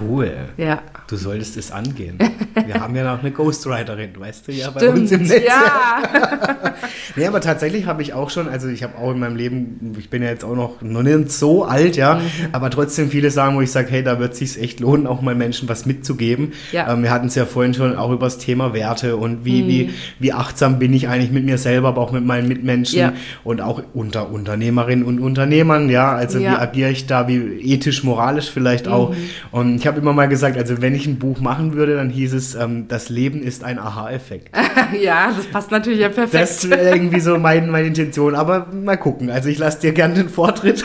Cool. 0.00 0.32
Ja. 0.56 0.82
Du 1.08 1.16
solltest 1.16 1.56
es 1.56 1.70
angehen. 1.70 2.18
Wir 2.66 2.74
haben 2.74 2.94
ja 2.94 3.14
noch 3.14 3.20
eine 3.20 3.30
Ghostwriterin, 3.30 4.10
weißt 4.18 4.48
du 4.48 4.52
ja, 4.52 4.70
bei 4.70 4.90
uns 4.90 5.10
im 5.10 5.22
Netz. 5.22 5.44
Ja. 5.46 6.02
nee, 7.16 7.26
aber 7.26 7.40
tatsächlich 7.40 7.86
habe 7.86 8.02
ich 8.02 8.12
auch 8.12 8.28
schon, 8.28 8.48
also 8.48 8.68
ich 8.68 8.82
habe 8.82 8.98
auch 8.98 9.12
in 9.12 9.18
meinem 9.18 9.36
Leben, 9.36 9.96
ich 9.98 10.10
bin 10.10 10.22
ja 10.22 10.28
jetzt 10.28 10.44
auch 10.44 10.54
noch, 10.54 10.82
noch 10.82 11.02
nicht 11.02 11.32
so 11.32 11.64
alt, 11.64 11.96
ja, 11.96 12.16
mhm. 12.16 12.48
aber 12.52 12.68
trotzdem 12.70 13.10
viele 13.10 13.30
sagen, 13.30 13.56
wo 13.56 13.62
ich 13.62 13.70
sage, 13.70 13.88
hey, 13.90 14.02
da 14.02 14.18
wird 14.18 14.32
es 14.32 14.38
sich 14.38 14.60
echt 14.60 14.80
lohnen, 14.80 15.06
auch 15.06 15.22
mal 15.22 15.34
Menschen 15.34 15.68
was 15.68 15.86
mitzugeben. 15.86 16.52
Ja. 16.72 16.92
Ähm, 16.92 17.02
wir 17.02 17.10
hatten 17.10 17.28
es 17.28 17.34
ja 17.34 17.46
vorhin 17.46 17.72
schon 17.72 17.96
auch 17.96 18.10
über 18.10 18.26
das 18.26 18.38
Thema 18.38 18.74
Werte 18.74 19.16
und 19.16 19.44
wie, 19.44 19.62
mhm. 19.62 19.68
wie, 19.68 19.90
wie 20.18 20.32
achtsam 20.32 20.78
bin 20.78 20.92
ich 20.92 21.08
eigentlich 21.08 21.30
mit 21.30 21.44
mir 21.44 21.58
selber, 21.58 21.88
aber 21.88 22.02
auch 22.02 22.12
mit 22.12 22.24
meinen 22.24 22.48
Mitmenschen 22.48 22.98
ja. 22.98 23.12
und 23.44 23.62
auch 23.62 23.82
unter 23.94 24.30
Unternehmerinnen 24.30 25.04
und 25.04 25.20
Unternehmern, 25.20 25.88
ja, 25.88 26.12
also 26.12 26.38
ja. 26.38 26.52
wie 26.52 26.56
agiere 26.56 26.90
ich 26.90 27.06
da, 27.06 27.28
wie 27.28 27.38
ethisch, 27.62 28.04
moralisch 28.04 28.50
vielleicht 28.50 28.86
mhm. 28.86 28.92
auch. 28.92 29.14
Und 29.50 29.77
ich 29.78 29.86
habe 29.86 30.00
immer 30.00 30.12
mal 30.12 30.26
gesagt, 30.26 30.58
also 30.58 30.82
wenn 30.82 30.92
ich 30.94 31.06
ein 31.06 31.20
Buch 31.20 31.40
machen 31.40 31.74
würde, 31.74 31.94
dann 31.94 32.10
hieß 32.10 32.34
es, 32.34 32.56
ähm, 32.56 32.88
das 32.88 33.10
Leben 33.10 33.40
ist 33.40 33.62
ein 33.62 33.78
Aha-Effekt. 33.78 34.50
ja, 35.00 35.32
das 35.34 35.46
passt 35.46 35.70
natürlich 35.70 36.00
ja 36.00 36.08
perfekt. 36.08 36.34
Das 36.34 36.64
ist 36.64 36.72
irgendwie 36.72 37.20
so 37.20 37.38
mein, 37.38 37.70
meine 37.70 37.86
Intention, 37.86 38.34
aber 38.34 38.66
mal 38.72 38.96
gucken. 38.96 39.30
Also 39.30 39.48
ich 39.48 39.58
lasse 39.58 39.80
dir 39.80 39.92
gerne 39.92 40.14
den 40.14 40.28
Vortritt. 40.28 40.84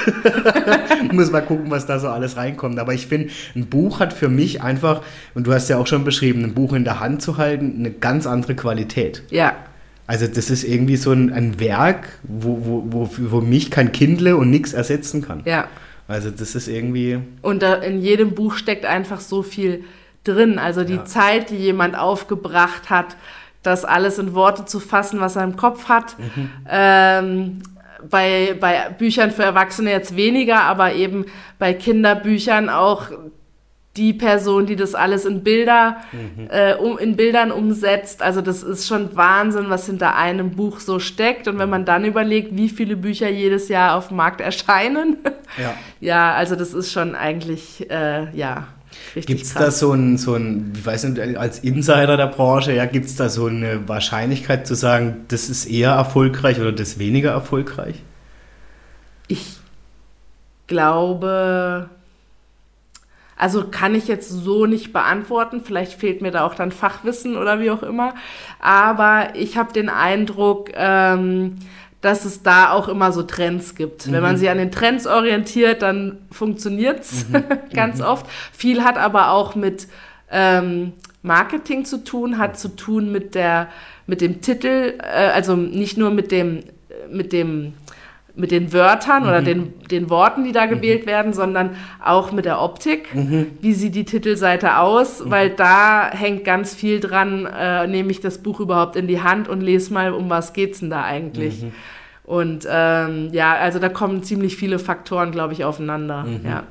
Muss 1.12 1.32
mal 1.32 1.42
gucken, 1.42 1.72
was 1.72 1.88
da 1.88 1.98
so 1.98 2.08
alles 2.08 2.38
reinkommt. 2.38 2.78
Aber 2.78 2.94
ich 2.94 3.08
finde, 3.08 3.30
ein 3.56 3.66
Buch 3.66 4.00
hat 4.00 4.14
für 4.14 4.30
mich 4.30 4.62
einfach, 4.62 5.02
und 5.34 5.48
du 5.48 5.54
hast 5.54 5.70
ja 5.70 5.78
auch 5.78 5.88
schon 5.88 6.04
beschrieben, 6.04 6.44
ein 6.44 6.54
Buch 6.54 6.74
in 6.74 6.84
der 6.84 7.00
Hand 7.00 7.24
zu 7.24 7.38
halten, 7.38 7.78
eine 7.80 7.90
ganz 7.90 8.28
andere 8.28 8.54
Qualität. 8.54 9.24
Ja. 9.32 9.56
Also 10.06 10.28
das 10.28 10.52
ist 10.52 10.64
irgendwie 10.64 10.98
so 10.98 11.14
ein, 11.14 11.34
ein 11.34 11.60
Werk, 11.60 12.20
wo, 12.22 12.60
wo, 12.64 12.84
wo, 12.86 13.10
wo 13.32 13.42
mich 13.42 13.72
kein 13.72 13.92
Kindle 13.92 14.38
und 14.38 14.52
nichts 14.52 14.74
ersetzen 14.74 15.24
kann. 15.24 15.42
Ja. 15.46 15.68
Also 16.08 16.30
das 16.30 16.56
ist 16.56 16.68
irgendwie. 16.68 17.20
Und 17.42 17.64
in 17.64 18.02
jedem 18.02 18.36
Buch 18.36 18.56
steckt 18.56 18.86
einfach 18.86 19.20
so 19.20 19.42
viel 19.42 19.84
drin. 20.24 20.60
Also 20.60 20.84
die 20.84 20.96
ja. 20.96 21.06
Zeit, 21.06 21.50
die 21.50 21.58
jemand 21.58 21.98
aufgebracht 21.98 22.90
hat, 22.90 23.16
das 23.62 23.86
alles 23.86 24.20
in 24.20 24.34
Worte 24.34 24.66
zu 24.66 24.80
fassen, 24.80 25.20
was 25.20 25.36
er 25.36 25.44
im 25.44 25.56
Kopf 25.56 25.88
hat. 25.88 26.18
Mhm. 26.20 26.50
Ähm, 26.70 27.64
bei, 28.10 28.56
bei 28.60 28.90
Büchern 28.98 29.32
für 29.32 29.44
Erwachsene 29.44 29.92
jetzt 29.92 30.16
weniger, 30.18 30.62
aber 30.62 30.94
eben 30.94 31.26
bei 31.60 31.74
Kinderbüchern 31.74 32.70
auch 32.70 33.08
die 33.96 34.14
Person, 34.14 34.66
die 34.66 34.76
das 34.76 34.96
alles 34.96 35.26
in 35.26 35.44
Bilder, 35.44 35.98
mhm. 36.12 36.48
äh, 36.50 36.74
um, 36.74 36.98
in 36.98 37.16
Bildern 37.16 37.52
umsetzt. 37.52 38.24
Also 38.24 38.42
das 38.42 38.64
ist 38.64 38.88
schon 38.88 39.16
Wahnsinn, 39.16 39.66
was 39.70 39.86
hinter 39.86 40.16
einem 40.16 40.52
Buch 40.52 40.80
so 40.80 40.98
steckt. 41.00 41.48
Und 41.48 41.60
wenn 41.60 41.70
man 41.70 41.86
dann 41.86 42.04
überlegt, 42.04 42.56
wie 42.56 42.70
viele 42.70 42.96
Bücher 42.96 43.30
jedes 43.30 43.70
Jahr 43.70 43.96
auf 43.96 44.08
dem 44.08 44.18
Markt 44.18 44.42
erscheinen, 44.42 45.18
ja, 45.62 45.76
ja 46.00 46.34
also 46.34 46.56
das 46.56 46.74
ist 46.74 46.92
schon 46.92 47.14
eigentlich, 47.14 47.90
äh, 47.92 48.36
ja. 48.36 48.68
Gibt 49.14 49.44
es 49.44 49.54
da 49.54 49.70
so 49.70 49.92
ein, 49.92 50.18
so 50.18 50.36
ein, 50.36 50.74
ich 50.76 50.86
weiß 50.86 51.04
nicht, 51.06 51.38
als 51.38 51.60
Insider 51.60 52.18
der 52.18 52.28
Branche, 52.28 52.74
ja, 52.74 52.86
gibt 52.86 53.06
es 53.06 53.16
da 53.16 53.30
so 53.30 53.46
eine 53.46 53.88
Wahrscheinlichkeit 53.88 54.66
zu 54.66 54.76
sagen, 54.76 55.26
das 55.28 55.50
ist 55.50 55.66
eher 55.66 55.92
erfolgreich 55.92 56.60
oder 56.60 56.72
das 56.72 57.00
weniger 57.00 57.32
erfolgreich? 57.32 58.02
Ich 59.28 59.58
glaube, 60.68 61.90
also 63.44 63.66
kann 63.66 63.94
ich 63.94 64.08
jetzt 64.08 64.30
so 64.30 64.66
nicht 64.68 64.94
beantworten. 64.94 65.64
Vielleicht 65.66 66.00
fehlt 66.00 66.22
mir 66.22 66.32
da 66.32 66.46
auch 66.46 66.56
dann 66.56 66.72
Fachwissen 66.72 67.36
oder 67.36 67.60
wie 67.60 67.72
auch 67.72 67.84
immer. 67.84 68.14
Aber 68.62 69.36
ich 69.36 69.58
habe 69.58 69.74
den 69.74 69.90
Eindruck, 69.90 70.70
ähm, 70.76 71.58
dass 72.00 72.24
es 72.24 72.42
da 72.42 72.72
auch 72.72 72.88
immer 72.88 73.12
so 73.12 73.22
Trends 73.22 73.76
gibt. 73.76 74.08
Mhm. 74.08 74.14
Wenn 74.14 74.22
man 74.22 74.36
mhm. 74.36 74.38
sich 74.38 74.50
an 74.50 74.60
den 74.60 74.72
Trends 74.72 75.06
orientiert, 75.06 75.82
dann 75.82 76.20
funktioniert's 76.32 77.26
mhm. 77.28 77.44
ganz 77.74 78.00
mhm. 78.00 78.06
oft. 78.06 78.28
Viel 78.54 78.82
hat 78.86 78.98
aber 78.98 79.32
auch 79.32 79.56
mit 79.56 79.90
ähm, 80.32 80.94
Marketing 81.22 81.84
zu 81.84 82.02
tun, 82.02 82.38
hat 82.38 82.58
zu 82.58 82.70
tun 82.70 83.12
mit 83.12 83.36
der 83.36 83.68
mit 84.08 84.22
dem 84.22 84.40
Titel, 84.40 84.94
äh, 85.00 85.32
also 85.34 85.58
nicht 85.58 85.98
nur 85.98 86.12
mit 86.12 86.32
dem 86.32 86.64
mit 87.12 87.34
dem 87.34 87.74
mit 88.36 88.50
den 88.50 88.74
Wörtern 88.74 89.24
oder 89.24 89.44
den, 89.44 89.74
den 89.92 90.10
Worten, 90.10 90.44
die 90.44 90.52
da 90.52 90.66
gewählt 90.66 91.06
werden, 91.06 91.34
sondern 91.34 91.76
auch 92.04 92.32
mit 92.32 92.46
der 92.46 92.62
Optik. 92.62 93.10
Wie 93.62 93.74
sieht 93.74 93.94
die 93.94 94.06
Titelseite 94.06 94.78
aus? 94.78 95.22
Weil 95.26 95.52
da 95.52 96.10
hängt 96.12 96.44
ganz 96.44 96.74
viel 96.74 97.00
dran, 97.00 97.46
äh, 97.46 97.86
nehme 97.86 98.10
ich 98.10 98.22
das 98.22 98.40
Buch 98.40 98.60
überhaupt 98.60 98.96
in 98.96 99.08
die 99.08 99.22
Hand 99.22 99.48
und 99.48 99.62
lese 99.62 99.94
mal, 99.94 100.14
um 100.14 100.32
was 100.32 100.54
geht's 100.54 100.80
denn 100.80 100.90
da 100.90 101.04
eigentlich? 101.04 101.64
Und 102.24 102.66
ähm, 102.70 103.30
ja, 103.34 103.54
also 103.54 103.80
da 103.80 103.90
kommen 103.90 104.24
ziemlich 104.24 104.56
viele 104.56 104.80
Faktoren, 104.80 105.32
glaube 105.32 105.54
ich, 105.54 105.64
aufeinander. 105.64 106.26
Ja. 106.44 106.64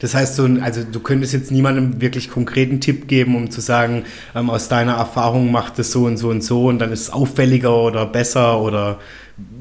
Das 0.00 0.14
heißt, 0.14 0.36
so, 0.36 0.48
also 0.60 0.82
du 0.90 1.00
könntest 1.00 1.32
jetzt 1.32 1.50
niemandem 1.50 2.00
wirklich 2.00 2.30
konkreten 2.30 2.80
Tipp 2.80 3.08
geben, 3.08 3.36
um 3.36 3.50
zu 3.50 3.60
sagen, 3.60 4.04
ähm, 4.34 4.50
aus 4.50 4.68
deiner 4.68 4.94
Erfahrung 4.94 5.50
macht 5.50 5.78
es 5.78 5.92
so 5.92 6.04
und 6.04 6.16
so 6.16 6.28
und 6.28 6.42
so 6.42 6.66
und 6.66 6.78
dann 6.78 6.92
ist 6.92 7.02
es 7.02 7.10
auffälliger 7.10 7.76
oder 7.76 8.06
besser 8.06 8.60
oder 8.60 8.98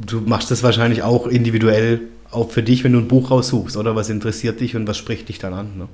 du 0.05 0.21
machst 0.21 0.51
das 0.51 0.63
wahrscheinlich 0.63 1.03
auch 1.03 1.27
individuell 1.27 2.01
auch 2.31 2.51
für 2.51 2.63
dich, 2.63 2.83
wenn 2.83 2.93
du 2.93 2.99
ein 2.99 3.07
Buch 3.07 3.31
raussuchst 3.31 3.77
oder 3.77 3.95
was 3.95 4.09
interessiert 4.09 4.59
dich 4.59 4.75
und 4.75 4.87
was 4.87 4.97
spricht 4.97 5.29
dich 5.29 5.39
dann 5.39 5.53
an. 5.53 5.77
Ne? 5.77 5.87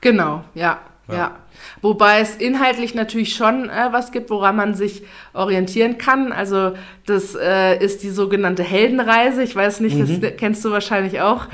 Genau, 0.00 0.44
ja, 0.54 0.80
Ja. 1.10 1.16
ja. 1.16 1.36
Wobei 1.82 2.20
es 2.20 2.36
inhaltlich 2.36 2.94
natürlich 2.94 3.34
schon 3.34 3.68
äh, 3.68 3.88
was 3.90 4.12
gibt, 4.12 4.30
woran 4.30 4.56
man 4.56 4.74
sich 4.74 5.02
orientieren 5.32 5.98
kann. 5.98 6.32
Also 6.32 6.72
das 7.06 7.34
äh, 7.34 7.78
ist 7.82 8.02
die 8.02 8.10
sogenannte 8.10 8.62
Heldenreise. 8.62 9.42
Ich 9.42 9.54
weiß 9.56 9.80
nicht, 9.80 9.98
das 10.00 10.32
kennst 10.36 10.64
du 10.64 10.70
wahrscheinlich 10.70 11.20
auch. 11.20 11.46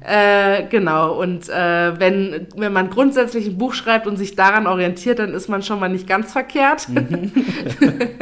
Äh, 0.00 0.64
genau. 0.68 1.20
Und 1.20 1.48
äh, 1.48 1.98
wenn, 1.98 2.46
wenn 2.56 2.72
man 2.72 2.90
grundsätzlich 2.90 3.46
ein 3.46 3.58
Buch 3.58 3.74
schreibt 3.74 4.06
und 4.06 4.16
sich 4.16 4.36
daran 4.36 4.66
orientiert, 4.66 5.18
dann 5.18 5.32
ist 5.32 5.48
man 5.48 5.62
schon 5.62 5.80
mal 5.80 5.88
nicht 5.88 6.06
ganz 6.06 6.32
verkehrt. 6.32 6.88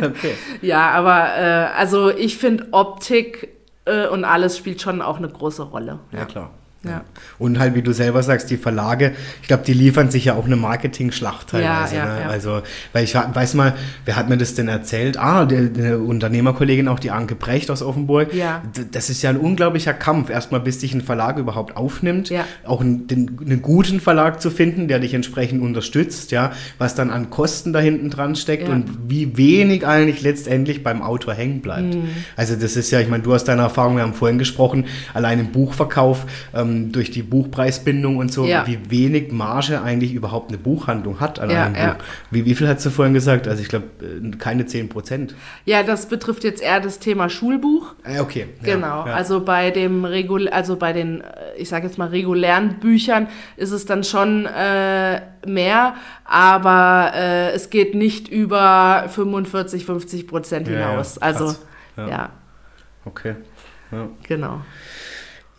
Okay. 0.00 0.34
ja, 0.62 0.90
aber 0.90 1.36
äh, 1.36 1.78
also 1.78 2.10
ich 2.10 2.38
finde 2.38 2.68
Optik 2.72 3.48
äh, 3.84 4.06
und 4.06 4.24
alles 4.24 4.56
spielt 4.56 4.80
schon 4.80 5.02
auch 5.02 5.18
eine 5.18 5.28
große 5.28 5.62
Rolle. 5.62 6.00
Ja, 6.12 6.24
klar. 6.24 6.50
Ja. 6.82 7.04
Und 7.38 7.58
halt, 7.58 7.74
wie 7.74 7.82
du 7.82 7.92
selber 7.92 8.22
sagst, 8.22 8.48
die 8.50 8.56
Verlage, 8.56 9.12
ich 9.42 9.48
glaube, 9.48 9.64
die 9.66 9.74
liefern 9.74 10.10
sich 10.10 10.24
ja 10.24 10.34
auch 10.34 10.46
eine 10.46 10.56
Marketing-Schlacht 10.56 11.50
teilweise. 11.50 11.96
Ja, 11.96 12.06
ja, 12.06 12.14
ne? 12.14 12.20
ja. 12.22 12.28
Also, 12.28 12.62
weil 12.94 13.04
ich 13.04 13.14
weiß 13.14 13.52
mal, 13.52 13.74
wer 14.06 14.16
hat 14.16 14.30
mir 14.30 14.38
das 14.38 14.54
denn 14.54 14.68
erzählt? 14.68 15.18
Ah, 15.18 15.44
der, 15.44 15.64
der 15.64 16.00
Unternehmerkollegin, 16.00 16.88
auch 16.88 16.98
die 16.98 17.10
Anke 17.10 17.34
Brecht 17.34 17.70
aus 17.70 17.82
Offenburg. 17.82 18.32
Ja. 18.32 18.62
Das 18.92 19.10
ist 19.10 19.20
ja 19.20 19.28
ein 19.28 19.36
unglaublicher 19.36 19.92
Kampf, 19.92 20.30
erstmal 20.30 20.60
bis 20.60 20.78
dich 20.78 20.94
ein 20.94 21.02
Verlag 21.02 21.36
überhaupt 21.36 21.76
aufnimmt, 21.76 22.30
Ja. 22.30 22.46
auch 22.64 22.80
einen, 22.80 23.06
den, 23.06 23.38
einen 23.44 23.60
guten 23.60 24.00
Verlag 24.00 24.40
zu 24.40 24.50
finden, 24.50 24.88
der 24.88 25.00
dich 25.00 25.12
entsprechend 25.12 25.60
unterstützt, 25.62 26.30
ja, 26.30 26.52
was 26.78 26.94
dann 26.94 27.10
an 27.10 27.28
Kosten 27.28 27.74
da 27.74 27.80
hinten 27.80 28.08
dran 28.08 28.36
steckt 28.36 28.68
Ja. 28.68 28.72
und 28.74 28.86
wie 29.06 29.36
wenig 29.36 29.86
eigentlich 29.86 30.22
letztendlich 30.22 30.82
beim 30.82 31.02
Autor 31.02 31.34
hängen 31.34 31.60
bleibt. 31.60 31.94
Mhm. 31.94 32.08
Also 32.36 32.56
das 32.56 32.76
ist 32.76 32.90
ja, 32.90 33.00
ich 33.00 33.08
meine, 33.08 33.22
du 33.22 33.34
hast 33.34 33.44
deine 33.44 33.60
Erfahrung, 33.62 33.96
wir 33.96 34.02
haben 34.02 34.14
vorhin 34.14 34.38
gesprochen, 34.38 34.86
allein 35.12 35.38
im 35.40 35.52
Buchverkauf 35.52 36.24
ähm, 36.54 36.69
durch 36.92 37.10
die 37.10 37.22
Buchpreisbindung 37.22 38.16
und 38.16 38.32
so, 38.32 38.46
Ja. 38.46 38.66
wie 38.66 38.78
wenig 38.90 39.32
Marge 39.32 39.82
eigentlich 39.82 40.12
überhaupt 40.14 40.50
eine 40.50 40.58
Buchhandlung 40.58 41.20
hat 41.20 41.38
an 41.38 41.50
Ja, 41.50 41.64
einem 41.66 41.74
ja. 41.74 41.92
Buch. 41.94 42.04
Wie, 42.30 42.44
wie 42.44 42.54
viel 42.54 42.68
hast 42.68 42.84
du 42.86 42.90
vorhin 42.90 43.14
gesagt? 43.14 43.46
Also 43.48 43.62
ich 43.62 43.68
glaube, 43.68 43.86
keine 44.38 44.66
10 44.66 44.88
Prozent. 44.88 45.34
Ja, 45.64 45.82
das 45.82 46.06
betrifft 46.06 46.44
jetzt 46.44 46.62
eher 46.62 46.80
das 46.80 46.98
Thema 46.98 47.28
Schulbuch. 47.28 47.94
Äh, 48.04 48.20
okay. 48.20 48.46
ja, 48.62 48.74
Genau, 48.74 49.06
ja. 49.06 49.14
also 49.14 49.44
bei 49.44 49.70
dem 49.70 50.04
Regul 50.04 50.48
also 50.48 50.76
bei 50.76 50.92
den, 50.92 51.20
äh, 51.20 51.24
ich 51.58 51.68
sage 51.68 51.86
jetzt 51.86 51.98
mal 51.98 52.08
regulären 52.08 52.78
Büchern 52.80 53.28
ist 53.56 53.70
es 53.72 53.84
dann 53.86 54.04
schon 54.04 54.46
äh, 54.46 55.20
mehr, 55.46 55.94
aber 56.24 57.12
äh, 57.14 57.50
es 57.52 57.70
geht 57.70 57.94
nicht 57.94 58.28
über 58.28 59.04
45, 59.08 59.84
50 59.84 60.26
Prozent 60.26 60.68
Ja, 60.68 60.74
ja, 60.78 60.90
hinaus. 60.90 61.18
also 61.18 61.54
ja. 61.96 62.08
Ja. 62.08 62.28
Okay. 63.04 63.34
Ja. 63.92 64.08
genau. 64.22 64.60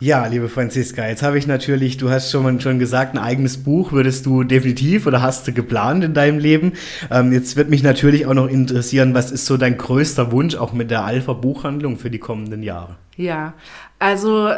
Ja, 0.02 0.26
liebe 0.26 0.48
Franziska, 0.48 1.06
jetzt 1.06 1.22
habe 1.22 1.38
ich 1.38 1.46
natürlich, 1.46 1.96
du 1.96 2.10
hast 2.10 2.32
schon, 2.32 2.60
schon 2.60 2.80
gesagt, 2.80 3.14
ein 3.14 3.18
eigenes 3.18 3.62
Buch 3.62 3.92
würdest 3.92 4.26
du 4.26 4.42
definitiv 4.42 5.06
oder 5.06 5.22
hast 5.22 5.46
du 5.46 5.52
geplant 5.52 6.02
in 6.02 6.12
deinem 6.12 6.40
Leben. 6.40 6.72
Ähm, 7.08 7.32
jetzt 7.32 7.54
wird 7.54 7.70
mich 7.70 7.84
natürlich 7.84 8.26
auch 8.26 8.34
noch 8.34 8.48
interessieren, 8.48 9.14
was 9.14 9.30
ist 9.30 9.46
so 9.46 9.56
dein 9.56 9.78
größter 9.78 10.32
Wunsch 10.32 10.56
auch 10.56 10.72
mit 10.72 10.90
der 10.90 11.04
Alpha 11.04 11.34
Buchhandlung 11.34 11.98
für 11.98 12.10
die 12.10 12.18
kommenden 12.18 12.64
Jahre? 12.64 12.96
Ja, 13.16 13.54
also 14.00 14.50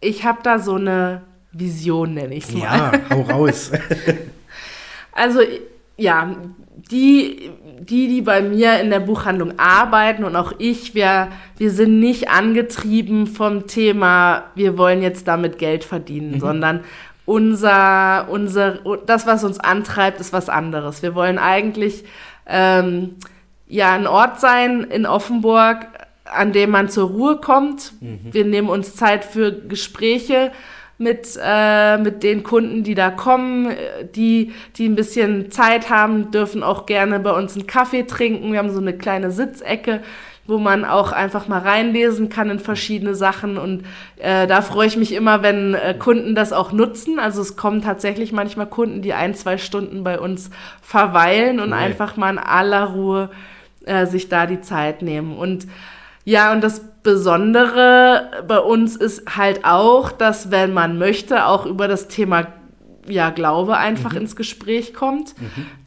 ich 0.00 0.24
habe 0.24 0.38
da 0.44 0.60
so 0.60 0.76
eine 0.76 1.22
Vision, 1.50 2.14
nenne 2.14 2.36
ich 2.36 2.44
es 2.44 2.52
mal. 2.52 2.62
Ja, 2.62 2.92
hau 3.10 3.22
raus. 3.22 3.72
Also 5.16 5.40
ja, 5.96 6.36
die, 6.90 7.50
die, 7.80 8.08
die 8.08 8.22
bei 8.22 8.42
mir 8.42 8.80
in 8.80 8.90
der 8.90 9.00
Buchhandlung 9.00 9.58
arbeiten 9.58 10.24
und 10.24 10.36
auch 10.36 10.52
ich, 10.58 10.94
wir, 10.94 11.28
wir 11.56 11.70
sind 11.70 12.00
nicht 12.00 12.28
angetrieben 12.28 13.26
vom 13.26 13.66
Thema, 13.66 14.44
wir 14.54 14.78
wollen 14.78 15.02
jetzt 15.02 15.28
damit 15.28 15.58
Geld 15.58 15.84
verdienen, 15.84 16.40
sondern 16.40 16.80
unser, 17.26 18.28
unser, 18.28 18.78
das, 19.06 19.26
was 19.26 19.44
uns 19.44 19.58
antreibt, 19.58 20.20
ist 20.20 20.32
was 20.32 20.48
anderes. 20.48 21.02
Wir 21.02 21.14
wollen 21.14 21.38
eigentlich 21.38 22.04
ähm, 22.46 23.16
ja 23.66 23.92
ein 23.92 24.06
Ort 24.06 24.40
sein 24.40 24.82
in 24.84 25.06
Offenburg, 25.06 25.86
an 26.24 26.52
dem 26.52 26.70
man 26.70 26.88
zur 26.88 27.08
Ruhe 27.08 27.36
kommt. 27.36 27.92
Wir 28.00 28.44
nehmen 28.44 28.68
uns 28.68 28.96
Zeit 28.96 29.24
für 29.24 29.52
Gespräche 29.52 30.52
mit, 30.98 31.38
äh, 31.42 31.98
mit 31.98 32.22
den 32.22 32.42
Kunden, 32.42 32.84
die 32.84 32.94
da 32.94 33.10
kommen, 33.10 33.70
äh, 33.70 34.04
die, 34.14 34.52
die 34.76 34.88
ein 34.88 34.94
bisschen 34.94 35.50
Zeit 35.50 35.90
haben, 35.90 36.30
dürfen 36.30 36.62
auch 36.62 36.86
gerne 36.86 37.18
bei 37.20 37.32
uns 37.32 37.56
einen 37.56 37.66
Kaffee 37.66 38.04
trinken. 38.04 38.52
Wir 38.52 38.58
haben 38.58 38.70
so 38.70 38.80
eine 38.80 38.96
kleine 38.96 39.30
Sitzecke, 39.30 40.02
wo 40.46 40.58
man 40.58 40.84
auch 40.84 41.10
einfach 41.10 41.48
mal 41.48 41.60
reinlesen 41.60 42.28
kann 42.28 42.50
in 42.50 42.58
verschiedene 42.58 43.14
Sachen. 43.14 43.58
Und 43.58 43.84
äh, 44.18 44.46
da 44.46 44.62
freue 44.62 44.86
ich 44.86 44.96
mich 44.96 45.12
immer, 45.12 45.42
wenn 45.42 45.74
äh, 45.74 45.94
Kunden 45.98 46.34
das 46.34 46.52
auch 46.52 46.70
nutzen. 46.70 47.18
Also 47.18 47.40
es 47.42 47.56
kommen 47.56 47.82
tatsächlich 47.82 48.32
manchmal 48.32 48.66
Kunden, 48.66 49.02
die 49.02 49.14
ein, 49.14 49.34
zwei 49.34 49.58
Stunden 49.58 50.04
bei 50.04 50.20
uns 50.20 50.50
verweilen 50.80 51.60
und 51.60 51.70
Cool. 51.70 51.78
einfach 51.78 52.16
mal 52.16 52.30
in 52.30 52.38
aller 52.38 52.84
Ruhe 52.84 53.30
äh, 53.86 54.06
sich 54.06 54.28
da 54.28 54.46
die 54.46 54.60
Zeit 54.60 55.02
nehmen. 55.02 55.36
Und 55.36 55.66
ja, 56.24 56.52
und 56.52 56.62
das 56.62 56.82
Besondere 57.02 58.30
bei 58.48 58.58
uns 58.58 58.96
ist 58.96 59.36
halt 59.36 59.64
auch, 59.64 60.10
dass 60.10 60.50
wenn 60.50 60.72
man 60.72 60.98
möchte, 60.98 61.46
auch 61.46 61.66
über 61.66 61.86
das 61.86 62.08
Thema 62.08 62.46
ja, 63.06 63.30
Glaube 63.30 63.76
einfach 63.76 64.14
ins 64.14 64.34
Gespräch 64.34 64.94
kommt. 64.94 65.34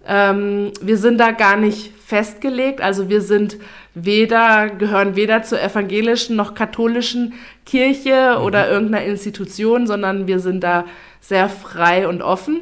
Ähm, 0.06 0.72
wir 0.82 0.98
sind 0.98 1.18
da 1.18 1.32
gar 1.32 1.58
nicht 1.58 1.92
festgelegt, 2.06 2.80
also 2.82 3.10
wir 3.10 3.22
sind 3.22 3.58
weder, 3.96 4.70
gehören 4.70 5.16
weder 5.16 5.42
zur 5.42 5.62
evangelischen 5.62 6.36
noch 6.36 6.54
katholischen 6.54 7.34
Kirche 7.66 8.40
oder 8.42 8.70
irgendeiner 8.70 9.04
Institution, 9.06 9.88
sondern 9.88 10.28
wir 10.28 10.40
sind 10.40 10.64
da 10.64 10.86
sehr 11.20 11.50
frei 11.50 12.08
und 12.08 12.22
offen. 12.22 12.62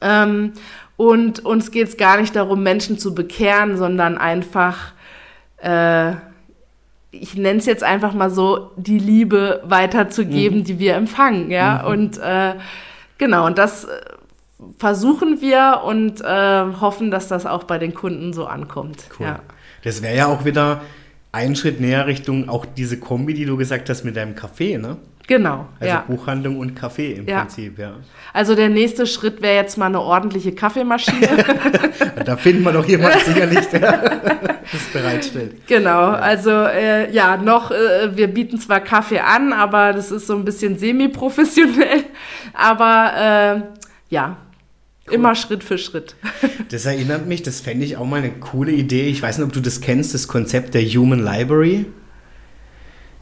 Ähm, 0.00 0.52
und 0.96 1.44
uns 1.44 1.70
geht 1.70 1.88
es 1.88 1.96
gar 1.96 2.20
nicht 2.20 2.34
darum, 2.34 2.62
Menschen 2.62 2.98
zu 2.98 3.14
bekehren, 3.14 3.76
sondern 3.76 4.16
einfach, 4.16 4.92
äh, 5.58 6.12
ich 7.20 7.36
nenne 7.36 7.58
es 7.58 7.66
jetzt 7.66 7.84
einfach 7.84 8.14
mal 8.14 8.30
so, 8.30 8.70
die 8.76 8.98
Liebe 8.98 9.62
weiterzugeben, 9.64 10.64
die 10.64 10.78
wir 10.78 10.94
empfangen. 10.94 11.50
Ja, 11.50 11.84
und 11.86 12.18
äh, 12.18 12.54
genau, 13.18 13.46
und 13.46 13.58
das 13.58 13.84
äh, 13.84 13.88
versuchen 14.78 15.40
wir 15.40 15.82
und 15.84 16.20
äh, 16.20 16.64
hoffen, 16.80 17.10
dass 17.10 17.28
das 17.28 17.46
auch 17.46 17.64
bei 17.64 17.78
den 17.78 17.94
Kunden 17.94 18.32
so 18.32 18.46
ankommt. 18.46 19.08
Cool. 19.18 19.26
Ja. 19.26 19.40
Das 19.82 20.02
wäre 20.02 20.16
ja 20.16 20.26
auch 20.26 20.44
wieder 20.44 20.82
ein 21.32 21.56
Schritt 21.56 21.80
näher 21.80 22.06
Richtung 22.06 22.48
auch 22.48 22.64
diese 22.64 22.98
Kombi, 22.98 23.34
die 23.34 23.44
du 23.44 23.56
gesagt 23.56 23.88
hast 23.90 24.04
mit 24.04 24.16
deinem 24.16 24.34
Café, 24.34 24.78
ne? 24.78 24.96
Genau, 25.26 25.66
Also 25.80 25.94
ja. 25.94 26.04
Buchhandlung 26.06 26.58
und 26.58 26.78
Café 26.78 27.14
im 27.14 27.26
Ja. 27.26 27.40
Prinzip, 27.40 27.78
ja. 27.78 27.94
Also 28.34 28.54
der 28.54 28.68
nächste 28.68 29.06
Schritt 29.06 29.40
wäre 29.40 29.54
jetzt 29.54 29.78
mal 29.78 29.86
eine 29.86 30.00
ordentliche 30.00 30.52
Kaffeemaschine. 30.52 31.28
Da 32.24 32.36
finden 32.36 32.62
wir 32.62 32.72
doch 32.72 32.86
jemanden 32.86 33.18
sicherlich, 33.24 33.66
der 33.68 34.20
das 34.72 34.82
bereitstellt. 34.92 35.66
Genau, 35.66 36.08
also 36.10 36.50
äh, 36.50 37.10
ja, 37.12 37.36
noch, 37.36 37.70
äh, 37.70 38.16
wir 38.16 38.28
bieten 38.28 38.58
zwar 38.58 38.80
Kaffee 38.80 39.20
an, 39.20 39.52
aber 39.52 39.92
das 39.92 40.10
ist 40.10 40.26
so 40.26 40.34
ein 40.34 40.44
bisschen 40.44 40.78
semi-professionell. 40.78 42.04
Aber 42.54 43.12
äh, 43.60 44.14
ja, 44.14 44.36
immer 45.10 45.34
Schritt 45.34 45.64
für 45.64 45.78
Schritt. 45.78 46.14
Das 46.70 46.86
erinnert 46.86 47.26
mich, 47.26 47.42
das 47.42 47.60
fände 47.60 47.84
ich 47.84 47.96
auch 47.98 48.06
mal 48.06 48.16
eine 48.16 48.30
coole 48.32 48.72
Idee. 48.72 49.06
Ich 49.08 49.22
weiß 49.22 49.38
nicht, 49.38 49.46
ob 49.46 49.52
du 49.52 49.60
das 49.60 49.80
kennst, 49.80 50.12
das 50.14 50.26
Konzept 50.28 50.74
der 50.74 50.82
Human 50.82 51.22
Library. 51.22 51.86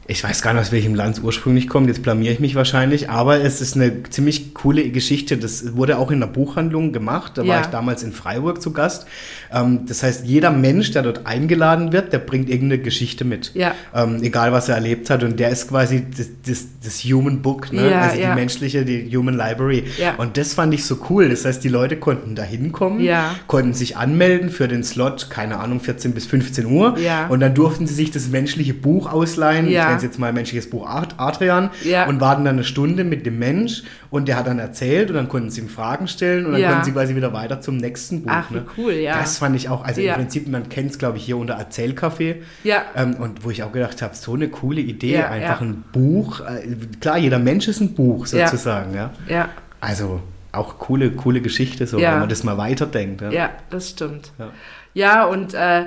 Ich 0.05 0.21
weiß 0.21 0.41
gar 0.41 0.51
nicht, 0.53 0.61
aus 0.63 0.71
welchem 0.73 0.95
Land 0.95 1.17
es 1.17 1.23
ursprünglich 1.23 1.69
kommt, 1.69 1.87
jetzt 1.87 2.03
blamier 2.03 2.31
ich 2.31 2.41
mich 2.41 2.55
wahrscheinlich, 2.55 3.09
aber 3.09 3.39
es 3.41 3.61
ist 3.61 3.75
eine 3.77 4.03
ziemlich 4.09 4.53
coole 4.53 4.89
Geschichte. 4.89 5.37
Das 5.37 5.77
wurde 5.77 5.97
auch 5.97 6.11
in 6.11 6.19
der 6.19 6.27
Buchhandlung 6.27 6.91
gemacht, 6.91 7.33
da 7.37 7.41
war 7.43 7.47
Ja. 7.47 7.61
ich 7.61 7.67
damals 7.67 8.03
in 8.03 8.11
Freiburg 8.11 8.61
zu 8.61 8.73
Gast. 8.73 9.05
Ähm, 9.53 9.85
das 9.87 10.03
heißt, 10.03 10.25
jeder 10.25 10.51
Mensch, 10.51 10.91
der 10.91 11.03
dort 11.03 11.25
eingeladen 11.25 11.93
wird, 11.93 12.11
der 12.11 12.19
bringt 12.19 12.49
irgendeine 12.49 12.81
Geschichte 12.81 13.23
mit. 13.23 13.51
Ja. 13.53 13.75
Ähm, 13.95 14.21
egal, 14.23 14.51
was 14.51 14.67
er 14.67 14.75
erlebt 14.75 15.09
hat. 15.09 15.23
Und 15.23 15.39
der 15.39 15.49
ist 15.51 15.69
quasi 15.69 16.05
das, 16.17 16.27
das, 16.45 16.65
das 16.83 16.99
Human 17.05 17.41
Book, 17.41 17.71
ne? 17.71 17.89
Ja, 17.89 18.01
also 18.01 18.15
die 18.17 18.21
ja. 18.23 18.35
menschliche, 18.35 18.83
die 18.83 19.15
Human 19.15 19.37
Library. 19.37 19.85
Ja. 19.97 20.15
Und 20.15 20.35
das 20.35 20.53
fand 20.53 20.73
ich 20.73 20.83
so 20.85 20.97
cool. 21.09 21.29
Das 21.29 21.45
heißt, 21.45 21.63
die 21.63 21.69
Leute 21.69 21.95
konnten 21.95 22.35
da 22.35 22.43
hinkommen, 22.43 22.99
Ja. 22.99 23.35
konnten 23.47 23.73
sich 23.73 23.95
anmelden 23.95 24.49
für 24.49 24.67
den 24.67 24.83
Slot, 24.83 25.29
keine 25.29 25.59
Ahnung, 25.59 25.79
14 25.79 26.11
bis 26.11 26.25
15 26.25 26.65
Uhr. 26.65 26.97
Ja. 26.99 27.27
Und 27.27 27.39
dann 27.39 27.53
durften 27.53 27.87
sie 27.87 27.93
sich 27.93 28.11
das 28.11 28.27
menschliche 28.27 28.73
Buch 28.73 29.09
ausleihen. 29.09 29.69
Nenne 29.93 29.97
es 29.97 30.03
jetzt 30.03 30.19
mal 30.19 30.33
menschliches 30.33 30.69
Buch 30.69 30.87
Adrian 31.17 31.69
Ja. 31.83 32.05
und 32.07 32.21
warten 32.21 32.45
dann 32.45 32.55
eine 32.55 32.63
Stunde 32.63 33.03
mit 33.03 33.25
dem 33.25 33.39
Mensch 33.39 33.83
und 34.09 34.27
der 34.27 34.37
hat 34.37 34.47
dann 34.47 34.59
erzählt 34.59 35.09
und 35.09 35.15
dann 35.15 35.29
konnten 35.29 35.49
sie 35.49 35.61
ihm 35.61 35.69
Fragen 35.69 36.07
stellen 36.07 36.45
und 36.45 36.51
dann 36.53 36.61
Ja. 36.61 36.69
konnten 36.69 36.85
sie 36.85 36.91
quasi 36.91 37.15
wieder 37.15 37.33
weiter 37.33 37.61
zum 37.61 37.77
nächsten 37.77 38.23
Buch. 38.23 38.31
Ach, 38.33 38.49
ne? 38.49 38.65
cool, 38.77 38.93
ja. 38.93 39.17
Das 39.19 39.37
fand 39.37 39.55
ich 39.55 39.69
auch, 39.69 39.83
also 39.83 40.01
Ja. 40.01 40.13
im 40.13 40.19
Prinzip, 40.21 40.47
man 40.47 40.69
kennt 40.69 40.91
es 40.91 40.97
glaube 40.99 41.17
ich 41.17 41.23
hier 41.25 41.37
unter 41.37 41.57
Erzählcafé. 41.59 42.37
Ja. 42.63 42.83
Ähm, 42.95 43.15
und 43.15 43.43
wo 43.43 43.49
ich 43.49 43.63
auch 43.63 43.71
gedacht 43.71 44.01
habe, 44.01 44.15
so 44.15 44.33
eine 44.33 44.49
coole 44.49 44.81
Idee, 44.81 45.13
Ja, 45.17 45.29
einfach 45.29 45.61
ein 45.61 45.83
Buch. 45.91 46.41
Äh, 46.41 46.75
klar, 46.99 47.17
jeder 47.17 47.39
Mensch 47.39 47.67
ist 47.67 47.79
ein 47.81 47.93
Buch 47.93 48.25
sozusagen, 48.25 48.93
ja. 48.95 49.11
Ja, 49.27 49.49
Also 49.79 50.21
auch 50.51 50.77
coole, 50.77 51.11
coole 51.11 51.41
Geschichte, 51.41 51.87
so, 51.87 51.97
wenn 51.97 52.19
man 52.19 52.29
das 52.29 52.43
mal 52.43 52.57
weiterdenkt. 52.57 53.21
Ja. 53.21 53.31
ja, 53.31 53.49
das 53.71 53.89
stimmt. 53.89 54.31
Ja. 54.37 54.49
Ja, 54.93 55.25
und 55.25 55.55
äh, 55.55 55.85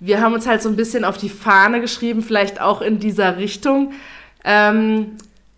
wir 0.00 0.20
haben 0.20 0.34
uns 0.34 0.46
halt 0.46 0.62
so 0.62 0.68
ein 0.68 0.76
bisschen 0.76 1.04
auf 1.04 1.18
die 1.18 1.28
Fahne 1.28 1.80
geschrieben, 1.80 2.22
vielleicht 2.22 2.60
auch 2.60 2.80
in 2.82 2.98
dieser 2.98 3.36
Richtung. 3.36 3.92
Ähm, 4.44 5.16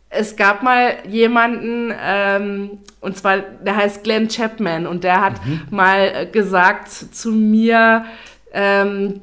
es 0.09 0.37
gab 0.37 0.63
mal 0.63 0.95
jemanden, 1.09 1.93
ähm, 2.03 2.71
und 3.01 3.17
zwar, 3.17 3.39
der 3.39 3.77
heißt 3.77 4.03
Glenn 4.03 4.29
Chapman, 4.29 4.87
und 4.87 5.05
der 5.05 5.21
hat 5.21 5.35
mal 5.71 6.13
äh, 6.15 6.27
gesagt 6.27 6.91
zu 6.91 7.31
mir, 7.33 8.05
ähm, 8.53 9.21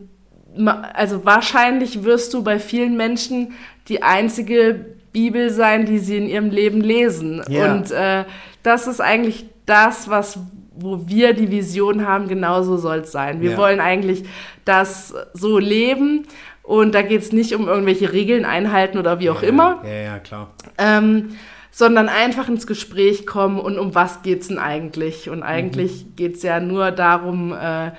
also 0.93 1.25
wahrscheinlich 1.25 2.03
wirst 2.03 2.33
du 2.33 2.43
bei 2.43 2.59
vielen 2.59 2.95
Menschen 2.97 3.53
die 3.89 4.01
einzige 4.01 4.85
Bibel 5.13 5.49
sein, 5.49 5.85
die 5.85 5.99
sie 5.99 6.17
in 6.17 6.27
ihrem 6.27 6.49
Leben 6.51 6.81
lesen. 6.81 7.43
Ja. 7.49 7.73
Und 7.73 7.91
äh, 7.91 8.23
das 8.63 8.87
ist 8.87 9.01
eigentlich 9.01 9.45
das, 9.65 10.09
was 10.09 10.39
wo 10.79 11.07
wir 11.07 11.33
die 11.33 11.49
Vision 11.49 12.07
haben, 12.07 12.27
genauso 12.27 12.77
soll 12.77 12.99
es 12.99 13.11
sein. 13.11 13.41
Wir 13.41 13.51
Ja. 13.53 13.57
wollen 13.57 13.79
eigentlich 13.79 14.25
das 14.67 15.13
so 15.33 15.57
leben 15.59 16.25
und 16.63 16.93
da 16.93 17.01
geht 17.01 17.21
es 17.21 17.31
nicht 17.31 17.53
um 17.55 17.67
irgendwelche 17.67 18.11
Regeln 18.13 18.45
einhalten 18.45 18.97
oder 18.97 19.19
wie 19.19 19.29
auch 19.29 19.41
ja, 19.41 19.49
immer, 19.49 19.81
Ja, 19.85 19.93
ja, 19.93 20.19
klar. 20.19 20.51
ähm, 20.77 21.35
sondern 21.71 22.09
einfach 22.09 22.49
ins 22.49 22.65
Gespräch 22.67 23.25
kommen 23.27 23.59
und 23.59 23.77
um 23.77 23.93
was 23.95 24.23
geht's 24.23 24.47
denn 24.47 24.57
eigentlich? 24.59 25.29
Und 25.29 25.43
eigentlich 25.43 26.05
Mhm. 26.05 26.15
geht's 26.15 26.41
ja 26.43 26.59
nur 26.59 26.91
darum, 26.91 27.53
äh, 27.53 27.91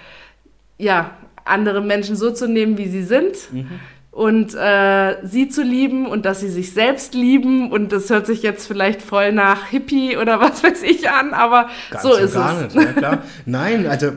ja, 0.79 1.13
andere 1.45 1.81
Menschen 1.81 2.17
so 2.17 2.31
zu 2.33 2.49
nehmen, 2.49 2.77
wie 2.77 2.89
sie 2.89 3.03
sind. 3.05 3.37
Mhm. 3.53 3.69
Und 4.11 4.53
äh, 4.57 5.17
sie 5.25 5.49
zu 5.49 5.63
lieben 5.63 6.07
und 6.07 6.27
dass 6.27 6.41
sie 6.41 6.49
sich 6.49 6.73
selbst 6.73 7.15
lieben. 7.15 7.71
Und 7.71 7.93
das 7.93 8.11
hört 8.11 8.27
sich 8.27 8.43
jetzt 8.43 8.67
vielleicht 8.67 9.01
voll 9.01 9.31
nach 9.31 9.67
Hippie 9.67 10.17
oder 10.17 10.41
was 10.41 10.65
weiß 10.65 10.83
ich 10.83 11.09
an, 11.09 11.33
aber 11.33 11.69
Ganz 11.91 12.03
so 12.03 12.15
ist 12.17 12.35
gar 12.35 12.61
es. 12.67 12.75
nicht, 12.75 12.97
klar. 12.97 13.23
Nein, 13.47 13.87
also 13.87 14.11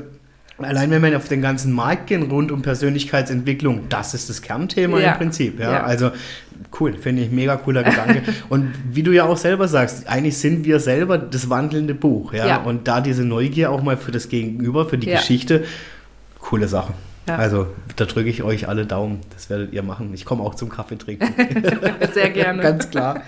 allein 0.65 0.91
wenn 0.91 1.01
wir 1.03 1.15
auf 1.17 1.27
den 1.27 1.41
ganzen 1.41 1.71
Markt 1.71 2.07
gehen 2.07 2.23
rund 2.23 2.51
um 2.51 2.61
Persönlichkeitsentwicklung, 2.61 3.89
das 3.89 4.13
ist 4.13 4.29
das 4.29 4.41
Kernthema 4.41 4.99
Ja. 4.99 5.11
im 5.11 5.17
Prinzip. 5.17 5.59
Ja? 5.59 5.71
Ja. 5.71 5.83
Also 5.83 6.11
cool, 6.79 6.93
finde 6.93 7.23
ich 7.23 7.31
mega 7.31 7.57
cooler 7.57 7.83
Gedanke. 7.83 8.21
und 8.49 8.71
wie 8.91 9.03
du 9.03 9.11
ja 9.11 9.25
auch 9.25 9.37
selber 9.37 9.67
sagst, 9.67 10.07
eigentlich 10.07 10.37
sind 10.37 10.65
wir 10.65 10.79
selber 10.79 11.17
das 11.17 11.49
wandelnde 11.49 11.93
Buch. 11.93 12.33
Ja? 12.33 12.47
Ja. 12.47 12.57
Und 12.63 12.87
da 12.87 13.01
diese 13.01 13.23
Neugier 13.23 13.71
auch 13.71 13.83
mal 13.83 13.97
für 13.97 14.11
das 14.11 14.29
Gegenüber, 14.29 14.87
für 14.87 14.97
die. 14.97 15.07
Geschichte, 15.11 15.65
coole 16.39 16.67
Sache. 16.67 16.93
Ja. 17.31 17.37
Also 17.37 17.67
da 17.95 18.05
drücke 18.05 18.29
ich 18.29 18.43
euch 18.43 18.67
alle 18.67 18.85
Daumen. 18.85 19.21
Das 19.33 19.49
werdet 19.49 19.71
ihr 19.71 19.83
machen. 19.83 20.13
Ich 20.13 20.25
komme 20.25 20.43
auch 20.43 20.55
zum 20.55 20.67
Kaffee 20.67 20.97
trinken. 20.97 21.33
Sehr 22.13 22.29
gerne. 22.29 22.61
Ganz 22.63 22.89
klar. 22.89 23.21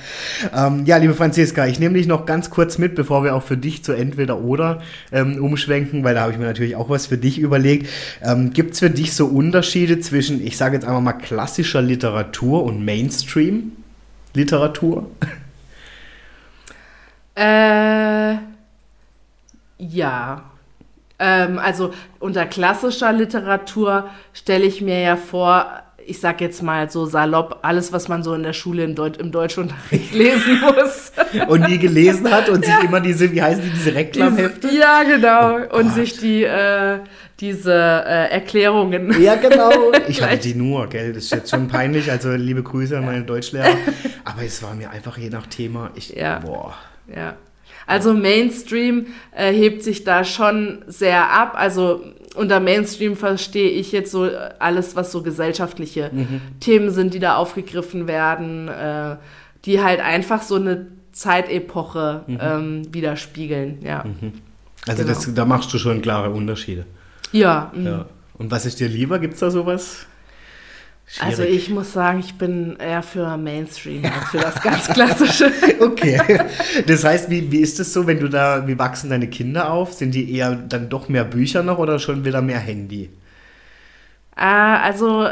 ähm, 0.54 0.86
ja, 0.86 0.97
liebe 0.97 1.14
Franziska, 1.14 1.68
ich 1.68 1.80
nehme 1.80 1.95
dich 1.95 2.06
noch 2.06 2.26
ganz 2.26 2.49
kurz 2.49 2.78
mit, 2.78 2.95
bevor 2.95 3.24
wir 3.24 3.34
auch 3.34 3.43
für 3.43 3.56
dich 3.56 3.82
zu 3.82 3.93
Entweder-Oder 3.93 4.82
ähm, 5.14 5.41
umschwenken, 5.41 6.04
weil 6.04 6.16
da 6.16 6.22
habe 6.22 6.34
ich 6.34 6.38
mir 6.38 6.43
natürlich 6.43 6.76
auch 6.76 6.89
was 6.89 7.08
für 7.08 7.18
dich 7.18 7.39
überlegt. 7.39 7.88
Ähm, 8.22 8.51
Gibt 8.51 8.74
es 8.74 8.80
für 8.80 8.89
dich 8.89 9.14
so 9.14 9.28
Unterschiede 9.28 10.01
zwischen, 10.01 10.45
ich 10.45 10.58
sage 10.58 10.76
jetzt 10.76 10.86
einfach 10.86 10.99
mal, 10.99 11.14
klassischer 11.14 11.82
Literatur 11.82 12.66
und 12.66 12.84
Mainstream-Literatur? 12.84 15.10
Äh, 17.36 18.36
ja. 19.78 20.43
Ähm, 21.26 21.57
also 21.57 21.91
unter 22.19 22.45
klassischer 22.45 23.13
Literatur 23.13 24.09
stelle 24.34 24.65
ich 24.65 24.82
mir 24.82 24.99
ja 24.99 25.15
vor, 25.15 25.67
ich 26.05 26.19
sag 26.19 26.41
jetzt 26.41 26.61
mal 26.61 26.89
so 26.91 27.05
salopp, 27.05 27.59
alles, 27.61 27.93
was 27.93 28.09
man 28.09 28.24
so 28.24 28.34
in 28.34 28.43
der 28.43 28.51
Schule 28.51 28.84
im, 28.84 28.93
Deut 28.93 29.15
im 29.17 29.32
Deutschunterricht 29.32 30.13
lesen 30.24 30.59
muss. 30.61 31.13
Und 31.47 31.61
nie 31.69 31.78
gelesen 31.78 32.30
hat 32.30 32.49
und 32.49 32.65
sich 32.65 32.76
immer 32.84 32.99
diese, 32.99 33.32
wie 33.32 33.41
heißen 33.41 33.63
die, 33.63 33.69
diese 33.69 33.95
Reklamhefte? 33.95 34.67
Diese- 34.67 34.80
ja, 34.80 35.03
genau. 35.03 35.59
Oh 35.71 35.78
und 35.78 35.93
sich 35.93 36.17
die, 36.19 36.43
äh, 36.43 36.99
diese 37.39 37.71
äh, 37.74 38.32
Erklärungen. 38.32 39.15
Ja, 39.21 39.36
genau. 39.36 39.71
Ich 40.09 40.21
hatte 40.21 40.38
die 40.39 40.55
nur, 40.55 40.88
gell? 40.88 41.13
Das 41.13 41.24
ist 41.26 41.32
jetzt 41.32 41.51
schon 41.51 41.69
peinlich. 41.69 42.11
Also 42.11 42.32
liebe 42.34 42.63
Grüße 42.63 42.97
an 42.97 43.05
meine 43.05 43.24
Deutschlehrer. 43.24 43.69
Aber 44.26 44.43
es 44.43 44.61
war 44.61 44.74
mir 44.76 44.89
einfach 44.89 45.17
je 45.17 45.30
nach 45.30 45.47
Thema. 45.47 45.91
Ich, 45.95 46.09
Ja. 46.09 46.39
boah. 46.39 46.74
Ja. 47.15 47.36
Also 47.88 48.13
Mainstream 48.13 49.07
äh, 49.36 49.51
hebt 49.53 49.84
sich 49.84 50.03
da 50.03 50.23
schon 50.23 50.84
sehr 50.88 51.31
ab. 51.31 51.53
Also 51.55 52.01
unter 52.36 52.59
Mainstream 52.59 53.15
verstehe 53.15 53.69
ich 53.69 53.91
jetzt 53.91 54.11
so 54.11 54.27
alles, 54.59 54.95
was 54.95 55.11
so 55.11 55.21
gesellschaftliche 55.21 56.09
Themen 56.59 56.89
sind, 56.89 57.13
die 57.13 57.19
da 57.19 57.36
aufgegriffen 57.36 58.07
werden, 58.07 58.67
äh, 58.69 59.17
die 59.65 59.81
halt 59.84 59.99
einfach 59.99 60.41
so 60.41 60.55
eine 60.55 60.88
Zeitepoche 61.11 62.23
ähm, 62.27 62.88
widerspiegeln. 62.91 63.79
Ja. 63.84 64.03
Also 64.88 65.03
Genau. 65.03 65.13
das, 65.13 65.34
da 65.34 65.45
machst 65.45 65.71
du 65.73 65.77
schon 65.77 66.01
klare 66.01 66.31
Unterschiede. 66.31 66.86
Ja. 67.31 67.71
Ja. 67.79 68.05
Und 68.38 68.49
was 68.51 68.65
ist 68.65 68.79
dir 68.79 68.88
lieber? 68.88 69.19
Gibt 69.19 69.36
es 69.36 69.39
da 69.39 69.51
sowas? 69.51 70.07
Schwierig. 71.06 71.30
Also 71.30 71.43
ich 71.43 71.70
muss 71.70 71.93
sagen, 71.93 72.20
ich 72.20 72.36
bin 72.36 72.78
eher 72.78 73.04
für 73.04 73.38
Mainstream 73.38 74.04
als 74.06 74.30
für 74.32 74.38
das 74.39 74.62
ganz 74.62 74.88
Klassische. 74.88 75.51
Okay. 75.80 76.39
Das 76.88 77.04
heißt, 77.04 77.30
wie, 77.30 77.51
wie 77.51 77.60
ist 77.60 77.80
es 77.80 77.91
so, 77.93 78.08
wenn 78.08 78.20
du 78.20 78.30
da, 78.30 78.66
wie 78.68 78.80
wachsen 78.80 79.10
deine 79.10 79.28
Kinder 79.28 79.70
auf? 79.72 79.93
Sind 79.93 80.16
die 80.16 80.34
eher 80.34 80.56
dann 80.56 80.89
doch 80.89 81.10
mehr 81.10 81.26
Bücher 81.26 81.62
noch 81.62 81.78
oder 81.78 81.99
schon 81.99 82.24
wieder 82.24 82.41
mehr 82.41 82.60
Handy? 82.60 83.10
Äh, 84.36 84.43
also 84.43 85.28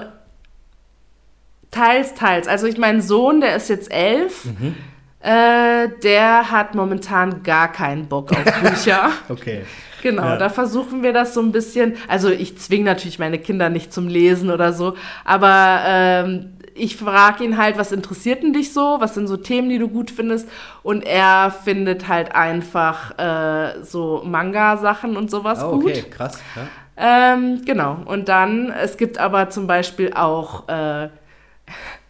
teils, 1.71 2.13
teils. 2.15 2.47
Also 2.47 2.67
ich 2.67 2.77
mein 2.77 3.01
Sohn, 3.01 3.41
der 3.41 3.55
ist 3.55 3.69
jetzt 3.69 3.91
elf. 3.91 4.45
Mhm. 4.45 4.75
Äh, 5.21 5.89
der 6.03 6.51
hat 6.51 6.75
momentan 6.75 7.43
gar 7.43 7.71
keinen 7.71 8.07
Bock 8.07 8.31
auf 8.31 8.43
Bücher. 8.61 9.11
Okay. 9.29 9.61
Genau, 10.01 10.23
Ja. 10.23 10.37
da 10.37 10.49
versuchen 10.49 11.03
wir 11.03 11.13
das 11.13 11.33
so 11.33 11.41
ein 11.41 11.51
bisschen. 11.51 11.95
Also 12.07 12.29
ich 12.29 12.57
zwinge 12.57 12.85
natürlich 12.85 13.19
meine 13.19 13.37
Kinder 13.39 13.69
nicht 13.69 13.93
zum 13.93 14.07
Lesen 14.07 14.49
oder 14.49 14.73
so, 14.73 14.95
aber 15.25 15.81
ähm, 15.85 16.53
ich 16.73 16.95
frage 16.95 17.43
ihn 17.43 17.57
halt, 17.57 17.77
was 17.77 17.91
interessiert 17.91 18.43
denn 18.43 18.53
dich 18.53 18.71
so? 18.73 18.97
Was 18.99 19.13
sind 19.13 19.27
so 19.27 19.35
Themen, 19.37 19.69
die 19.69 19.77
du 19.77 19.89
gut 19.89 20.09
findest? 20.09 20.47
Und 20.83 21.05
er 21.05 21.51
findet 21.63 22.07
halt 22.07 22.33
einfach 22.33 23.17
äh, 23.19 23.83
so 23.83 24.21
Manga-Sachen 24.25 25.17
und 25.17 25.29
sowas 25.29 25.61
Oh, 25.63 25.71
gut. 25.79 25.91
okay, 25.91 26.03
krass. 26.09 26.39
Ja. 26.55 27.33
Ähm, 27.33 27.61
genau. 27.65 27.97
Und 28.05 28.29
dann, 28.29 28.71
es 28.71 28.95
gibt 28.97 29.17
aber 29.17 29.49
zum 29.49 29.67
Beispiel 29.67 30.13
auch 30.13 30.67
äh, 30.69 31.09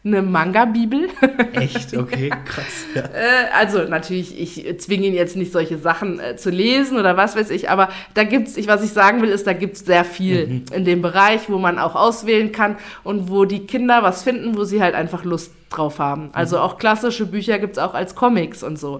eine 0.03 0.21
Manga-Bibel. 0.23 1.09
Echt? 1.53 1.95
Okay, 1.95 2.31
krass. 2.45 2.85
Ja. 2.95 3.03
Äh, 3.03 3.51
also 3.57 3.83
natürlich, 3.83 4.39
ich 4.39 4.79
zwinge 4.79 5.05
ihn 5.07 5.13
jetzt 5.13 5.35
nicht, 5.35 5.51
solche 5.51 5.77
Sachen 5.77 6.19
äh, 6.19 6.35
zu 6.35 6.49
lesen 6.49 6.97
oder 6.97 7.15
was 7.17 7.35
weiß 7.35 7.49
ich, 7.51 7.69
aber 7.69 7.89
da 8.15 8.23
gibt's, 8.23 8.57
ich, 8.57 8.67
was 8.67 8.83
ich 8.83 8.91
sagen 8.91 9.21
will, 9.21 9.29
ist, 9.29 9.45
da 9.47 9.53
gibt's 9.53 9.85
sehr 9.85 10.03
viel 10.03 10.47
Mhm. 10.47 10.63
in 10.73 10.85
dem 10.85 11.01
Bereich, 11.01 11.49
wo 11.49 11.57
man 11.59 11.77
auch 11.79 11.95
auswählen 11.95 12.51
kann 12.51 12.77
und 13.03 13.29
wo 13.29 13.45
die 13.45 13.65
Kinder 13.67 14.01
was 14.03 14.23
finden, 14.23 14.57
wo 14.57 14.63
sie 14.63 14.81
halt 14.81 14.95
einfach 14.95 15.23
Lust 15.23 15.53
drauf 15.69 15.99
haben. 15.99 16.29
Also 16.33 16.57
Mhm. 16.57 16.63
auch 16.63 16.77
klassische 16.79 17.25
Bücher 17.27 17.59
gibt's 17.59 17.77
auch 17.77 17.93
als 17.93 18.15
Comics 18.15 18.63
und 18.63 18.79
so, 18.79 18.99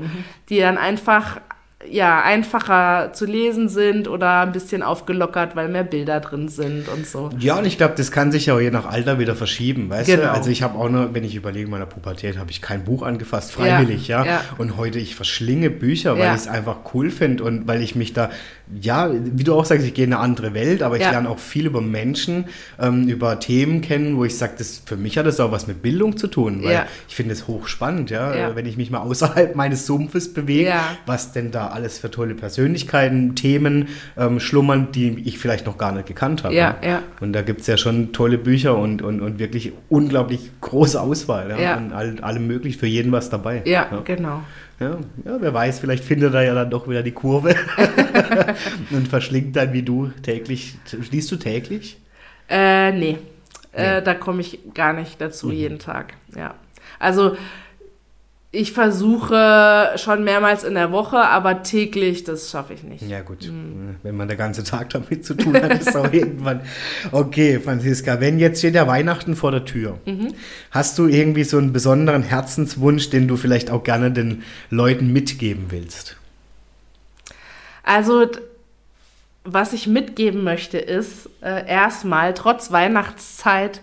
die 0.49 0.59
dann 0.59 0.77
einfach 0.77 1.41
ja, 1.89 2.21
einfacher 2.21 3.13
zu 3.13 3.25
lesen 3.25 3.69
sind 3.69 4.07
oder 4.07 4.41
ein 4.41 4.51
bisschen 4.51 4.83
aufgelockert, 4.83 5.55
weil 5.55 5.67
mehr 5.69 5.83
Bilder 5.83 6.19
drin 6.19 6.47
sind 6.49 6.87
und 6.89 7.05
so. 7.07 7.29
Ja, 7.39 7.57
und 7.57 7.65
ich 7.65 7.77
glaube, 7.77 7.93
das 7.97 8.11
kann 8.11 8.31
sich 8.31 8.45
ja 8.47 8.53
auch 8.55 8.59
je 8.59 8.71
nach 8.71 8.85
Alter 8.85 9.19
wieder 9.19 9.35
verschieben, 9.35 9.89
weißt 9.89 10.09
du? 10.09 10.17
Genau. 10.17 10.31
Also 10.31 10.49
ich 10.49 10.63
habe 10.63 10.77
auch 10.77 10.89
nur, 10.89 11.13
wenn 11.13 11.23
ich 11.23 11.35
überlege, 11.35 11.65
in 11.65 11.71
meiner 11.71 11.85
Pubertät 11.85 12.37
habe 12.37 12.51
ich 12.51 12.61
kein 12.61 12.83
Buch 12.83 13.03
angefasst, 13.03 13.51
freiwillig, 13.51 14.07
ja. 14.07 14.23
Ja, 14.25 14.31
ja. 14.31 14.41
Und 14.57 14.77
heute, 14.77 14.99
ich 14.99 15.15
verschlinge 15.15 15.69
Bücher, 15.69 16.13
weil 16.17 16.25
Ja. 16.25 16.33
ich 16.35 16.41
es 16.41 16.47
einfach 16.47 16.77
cool 16.93 17.09
finde 17.09 17.43
und 17.43 17.67
weil 17.67 17.81
ich 17.81 17.95
mich 17.95 18.13
da, 18.13 18.29
ja, 18.79 19.09
wie 19.11 19.43
du 19.43 19.53
auch 19.53 19.65
sagst, 19.65 19.85
ich 19.85 19.93
gehe 19.93 20.05
in 20.05 20.13
eine 20.13 20.21
andere 20.21 20.53
Welt, 20.53 20.83
aber 20.83 20.95
ich 20.97 21.01
Ja. 21.01 21.11
lerne 21.11 21.29
auch 21.29 21.39
viel 21.39 21.65
über 21.65 21.81
Menschen, 21.81 22.45
ähm, 22.79 23.07
über 23.07 23.39
Themen 23.39 23.81
kennen, 23.81 24.17
wo 24.17 24.25
ich 24.25 24.37
sage, 24.37 24.53
das, 24.57 24.81
für 24.85 24.95
mich 24.97 25.17
hat 25.17 25.25
das 25.25 25.39
auch 25.39 25.51
was 25.51 25.67
mit 25.67 25.81
Bildung 25.81 26.17
zu 26.17 26.27
tun, 26.27 26.63
weil 26.63 26.71
Ja. 26.73 26.85
ich 27.07 27.15
finde 27.15 27.33
es 27.33 27.47
hochspannend, 27.47 28.09
ja, 28.09 28.35
Ja. 28.35 28.55
wenn 28.55 28.65
ich 28.65 28.77
mich 28.77 28.91
mal 28.91 28.99
außerhalb 28.99 29.55
meines 29.55 29.85
Sumpfes 29.85 30.33
bewege, 30.33 30.73
was 31.05 31.31
denn 31.31 31.51
da 31.51 31.67
alles 31.67 31.99
für 31.99 32.09
tolle 32.11 32.35
Persönlichkeiten, 32.35 33.35
Themen 33.35 33.87
ähm, 34.17 34.39
schlummern, 34.39 34.89
die 34.93 35.21
ich 35.25 35.39
vielleicht 35.39 35.65
noch 35.65 35.77
gar 35.77 35.91
nicht 35.91 36.05
gekannt 36.07 36.43
habe. 36.43 36.55
Ja, 36.55 36.77
ja. 36.83 37.01
Und 37.19 37.33
da 37.33 37.41
gibt 37.41 37.61
es 37.61 37.67
ja 37.67 37.77
schon 37.77 38.13
tolle 38.13 38.37
Bücher 38.37 38.77
und, 38.77 39.01
und, 39.01 39.21
und 39.21 39.39
wirklich 39.39 39.73
unglaublich 39.89 40.51
große 40.61 40.99
Auswahl. 41.01 41.53
Ja? 41.59 41.77
Und 41.77 41.93
all, 41.93 42.19
allem 42.21 42.47
möglich, 42.47 42.77
für 42.77 42.87
jeden 42.87 43.11
was 43.11 43.29
dabei. 43.29 43.61
Ja, 43.65 43.87
ja. 43.91 44.01
genau. 44.05 44.41
Ja, 44.81 44.97
ja, 45.25 45.39
wer 45.39 45.53
weiß, 45.53 45.79
vielleicht 45.79 46.03
findet 46.03 46.33
er 46.33 46.41
ja 46.41 46.55
dann 46.55 46.71
doch 46.71 46.89
wieder 46.89 47.03
die 47.03 47.11
Kurve 47.11 47.55
und 48.89 49.07
verschlingt 49.07 49.55
dann 49.55 49.73
wie 49.73 49.83
du 49.83 50.07
täglich. 50.23 50.75
Liest 51.11 51.31
du 51.31 51.35
täglich? 51.35 51.97
Äh, 52.49 52.91
nee. 52.91 53.19
Nee. 53.73 53.79
Äh, 53.79 54.01
da 54.01 54.15
komme 54.15 54.41
ich 54.41 54.59
gar 54.73 54.93
nicht 54.93 55.21
dazu 55.21 55.51
jeden 55.51 55.77
Tag. 55.77 56.15
Ja. 56.35 56.55
Also 56.97 57.37
ich 58.53 58.73
versuche 58.73 59.91
schon 59.95 60.25
mehrmals 60.25 60.65
in 60.65 60.73
der 60.73 60.91
Woche, 60.91 61.17
aber 61.17 61.63
täglich, 61.63 62.25
das 62.25 62.51
schaffe 62.51 62.73
ich 62.73 62.83
nicht. 62.83 63.01
Ja, 63.01 63.21
gut. 63.21 63.47
Mhm. 63.47 63.95
Wenn 64.03 64.17
man 64.17 64.27
den 64.27 64.37
ganzen 64.37 64.65
Tag 64.65 64.89
damit 64.89 65.25
zu 65.25 65.35
tun 65.35 65.55
hat, 65.55 65.71
ist 65.79 65.95
auch 65.95 66.11
irgendwann. 66.11 66.59
Okay, 67.13 67.61
Franziska, 67.61 68.19
wenn 68.19 68.39
jetzt 68.39 68.59
steht 68.59 68.75
ja 68.75 68.87
Weihnachten 68.87 69.37
vor 69.37 69.51
der 69.51 69.63
Tür, 69.63 69.99
mhm. 70.05 70.33
hast 70.69 70.99
du 70.99 71.07
irgendwie 71.07 71.45
so 71.45 71.57
einen 71.57 71.71
besonderen 71.71 72.23
Herzenswunsch, 72.23 73.09
den 73.09 73.29
du 73.29 73.37
vielleicht 73.37 73.71
auch 73.71 73.85
gerne 73.85 74.11
den 74.11 74.43
Leuten 74.69 75.13
mitgeben 75.13 75.67
willst? 75.69 76.17
Also, 77.83 78.27
was 79.45 79.71
ich 79.71 79.87
mitgeben 79.87 80.43
möchte, 80.43 80.77
ist 80.77 81.29
äh, 81.41 81.65
erstmal 81.67 82.33
trotz 82.33 82.69
Weihnachtszeit 82.69 83.81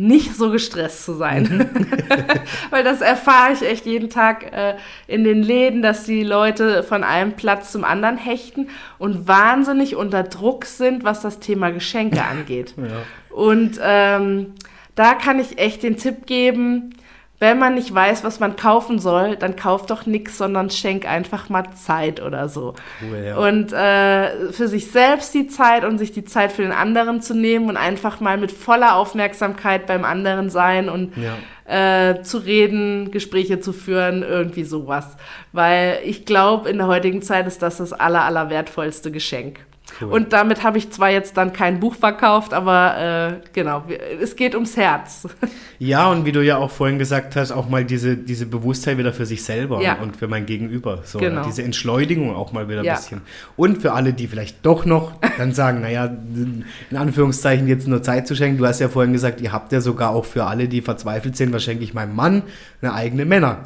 nicht 0.00 0.34
so 0.34 0.50
gestresst 0.50 1.04
zu 1.04 1.12
sein. 1.12 1.42
Mhm. 1.72 1.86
Weil 2.70 2.82
das 2.82 3.02
erfahre 3.02 3.52
ich 3.52 3.62
echt 3.62 3.84
jeden 3.84 4.08
Tag 4.08 4.50
äh, 4.50 4.76
in 5.06 5.24
den 5.24 5.42
Läden, 5.42 5.82
dass 5.82 6.04
die 6.04 6.24
Leute 6.24 6.82
von 6.82 7.04
einem 7.04 7.32
Platz 7.32 7.70
zum 7.70 7.84
anderen 7.84 8.16
hechten 8.16 8.70
und 8.98 9.28
wahnsinnig 9.28 9.96
unter 9.96 10.22
Druck 10.22 10.64
sind, 10.64 11.04
was 11.04 11.20
das 11.20 11.38
Thema 11.38 11.70
Geschenke 11.70 12.24
angeht. 12.30 12.74
Ja. 12.78 13.36
Und 13.36 13.78
ähm, 13.82 14.54
da 14.94 15.14
kann 15.14 15.38
ich 15.38 15.58
echt 15.58 15.82
den 15.82 15.98
Tipp 15.98 16.24
geben, 16.26 16.94
wenn 17.40 17.58
man 17.58 17.74
nicht 17.74 17.92
weiß, 17.92 18.22
was 18.22 18.38
man 18.38 18.54
kaufen 18.54 18.98
soll, 18.98 19.34
dann 19.34 19.56
kauft 19.56 19.90
doch 19.90 20.04
nichts, 20.04 20.36
sondern 20.36 20.68
schenk 20.68 21.08
einfach 21.08 21.48
mal 21.48 21.64
Zeit 21.74 22.20
oder 22.20 22.50
so. 22.50 22.74
Cool, 23.02 23.24
ja. 23.26 23.36
Und 23.38 23.72
äh, 23.72 24.52
für 24.52 24.68
sich 24.68 24.90
selbst 24.90 25.32
die 25.32 25.46
Zeit 25.46 25.86
und 25.86 25.96
sich 25.96 26.12
die 26.12 26.26
Zeit 26.26 26.52
für 26.52 26.60
den 26.60 26.72
anderen 26.72 27.22
zu 27.22 27.34
nehmen 27.34 27.70
und 27.70 27.78
einfach 27.78 28.20
mal 28.20 28.36
mit 28.36 28.52
voller 28.52 28.94
Aufmerksamkeit 28.94 29.86
beim 29.86 30.04
anderen 30.04 30.50
sein 30.50 30.90
und 30.90 31.14
ja. 31.16 32.10
äh, 32.10 32.22
zu 32.22 32.36
reden, 32.36 33.10
Gespräche 33.10 33.58
zu 33.58 33.72
führen, 33.72 34.22
irgendwie 34.22 34.64
sowas. 34.64 35.16
Weil 35.52 36.00
ich 36.04 36.26
glaube, 36.26 36.68
in 36.68 36.76
der 36.76 36.88
heutigen 36.88 37.22
Zeit 37.22 37.46
ist 37.46 37.62
das 37.62 37.78
das 37.78 37.94
aller, 37.94 38.22
aller 38.22 38.50
wertvollste 38.50 39.10
Geschenk. 39.10 39.60
Cool. 40.00 40.12
Und 40.12 40.32
damit 40.32 40.62
habe 40.62 40.78
ich 40.78 40.90
zwar 40.90 41.10
jetzt 41.10 41.36
dann 41.36 41.52
kein 41.52 41.80
Buch 41.80 41.94
verkauft, 41.94 42.54
aber 42.54 43.40
äh, 43.42 43.48
genau, 43.52 43.84
es 44.20 44.36
geht 44.36 44.54
ums 44.54 44.76
Herz. 44.76 45.28
Ja, 45.82 46.10
und 46.10 46.26
wie 46.26 46.32
du 46.32 46.44
ja 46.44 46.58
auch 46.58 46.70
vorhin 46.70 46.98
gesagt 46.98 47.36
hast, 47.36 47.52
auch 47.52 47.66
mal 47.70 47.86
diese, 47.86 48.14
diese 48.14 48.44
Bewusstheit 48.44 48.98
wieder 48.98 49.14
für 49.14 49.24
sich 49.24 49.42
selber 49.42 49.80
ja. 49.80 49.94
und 49.94 50.14
für 50.14 50.28
mein 50.28 50.44
Gegenüber. 50.44 51.00
So, 51.04 51.18
genau. 51.18 51.42
Diese 51.46 51.62
Entschleunigung 51.62 52.36
auch 52.36 52.52
mal 52.52 52.68
wieder 52.68 52.80
ein 52.80 52.84
ja. 52.84 52.96
bisschen. 52.96 53.22
Und 53.56 53.80
für 53.80 53.92
alle, 53.92 54.12
die 54.12 54.26
vielleicht 54.26 54.66
doch 54.66 54.84
noch 54.84 55.12
dann 55.38 55.54
sagen, 55.54 55.80
naja, 55.80 56.04
in 56.04 56.64
Anführungszeichen 56.94 57.66
jetzt 57.66 57.88
nur 57.88 58.02
Zeit 58.02 58.28
zu 58.28 58.36
schenken. 58.36 58.58
Du 58.58 58.66
hast 58.66 58.78
ja 58.78 58.90
vorhin 58.90 59.14
gesagt, 59.14 59.40
ihr 59.40 59.52
habt 59.52 59.72
ja 59.72 59.80
sogar 59.80 60.10
auch 60.10 60.26
für 60.26 60.44
alle, 60.44 60.68
die 60.68 60.82
verzweifelt 60.82 61.34
sind, 61.38 61.50
was 61.54 61.64
schenke 61.64 61.82
ich 61.82 61.94
meinem 61.94 62.14
Mann, 62.14 62.42
eine 62.82 62.92
eigene 62.92 63.24
Männer 63.24 63.60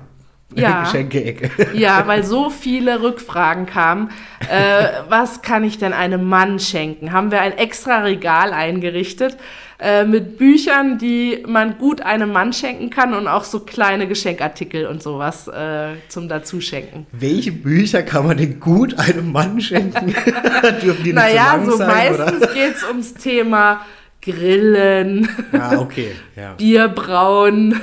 ja. 0.60 0.84
Geschenke-Ecke. 0.84 1.50
Ja, 1.74 2.06
weil 2.06 2.24
so 2.24 2.50
viele 2.50 3.02
Rückfragen 3.02 3.66
kamen. 3.66 4.10
Äh, 4.48 4.86
was 5.08 5.42
kann 5.42 5.64
ich 5.64 5.78
denn 5.78 5.92
einem 5.92 6.28
Mann 6.28 6.58
schenken? 6.58 7.12
Haben 7.12 7.30
wir 7.30 7.40
ein 7.40 7.56
extra 7.56 8.00
Regal 8.00 8.52
eingerichtet 8.52 9.36
äh, 9.80 10.04
mit 10.04 10.38
Büchern, 10.38 10.98
die 10.98 11.42
man 11.46 11.78
gut 11.78 12.00
einem 12.00 12.32
Mann 12.32 12.52
schenken 12.52 12.90
kann 12.90 13.12
und 13.12 13.26
auch 13.26 13.44
so 13.44 13.60
kleine 13.60 14.06
Geschenkartikel 14.06 14.86
und 14.86 15.02
sowas 15.02 15.48
äh, 15.48 15.94
zum 16.08 16.28
Dazuschenken. 16.28 17.06
Welche 17.12 17.52
Bücher 17.52 18.02
kann 18.02 18.26
man 18.26 18.36
denn 18.36 18.60
gut 18.60 18.98
einem 18.98 19.32
Mann 19.32 19.60
schenken? 19.60 20.06
Dürfen 20.82 21.04
die 21.04 21.12
nicht 21.12 21.14
naja, 21.14 21.60
so, 21.64 21.72
so 21.72 21.76
sein, 21.78 21.88
meistens 21.88 22.54
geht 22.54 22.76
es 22.76 22.84
ums 22.84 23.14
Thema 23.14 23.84
Grillen, 24.22 25.28
ah, 25.52 25.76
okay. 25.76 26.12
ja. 26.34 26.54
Bierbrauen. 26.54 27.78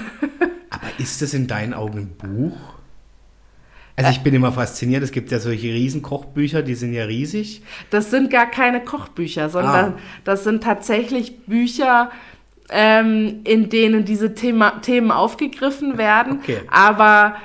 Aber 0.71 0.87
ist 0.97 1.21
das 1.21 1.35
in 1.35 1.45
deinen 1.45 1.73
Augen 1.75 1.99
ein 1.99 2.09
Buch? 2.17 2.57
Also 3.97 4.09
ich 4.09 4.21
bin 4.21 4.33
immer 4.33 4.51
fasziniert, 4.51 5.03
es 5.03 5.11
gibt 5.11 5.29
ja 5.31 5.39
solche 5.39 5.67
riesen 5.67 6.01
Kochbücher, 6.01 6.63
die 6.63 6.73
sind 6.73 6.93
ja 6.93 7.03
riesig. 7.03 7.61
Das 7.91 8.09
sind 8.09 8.31
gar 8.31 8.49
keine 8.49 8.83
Kochbücher, 8.83 9.49
sondern 9.49 9.93
ah. 9.93 9.99
das 10.23 10.43
sind 10.43 10.63
tatsächlich 10.63 11.45
Bücher, 11.45 12.09
ähm, 12.69 13.41
in 13.43 13.69
denen 13.69 14.05
diese 14.05 14.33
Thema, 14.33 14.81
Themen 14.81 15.11
aufgegriffen 15.11 15.97
werden, 15.97 16.39
okay. 16.39 16.61
aber 16.71 17.35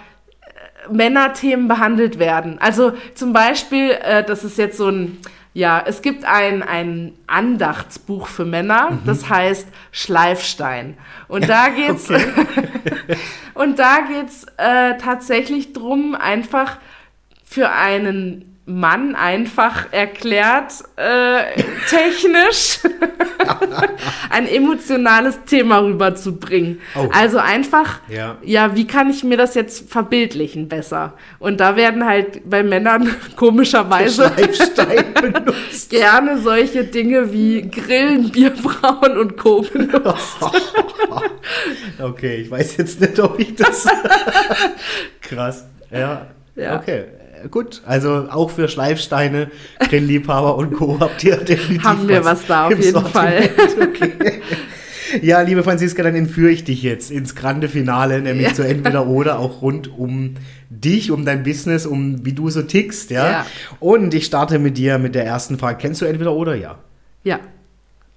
äh, 0.89 0.95
Männerthemen 0.95 1.69
behandelt 1.69 2.19
werden. 2.19 2.59
Also 2.61 2.93
zum 3.15 3.33
Beispiel, 3.33 3.91
äh, 3.91 4.25
das 4.25 4.45
ist 4.45 4.57
jetzt 4.57 4.79
so 4.79 4.89
ein 4.89 5.19
ja, 5.57 5.83
es 5.87 6.03
gibt 6.03 6.27
ein, 6.27 6.63
ein 6.63 7.15
Andachtsbuch 7.27 8.27
für 8.27 8.45
Männer, 8.45 8.91
mhm. 8.91 9.01
das 9.07 9.31
heißt 9.31 9.67
Schleifstein. 9.91 10.99
Und 11.29 11.49
da 11.49 11.69
geht's, 11.75 12.11
und 13.55 13.79
da 13.79 14.01
geht's 14.01 14.45
äh, 14.59 14.99
tatsächlich 14.99 15.73
drum, 15.73 16.15
einfach 16.15 16.77
für 17.43 17.71
einen 17.71 18.56
Mann 18.69 19.15
einfach 19.15 19.93
erklärt, 19.93 20.73
äh, 20.97 21.63
technisch 21.89 22.81
ein 24.31 24.49
emotionales 24.49 25.39
Thema 25.45 25.79
rüberzubringen. 25.79 26.81
Oh. 26.97 27.09
Also 27.13 27.39
einfach, 27.39 28.01
ja. 28.09 28.39
ja, 28.43 28.75
wie 28.75 28.85
kann 28.85 29.09
ich 29.09 29.23
mir 29.23 29.37
das 29.37 29.55
jetzt 29.55 29.89
verbildlichen 29.89 30.67
besser? 30.67 31.15
Und 31.39 31.61
da 31.61 31.77
werden 31.77 32.05
halt 32.05 32.51
bei 32.51 32.65
Männern 32.65 33.15
komischerweise 33.37 34.33
gerne 35.89 36.39
solche 36.39 36.83
Dinge 36.83 37.33
wie 37.33 37.63
Grillen, 37.71 38.33
Bierbrauen 38.33 39.17
und 39.17 39.37
Co. 39.37 39.61
benutzt. 39.63 40.39
okay, 42.03 42.39
ich 42.39 42.51
weiß 42.51 42.79
jetzt 42.79 43.01
nicht, 43.01 43.21
ob 43.21 43.39
ich 43.39 43.55
das 43.55 43.87
krass. 45.21 45.67
Ja. 45.93 46.27
ja. 46.57 46.81
Okay 46.81 47.05
gut, 47.51 47.83
also 47.87 48.29
auch 48.31 48.51
für 48.51 48.69
Schleifsteine, 48.69 49.51
Grillliebhaber 49.89 50.57
und 50.57 50.75
Co. 50.75 50.99
habt 51.01 51.23
ihr 51.25 51.37
definitiv 51.37 51.85
Haben 51.85 52.09
wir 52.09 52.25
was, 52.25 52.41
was 52.41 52.47
da 52.47 52.67
auf 52.67 52.71
jeden 52.71 52.93
Sortiment. 52.93 53.13
Fall. 53.13 53.51
Okay. 53.87 54.43
Ja, 55.23 55.41
liebe 55.41 55.63
Franziska, 55.63 56.03
dann 56.03 56.15
entführe 56.15 56.51
ich 56.51 56.65
dich 56.65 56.83
jetzt 56.83 57.11
ins 57.11 57.35
grande 57.35 57.69
Finale, 57.69 58.21
nämlich 58.21 58.49
ja. 58.49 58.55
zu 58.55 58.63
entweder 58.63 59.07
oder 59.07 59.39
auch 59.39 59.63
rund 59.63 59.97
um 59.97 60.35
dich, 60.69 61.11
um 61.11 61.25
dein 61.25 61.43
Business, 61.43 61.87
um 61.87 62.25
wie 62.25 62.33
du 62.33 62.51
so 62.51 62.63
tickst, 62.63 63.11
ja? 63.11 63.31
ja. 63.31 63.47
Und 63.79 64.15
ich 64.15 64.27
starte 64.27 64.59
mit 64.59 64.77
dir 64.77 64.99
mit 64.99 65.15
der 65.15 65.25
ersten 65.25 65.59
Frage. 65.59 65.79
Kennst 65.81 66.01
du 66.01 66.07
entweder 66.07 66.33
oder 66.33 66.55
ja? 66.55 66.79
Ja. 67.23 67.39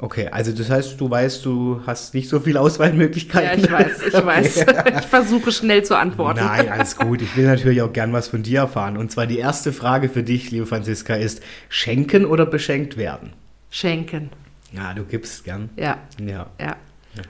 Okay, 0.01 0.29
also 0.31 0.53
das 0.53 0.69
heißt, 0.69 0.99
du 0.99 1.09
weißt, 1.09 1.45
du 1.45 1.81
hast 1.85 2.13
nicht 2.13 2.29
so 2.29 2.39
viele 2.39 2.61
Auswahlmöglichkeiten. 2.61 3.65
Ja, 3.65 3.65
ich 3.65 3.71
weiß, 3.71 4.01
ich 4.07 4.13
okay. 4.15 4.25
weiß. 4.25 4.65
Ich 5.01 5.05
versuche 5.07 5.51
schnell 5.51 5.83
zu 5.83 5.97
antworten. 5.97 6.39
Nein, 6.39 6.69
alles 6.69 6.95
gut. 6.95 7.21
Ich 7.21 7.35
will 7.35 7.45
natürlich 7.45 7.81
auch 7.81 7.91
gern 7.91 8.13
was 8.13 8.29
von 8.29 8.41
dir 8.41 8.59
erfahren. 8.59 8.95
Und 8.95 9.11
zwar 9.11 9.27
die 9.27 9.37
erste 9.37 9.73
Frage 9.73 10.07
für 10.07 10.23
dich, 10.23 10.51
liebe 10.51 10.65
Franziska, 10.65 11.15
ist: 11.15 11.43
Schenken 11.67 12.25
oder 12.25 12.45
beschenkt 12.45 12.95
werden? 12.95 13.33
Schenken. 13.71 14.29
Ja, 14.71 14.93
du 14.93 15.03
gibst 15.03 15.43
gern. 15.43 15.69
Ja. 15.75 15.97
Ja. 16.17 16.47
ja. 16.61 16.77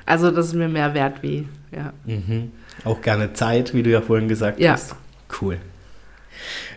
Also, 0.05 0.29
das 0.29 0.47
ist 0.47 0.53
mir 0.53 0.69
mehr 0.69 0.93
wert 0.93 1.23
wie, 1.23 1.47
ja. 1.71 1.93
Mhm. 2.05 2.51
Auch 2.85 3.01
gerne 3.01 3.33
Zeit, 3.33 3.73
wie 3.73 3.81
du 3.81 3.89
ja 3.89 4.01
vorhin 4.01 4.27
gesagt 4.27 4.59
ja. 4.59 4.73
hast. 4.73 4.95
Cool. 5.41 5.57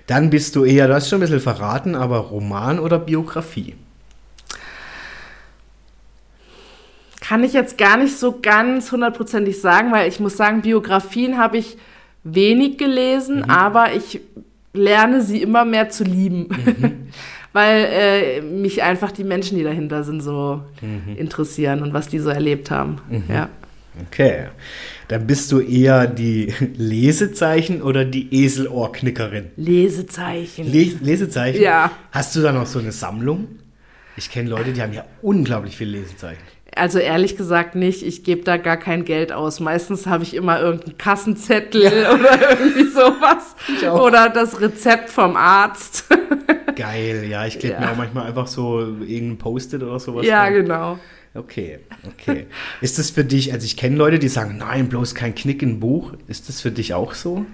Dann 0.06 0.30
bist 0.30 0.56
du 0.56 0.64
eher, 0.64 0.88
du 0.88 0.94
hast 0.94 1.10
schon 1.10 1.18
ein 1.18 1.20
bisschen 1.20 1.40
verraten, 1.40 1.94
aber 1.94 2.16
Roman 2.18 2.78
oder 2.78 2.98
Biografie? 2.98 3.74
Kann 7.22 7.44
ich 7.44 7.52
jetzt 7.52 7.78
gar 7.78 7.96
nicht 7.96 8.18
so 8.18 8.40
ganz 8.42 8.90
hundertprozentig 8.90 9.60
sagen, 9.60 9.92
weil 9.92 10.08
ich 10.08 10.18
muss 10.18 10.36
sagen, 10.36 10.60
Biografien 10.60 11.38
habe 11.38 11.56
ich 11.56 11.78
wenig 12.24 12.78
gelesen, 12.78 13.38
mhm. 13.38 13.50
aber 13.50 13.94
ich 13.94 14.20
lerne 14.74 15.22
sie 15.22 15.40
immer 15.40 15.64
mehr 15.64 15.88
zu 15.88 16.04
lieben. 16.04 16.48
Mhm. 16.48 16.92
weil 17.52 17.86
äh, 17.90 18.40
mich 18.40 18.82
einfach 18.82 19.12
die 19.12 19.24
Menschen, 19.24 19.58
die 19.58 19.62
dahinter 19.62 20.04
sind, 20.04 20.22
so 20.22 20.62
mhm. 20.80 21.16
interessieren 21.16 21.82
und 21.82 21.92
was 21.92 22.08
die 22.08 22.18
so 22.18 22.30
erlebt 22.30 22.70
haben. 22.70 22.98
Mhm. 23.08 23.24
Ja. 23.28 23.48
Okay. 24.08 24.46
Dann 25.08 25.26
bist 25.26 25.52
du 25.52 25.60
eher 25.60 26.06
die 26.06 26.52
Lesezeichen 26.76 27.82
oder 27.82 28.04
die 28.04 28.42
Eselohrknickerin? 28.42 29.50
Lesezeichen. 29.56 30.66
Les 30.66 31.00
Lesezeichen? 31.00 31.60
Ja. 31.60 31.90
Hast 32.10 32.34
du 32.34 32.40
da 32.40 32.52
noch 32.52 32.66
so 32.66 32.78
eine 32.78 32.90
Sammlung? 32.90 33.48
Ich 34.16 34.30
kenne 34.30 34.48
Leute, 34.48 34.72
die 34.72 34.82
haben 34.82 34.94
ja 34.94 35.04
unglaublich 35.20 35.76
viele 35.76 35.98
Lesezeichen. 35.98 36.42
Also 36.74 36.98
ehrlich 36.98 37.36
gesagt 37.36 37.74
nicht. 37.74 38.02
Ich 38.02 38.24
gebe 38.24 38.42
da 38.44 38.56
gar 38.56 38.76
kein 38.76 39.04
Geld 39.04 39.32
aus. 39.32 39.60
Meistens 39.60 40.06
habe 40.06 40.22
ich 40.22 40.34
immer 40.34 40.60
irgendeinen 40.60 40.96
Kassenzettel 40.98 41.82
ja. 41.82 41.90
oder 42.14 42.50
irgendwie 42.50 42.88
sowas. 42.88 43.56
Oder 43.92 44.30
das 44.30 44.60
Rezept 44.60 45.10
vom 45.10 45.36
Arzt. 45.36 46.06
Geil, 46.76 47.26
ja. 47.28 47.46
Ich 47.46 47.58
klebe 47.58 47.74
ja. 47.74 47.80
mir 47.80 47.90
auch 47.90 47.96
manchmal 47.96 48.26
einfach 48.26 48.46
so 48.46 48.80
irgendein 48.80 49.38
Post-it 49.38 49.82
oder 49.82 50.00
sowas. 50.00 50.26
Ja, 50.26 50.42
rein. 50.42 50.54
genau. 50.54 50.98
Okay, 51.34 51.78
okay. 52.06 52.46
Ist 52.82 52.98
das 52.98 53.10
für 53.10 53.24
dich, 53.24 53.54
also 53.54 53.64
ich 53.64 53.78
kenne 53.78 53.96
Leute, 53.96 54.18
die 54.18 54.28
sagen, 54.28 54.58
nein, 54.58 54.88
bloß 54.88 55.14
kein 55.14 55.34
Knick 55.34 55.62
in 55.62 55.80
Buch. 55.80 56.12
Ist 56.28 56.48
das 56.48 56.60
für 56.60 56.70
dich 56.70 56.92
auch 56.92 57.14
so? 57.14 57.46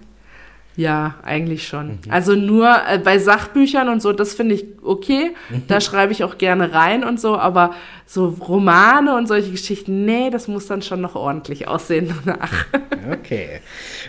Ja, 0.78 1.16
eigentlich 1.24 1.66
schon. 1.66 1.98
Also 2.08 2.36
nur 2.36 2.72
äh, 2.88 2.98
bei 2.98 3.18
Sachbüchern 3.18 3.88
und 3.88 4.00
so, 4.00 4.12
das 4.12 4.34
finde 4.34 4.54
ich 4.54 4.64
okay. 4.84 5.34
Da 5.66 5.80
schreibe 5.80 6.12
ich 6.12 6.22
auch 6.22 6.38
gerne 6.38 6.72
rein 6.72 7.02
und 7.02 7.18
so, 7.18 7.36
aber 7.36 7.74
so 8.06 8.28
Romane 8.28 9.16
und 9.16 9.26
solche 9.26 9.50
Geschichten, 9.50 10.04
nee, 10.04 10.30
das 10.30 10.46
muss 10.46 10.68
dann 10.68 10.80
schon 10.82 11.00
noch 11.00 11.16
ordentlich 11.16 11.66
aussehen 11.66 12.14
danach. 12.24 12.52
Okay. 13.10 13.60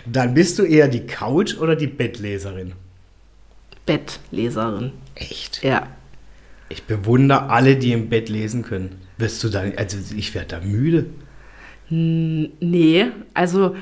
Dann 0.04 0.34
bist 0.34 0.58
du 0.58 0.64
eher 0.64 0.86
die 0.86 1.06
Couch- 1.06 1.56
oder 1.58 1.74
die 1.74 1.86
Bettleserin? 1.86 2.74
Bettleserin. 3.86 4.92
Echt? 5.14 5.64
Ja. 5.64 5.86
Ich 6.68 6.82
bewundere 6.82 7.48
alle, 7.48 7.76
die 7.76 7.92
im 7.92 8.10
Bett 8.10 8.28
lesen 8.28 8.62
können. 8.62 9.00
Wirst 9.16 9.42
du 9.42 9.48
dann, 9.48 9.72
also 9.76 9.96
ich 10.14 10.34
werde 10.34 10.48
da 10.48 10.60
müde. 10.60 11.06
Nee, 11.88 13.06
also 13.32 13.74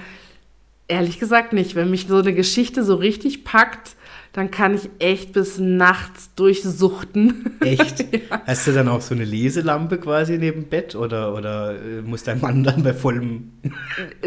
ehrlich 0.88 1.20
gesagt 1.20 1.52
nicht. 1.52 1.74
Wenn 1.74 1.90
mich 1.90 2.06
so 2.08 2.16
eine 2.16 2.34
Geschichte 2.34 2.82
so 2.82 2.96
richtig 2.96 3.44
packt, 3.44 3.96
dann 4.32 4.50
kann 4.50 4.74
ich 4.74 4.90
echt 4.98 5.32
bis 5.32 5.58
nachts 5.58 6.34
durchsuchten. 6.34 7.56
Echt? 7.60 8.04
Hast 8.46 8.66
du 8.66 8.72
dann 8.72 8.88
auch 8.88 9.00
so 9.00 9.14
eine 9.14 9.24
Leselampe 9.24 9.98
quasi 9.98 10.38
neben 10.38 10.62
dem 10.62 10.68
Bett 10.68 10.94
oder, 10.94 11.34
oder 11.34 11.74
äh, 11.74 12.02
muss 12.02 12.24
dein 12.24 12.40
Mann 12.40 12.62
dann 12.62 12.82
bei 12.82 12.92
vollem. 12.92 13.52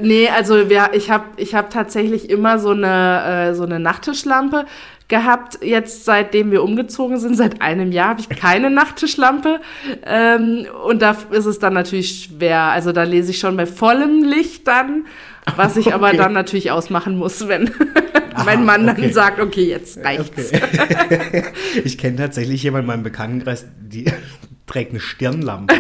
Nee, 0.01 0.28
also 0.28 0.70
wir, 0.70 0.89
ich 0.93 1.12
habe 1.12 1.26
ich 1.38 1.53
hab 1.53 1.70
tatsächlich 1.70 2.30
immer 2.30 2.57
so 2.59 2.72
eine, 2.72 3.51
äh, 3.51 3.55
so 3.55 3.64
eine 3.64 3.80
Nachttischlampe 3.80 4.66
gehabt. 5.07 5.59
Jetzt, 5.62 6.05
seitdem 6.05 6.51
wir 6.51 6.64
umgezogen 6.64 7.20
sind, 7.20 7.38
seit 7.38 7.62
einem 7.62 7.91
Jahr, 7.91 8.09
habe 8.09 8.22
ich 8.22 8.30
keine 8.30 8.72
Nachttischlampe. 8.72 9.59
Ähm, 10.03 10.66
und 10.84 11.01
da 11.03 11.16
ist 11.30 11.45
es 11.45 11.59
dann 11.59 11.74
natürlich 11.74 12.24
schwer. 12.24 12.64
Also 12.64 12.91
da 12.91 13.03
lese 13.03 13.32
ich 13.32 13.39
schon 13.39 13.55
bei 13.55 13.68
vollem 13.68 14.24
Licht 14.24 14.68
dann, 14.68 15.05
was 15.58 15.78
ich 15.78 15.93
aber 15.93 16.08
Okay. 16.10 16.18
dann 16.18 16.34
natürlich 16.34 16.72
ausmachen 16.72 17.18
muss, 17.18 17.47
wenn 17.47 17.70
Aha, 18.34 18.43
mein 18.45 18.66
Mann 18.66 18.86
dann 18.88 18.97
okay. 18.97 19.12
sagt, 19.12 19.39
okay, 19.39 19.66
jetzt 19.70 19.97
reicht's. 20.04 20.52
Okay. 20.54 21.43
ich 21.84 21.97
kenne 21.97 22.18
tatsächlich 22.18 22.64
jemanden 22.64 22.86
in 22.89 22.95
meinem 22.95 23.04
Bekanntenkreis, 23.04 23.66
die 23.80 24.06
trägt 24.68 24.91
eine 24.91 24.99
Stirnlampe 24.99 25.76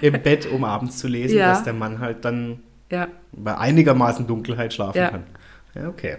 im 0.00 0.22
Bett, 0.22 0.46
um 0.50 0.64
abends 0.64 0.98
zu 0.98 1.08
lesen, 1.08 1.38
Ja. 1.38 1.48
dass 1.50 1.64
der 1.64 1.72
Mann 1.72 1.98
halt 2.00 2.24
dann 2.24 2.60
Ja. 2.90 3.08
bei 3.32 3.56
einigermaßen 3.58 4.26
Dunkelheit 4.26 4.72
schlafen 4.72 4.98
Ja. 4.98 5.10
kann. 5.10 5.22
Ja, 5.74 5.88
okay. 5.88 6.16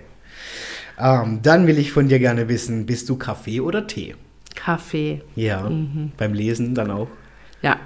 Ähm, 1.00 1.40
dann 1.44 1.68
will 1.68 1.78
ich 1.78 1.92
von 1.92 2.08
dir 2.10 2.20
gerne 2.20 2.50
wissen, 2.50 2.86
bist 2.86 3.08
du 3.10 3.18
Kaffee 3.18 3.62
oder 3.62 3.86
Tee? 3.88 4.16
Kaffee. 4.56 5.22
Ja. 5.36 5.70
Beim 6.18 6.34
Lesen 6.34 6.74
dann 6.76 6.90
auch? 6.92 7.08
Ja, 7.62 7.78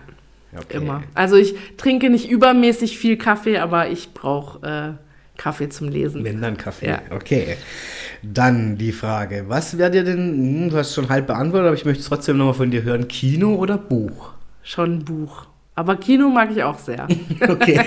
Okay. 0.58 0.78
immer. 0.78 1.04
Also 1.14 1.36
ich 1.36 1.54
trinke 1.78 2.10
nicht 2.10 2.30
übermäßig 2.30 2.98
viel 2.98 3.18
Kaffee, 3.18 3.58
aber 3.60 3.90
ich 3.90 4.14
brauche 4.14 4.66
äh, 4.98 5.11
Kaffee 5.42 5.70
zum 5.70 5.88
Lesen. 5.88 6.24
Wenn 6.24 6.40
dann 6.40 6.56
Kaffee. 6.56 6.88
Ja. 6.88 7.02
Okay. 7.10 7.58
Dann 8.22 8.78
die 8.78 8.92
Frage, 8.92 9.46
was 9.48 9.76
wäre 9.80 9.90
dir 9.90 10.04
denn, 10.04 10.20
hm, 10.20 10.70
du 10.70 10.78
hast 10.78 10.94
schon 10.94 11.10
halb 11.10 11.26
beantwortet, 11.26 11.66
aber 11.66 11.76
ich 11.76 11.86
möchte 11.86 12.02
es 12.02 12.08
trotzdem 12.08 12.38
nochmal 12.38 12.54
von 12.54 12.70
dir 12.70 12.84
hören, 12.84 13.08
Kino 13.08 13.56
oder 13.56 13.80
Buch? 13.80 14.34
Schon 14.62 15.04
Buch. 15.04 15.48
Aber 15.74 15.96
Kino 15.96 16.30
mag 16.30 16.52
ich 16.52 16.62
auch 16.62 16.78
sehr. 16.78 17.08
Okay. 17.50 17.82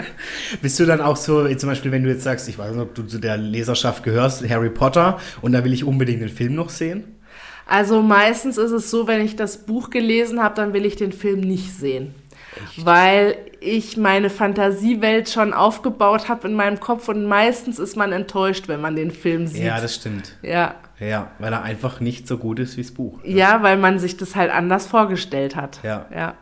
Bist 0.60 0.80
du 0.80 0.86
dann 0.86 1.00
auch 1.00 1.16
so, 1.16 1.46
zum 1.54 1.68
Beispiel, 1.68 1.92
wenn 1.92 2.02
du 2.02 2.10
jetzt 2.10 2.24
sagst, 2.24 2.48
ich 2.48 2.58
weiß 2.58 2.72
nicht, 2.72 2.82
ob 2.82 2.96
du 2.96 3.04
zu 3.04 3.18
der 3.18 3.36
Leserschaft 3.36 4.02
gehörst, 4.02 4.48
Harry 4.48 4.70
Potter, 4.70 5.20
und 5.40 5.52
da 5.52 5.62
will 5.62 5.72
ich 5.72 5.84
unbedingt 5.84 6.20
den 6.20 6.30
Film 6.30 6.56
noch 6.56 6.68
sehen? 6.68 7.04
Also 7.64 8.02
meistens 8.02 8.58
ist 8.58 8.72
es 8.72 8.90
so, 8.90 9.06
wenn 9.06 9.24
ich 9.24 9.36
das 9.36 9.58
Buch 9.58 9.90
gelesen 9.90 10.42
habe, 10.42 10.56
dann 10.56 10.72
will 10.72 10.84
ich 10.84 10.96
den 10.96 11.12
Film 11.12 11.40
nicht 11.40 11.72
sehen. 11.72 12.12
Weil 12.76 13.36
ich 13.60 13.96
meine 13.96 14.28
Fantasiewelt 14.30 15.28
schon 15.28 15.52
aufgebaut 15.52 16.28
habe 16.28 16.48
in 16.48 16.54
meinem 16.54 16.80
Kopf 16.80 17.08
und 17.08 17.24
meistens 17.24 17.78
ist 17.78 17.96
man 17.96 18.12
enttäuscht, 18.12 18.68
wenn 18.68 18.80
man 18.80 18.96
den 18.96 19.10
Film 19.10 19.46
sieht. 19.46 19.62
Ja, 19.64 19.80
das 19.80 19.94
stimmt. 19.94 20.36
ja. 20.42 20.74
Ja, 21.00 21.32
weil 21.40 21.52
er 21.52 21.62
einfach 21.62 21.98
nicht 21.98 22.28
so 22.28 22.38
gut 22.38 22.60
ist 22.60 22.76
wie 22.76 22.82
das 22.82 22.92
Buch. 22.92 23.18
ja, 23.24 23.60
weil 23.64 23.76
man 23.76 23.98
sich 23.98 24.16
das 24.18 24.36
halt 24.36 24.52
anders 24.52 24.86
vorgestellt 24.86 25.56
hat. 25.56 25.80
Ja. 25.82 26.06
ja. 26.14 26.34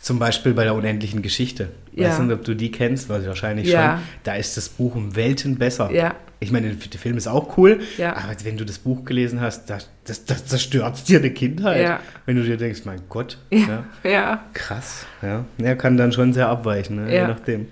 Zum 0.00 0.18
Beispiel 0.18 0.54
bei 0.54 0.64
der 0.64 0.74
unendlichen 0.74 1.20
Geschichte. 1.20 1.68
Ja. 1.92 2.08
Weißt 2.08 2.20
du, 2.20 2.32
ob 2.32 2.42
du 2.44 2.54
die 2.54 2.70
kennst, 2.70 3.10
weil 3.10 3.26
wahrscheinlich 3.26 3.68
Ja. 3.68 3.96
schon. 3.96 4.02
Da 4.22 4.34
ist 4.36 4.56
das 4.56 4.70
Buch 4.70 4.94
um 4.94 5.16
Welten 5.16 5.58
besser. 5.58 5.90
Ja. 5.92 6.14
Ich 6.42 6.50
meine, 6.50 6.70
der 6.74 6.98
Film 7.00 7.18
ist 7.18 7.26
auch 7.26 7.58
cool, 7.58 7.80
Ja. 7.98 8.16
aber 8.16 8.34
wenn 8.44 8.56
du 8.56 8.64
das 8.64 8.78
Buch 8.78 9.04
gelesen 9.04 9.42
hast, 9.42 9.68
das, 9.68 9.90
das, 10.04 10.24
das 10.24 10.46
zerstört 10.46 11.06
dir 11.06 11.18
eine 11.18 11.30
Kindheit. 11.32 11.82
Ja. 11.82 12.00
Wenn 12.24 12.36
du 12.36 12.42
dir 12.42 12.56
denkst, 12.56 12.80
mein 12.86 13.02
Gott, 13.10 13.36
Ja. 13.50 13.84
ja, 14.02 14.42
krass. 14.54 15.04
Ja. 15.20 15.44
Er 15.58 15.76
kann 15.76 15.98
dann 15.98 16.12
schon 16.12 16.32
sehr 16.32 16.48
abweichen, 16.48 16.96
ne? 17.04 17.12
je 17.12 17.26
nachdem. 17.26 17.66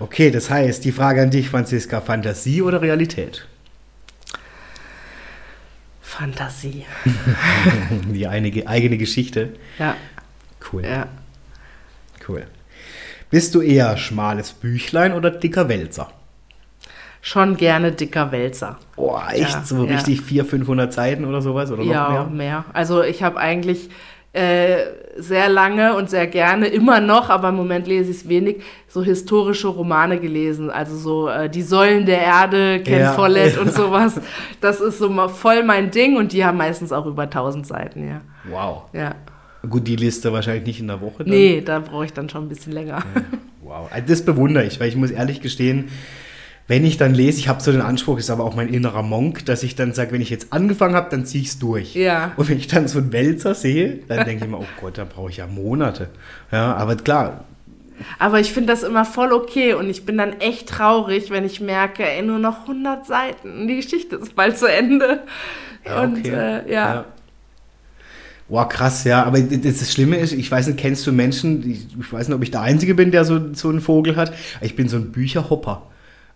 Okay, 0.00 0.32
das 0.32 0.50
heißt, 0.50 0.84
die 0.84 0.90
Frage 0.90 1.22
an 1.22 1.30
dich, 1.30 1.48
Franziska, 1.48 2.00
Fantasie 2.00 2.60
oder 2.60 2.82
Realität? 2.82 3.46
Fantasie. 6.00 6.84
Die 8.12 8.26
einige, 8.26 8.66
eigene 8.66 8.98
Geschichte. 8.98 9.50
Ja. 9.78 9.96
Cool, 10.72 10.84
Ja. 10.84 11.06
cool. 12.28 12.46
Bist 13.30 13.54
du 13.54 13.60
eher 13.60 13.96
schmales 13.98 14.52
Büchlein 14.52 15.12
oder 15.12 15.30
dicker 15.30 15.68
Wälzer? 15.68 16.10
Schon 17.20 17.56
gerne 17.56 17.92
dicker 17.92 18.30
Wälzer. 18.32 18.78
Oh, 18.96 19.16
echt? 19.30 19.50
Ja, 19.50 19.62
so 19.64 19.84
ja. 19.84 19.94
richtig 19.94 20.22
400, 20.22 20.50
500 20.50 20.92
Seiten 20.92 21.24
oder 21.24 21.40
sowas? 21.42 21.70
Oder 21.70 21.82
ja, 21.82 22.08
noch 22.08 22.30
mehr? 22.30 22.36
mehr. 22.36 22.64
Also 22.72 23.02
ich 23.02 23.22
habe 23.22 23.38
eigentlich 23.38 23.90
äh, 24.32 24.76
sehr 25.16 25.48
lange 25.48 25.94
und 25.96 26.10
sehr 26.10 26.26
gerne, 26.26 26.66
immer 26.66 27.00
noch, 27.00 27.28
aber 27.28 27.48
im 27.48 27.56
Moment 27.56 27.86
lese 27.88 28.10
ich 28.10 28.18
es 28.18 28.28
wenig, 28.28 28.62
so 28.86 29.02
historische 29.02 29.68
Romane 29.68 30.20
gelesen. 30.20 30.70
Also 30.70 30.96
so 30.96 31.28
äh, 31.28 31.50
Die 31.50 31.62
Säulen 31.62 32.06
der 32.06 32.20
Erde, 32.20 32.80
Ken 32.82 33.00
Ja. 33.00 33.12
Follett 33.14 33.58
und 33.60 33.72
sowas. 33.72 34.20
Das 34.60 34.80
ist 34.80 34.98
so 34.98 35.08
mal 35.08 35.28
voll 35.28 35.64
mein 35.64 35.90
Ding 35.90 36.16
und 36.16 36.32
die 36.32 36.44
haben 36.44 36.58
meistens 36.58 36.92
auch 36.92 37.06
über 37.06 37.22
1000 37.22 37.66
Seiten, 37.66 38.08
ja. 38.08 38.20
Wow. 38.48 38.84
Ja. 38.92 39.14
Gut, 39.68 39.88
die 39.88 39.96
Liste 39.96 40.32
wahrscheinlich 40.32 40.66
nicht 40.66 40.80
in 40.80 40.86
der 40.86 41.00
Woche. 41.00 41.24
Dann. 41.24 41.30
Nee, 41.30 41.62
da 41.64 41.80
brauche 41.80 42.04
ich 42.04 42.12
dann 42.12 42.28
schon 42.28 42.44
ein 42.44 42.48
bisschen 42.48 42.72
länger. 42.72 43.02
Wow. 43.62 43.88
Also 43.90 44.06
Das 44.08 44.24
bewundere 44.24 44.64
ich, 44.64 44.78
weil 44.78 44.88
ich 44.88 44.96
muss 44.96 45.10
ehrlich 45.10 45.40
gestehen, 45.40 45.88
wenn 46.68 46.84
ich 46.84 46.98
dann 46.98 47.14
lese, 47.14 47.38
ich 47.38 47.48
habe 47.48 47.62
so 47.62 47.72
den 47.72 47.80
Anspruch, 47.80 48.18
ist 48.18 48.28
aber 48.28 48.44
auch 48.44 48.54
mein 48.54 48.68
innerer 48.68 49.02
Monk, 49.02 49.46
dass 49.46 49.62
ich 49.62 49.74
dann 49.74 49.94
sage, 49.94 50.12
wenn 50.12 50.20
ich 50.20 50.28
jetzt 50.28 50.52
angefangen 50.52 50.94
habe, 50.94 51.08
dann 51.10 51.24
ziehe 51.24 51.42
ich 51.42 51.48
es 51.48 51.58
durch. 51.58 51.94
Ja. 51.94 52.32
Und 52.36 52.48
wenn 52.50 52.58
ich 52.58 52.66
dann 52.66 52.86
so 52.88 52.98
einen 52.98 53.10
Wälzer 53.12 53.54
sehe, 53.54 54.00
dann 54.06 54.26
denke 54.26 54.44
ich 54.44 54.50
mir, 54.50 54.58
oh 54.58 54.66
Gott, 54.78 54.98
da 54.98 55.04
brauche 55.04 55.30
ich 55.30 55.38
ja 55.38 55.46
Monate. 55.46 56.10
Ja, 56.52 56.74
aber 56.74 56.96
klar, 56.96 57.44
Aber 58.18 58.38
ich 58.38 58.52
finde 58.52 58.72
das 58.72 58.82
immer 58.82 59.04
voll 59.04 59.32
okay 59.32 59.74
und 59.74 59.88
ich 59.88 60.04
bin 60.04 60.18
dann 60.18 60.40
echt 60.40 60.68
traurig, 60.68 61.30
wenn 61.30 61.44
ich 61.44 61.60
merke, 61.60 62.04
ey, 62.04 62.22
nur 62.22 62.38
noch 62.38 62.62
100 62.62 63.06
Seiten, 63.06 63.66
die 63.66 63.76
Geschichte 63.76 64.16
ist 64.16 64.36
bald 64.36 64.58
zu 64.58 64.66
Ende. 64.66 65.22
Ja, 65.86 66.02
und 66.02 66.18
okay. 66.18 66.62
äh, 66.66 66.72
ja. 66.72 67.06
Wow, 68.48 68.68
krass, 68.68 69.04
ja. 69.04 69.24
Aber 69.24 69.40
das 69.40 69.78
das 69.78 69.92
Schlimme 69.92 70.16
ist, 70.16 70.32
ich 70.32 70.50
weiß 70.50 70.66
nicht, 70.68 70.78
kennst 70.78 71.06
du 71.06 71.12
Menschen, 71.12 71.68
ich 71.68 71.86
ich 71.98 72.12
weiß 72.12 72.28
nicht, 72.28 72.36
ob 72.36 72.42
ich 72.42 72.50
der 72.50 72.62
Einzige 72.62 72.94
bin, 72.94 73.10
der 73.10 73.24
so, 73.24 73.54
so 73.54 73.68
einen 73.68 73.80
Vogel 73.80 74.16
hat. 74.16 74.32
Ich 74.60 74.76
bin 74.76 74.88
so 74.88 74.96
ein 74.96 75.12
Bücherhopper. 75.12 75.82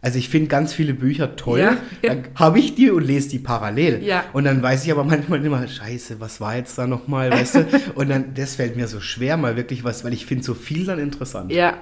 Also 0.03 0.19
ich 0.19 0.29
finde 0.29 0.49
ganz 0.49 0.75
viele 0.75 0.95
Bücher 0.95 1.37
toll. 1.37 1.61
Ja, 1.61 1.77
ja. 2.03 2.15
Dann 2.15 2.25
habe 2.35 2.59
ich 2.59 2.75
die 2.75 2.91
und 2.91 3.05
lese 3.05 3.29
die 3.29 3.39
parallel. 3.39 4.03
Ja. 4.03 4.25
Und 4.33 4.43
dann 4.45 4.61
weiß 4.61 4.85
ich 4.85 4.91
aber 4.91 5.05
manchmal 5.05 5.45
immer, 5.45 5.67
scheiße, 5.67 6.19
was 6.19 6.41
war 6.41 6.57
jetzt 6.57 6.77
da 6.77 6.89
nochmal, 6.89 7.31
weißt 7.31 7.55
du? 7.55 7.67
Und 7.95 8.09
dann, 8.11 8.35
das 8.35 8.57
fällt 8.57 8.77
mir 8.77 8.89
so 8.89 9.01
schwer, 9.01 9.37
mal 9.37 9.57
wirklich 9.57 9.85
was, 9.85 10.03
weil 10.05 10.13
ich 10.13 10.27
finde 10.27 10.43
so 10.43 10.55
viel 10.55 10.85
dann 10.85 10.99
interessant. 10.99 11.53
Ja. 11.53 11.75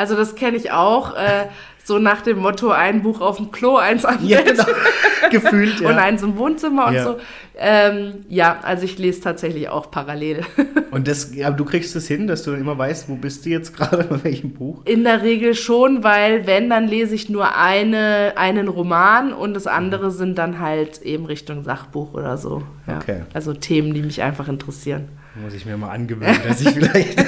Also 0.00 0.16
das 0.16 0.34
kenne 0.34 0.56
ich 0.56 0.72
auch. 0.72 1.14
Äh, 1.14 1.44
so 1.84 1.98
nach 1.98 2.22
dem 2.22 2.38
Motto, 2.38 2.70
ein 2.70 3.02
Buch 3.02 3.20
auf 3.20 3.36
dem 3.36 3.50
Klo, 3.50 3.76
eins 3.76 4.04
am 4.06 4.18
Ja, 4.26 4.38
Bett 4.40 4.56
genau. 4.56 4.64
Gefühlt, 5.30 5.80
ja. 5.80 5.88
und 5.90 5.96
eins 5.98 6.22
im 6.22 6.38
Wohnzimmer 6.38 6.86
und 6.86 6.94
Ja. 6.94 7.04
so. 7.04 7.16
Ähm, 7.58 8.24
ja, 8.30 8.60
also 8.62 8.84
ich 8.84 8.98
lese 8.98 9.20
tatsächlich 9.20 9.68
auch 9.68 9.90
parallel. 9.90 10.40
Und 10.90 11.06
das, 11.06 11.34
ja, 11.34 11.50
du 11.50 11.66
kriegst 11.66 11.94
es 11.94 12.08
hin, 12.08 12.26
dass 12.26 12.42
du 12.42 12.52
immer 12.52 12.76
weißt, 12.78 13.10
wo 13.10 13.16
bist 13.16 13.44
du 13.44 13.50
jetzt 13.50 13.76
gerade, 13.76 14.04
bei 14.04 14.24
welchem 14.24 14.54
Buch? 14.54 14.80
In 14.86 15.04
der 15.04 15.20
Regel 15.22 15.54
schon, 15.54 16.02
weil 16.02 16.46
wenn, 16.46 16.70
dann 16.70 16.88
lese 16.88 17.14
ich 17.14 17.28
nur 17.28 17.54
eine, 17.54 18.32
einen 18.36 18.68
Roman 18.68 19.34
und 19.34 19.52
das 19.52 19.66
andere 19.66 20.10
sind 20.10 20.38
dann 20.38 20.58
halt 20.58 21.02
eben 21.02 21.26
Richtung 21.26 21.62
Sachbuch 21.62 22.14
oder 22.14 22.38
so. 22.38 22.62
Ja. 22.86 22.96
Okay. 22.96 23.20
Also 23.34 23.52
Themen, 23.52 23.92
die 23.92 24.00
mich 24.02 24.22
einfach 24.22 24.48
interessieren. 24.48 25.08
Muss 25.42 25.54
ich 25.54 25.64
mir 25.64 25.76
mal 25.76 25.90
angewöhnen, 25.90 26.40
dass 26.46 26.60
ich 26.60 26.70
vielleicht. 26.70 27.18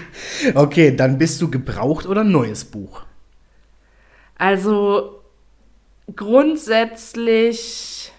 okay, 0.54 0.94
dann 0.94 1.18
bist 1.18 1.40
du 1.42 1.50
gebraucht 1.50 2.06
oder 2.06 2.24
neues 2.24 2.64
Buch? 2.64 3.02
Also 4.38 5.22
grundsätzlich, 6.14 8.12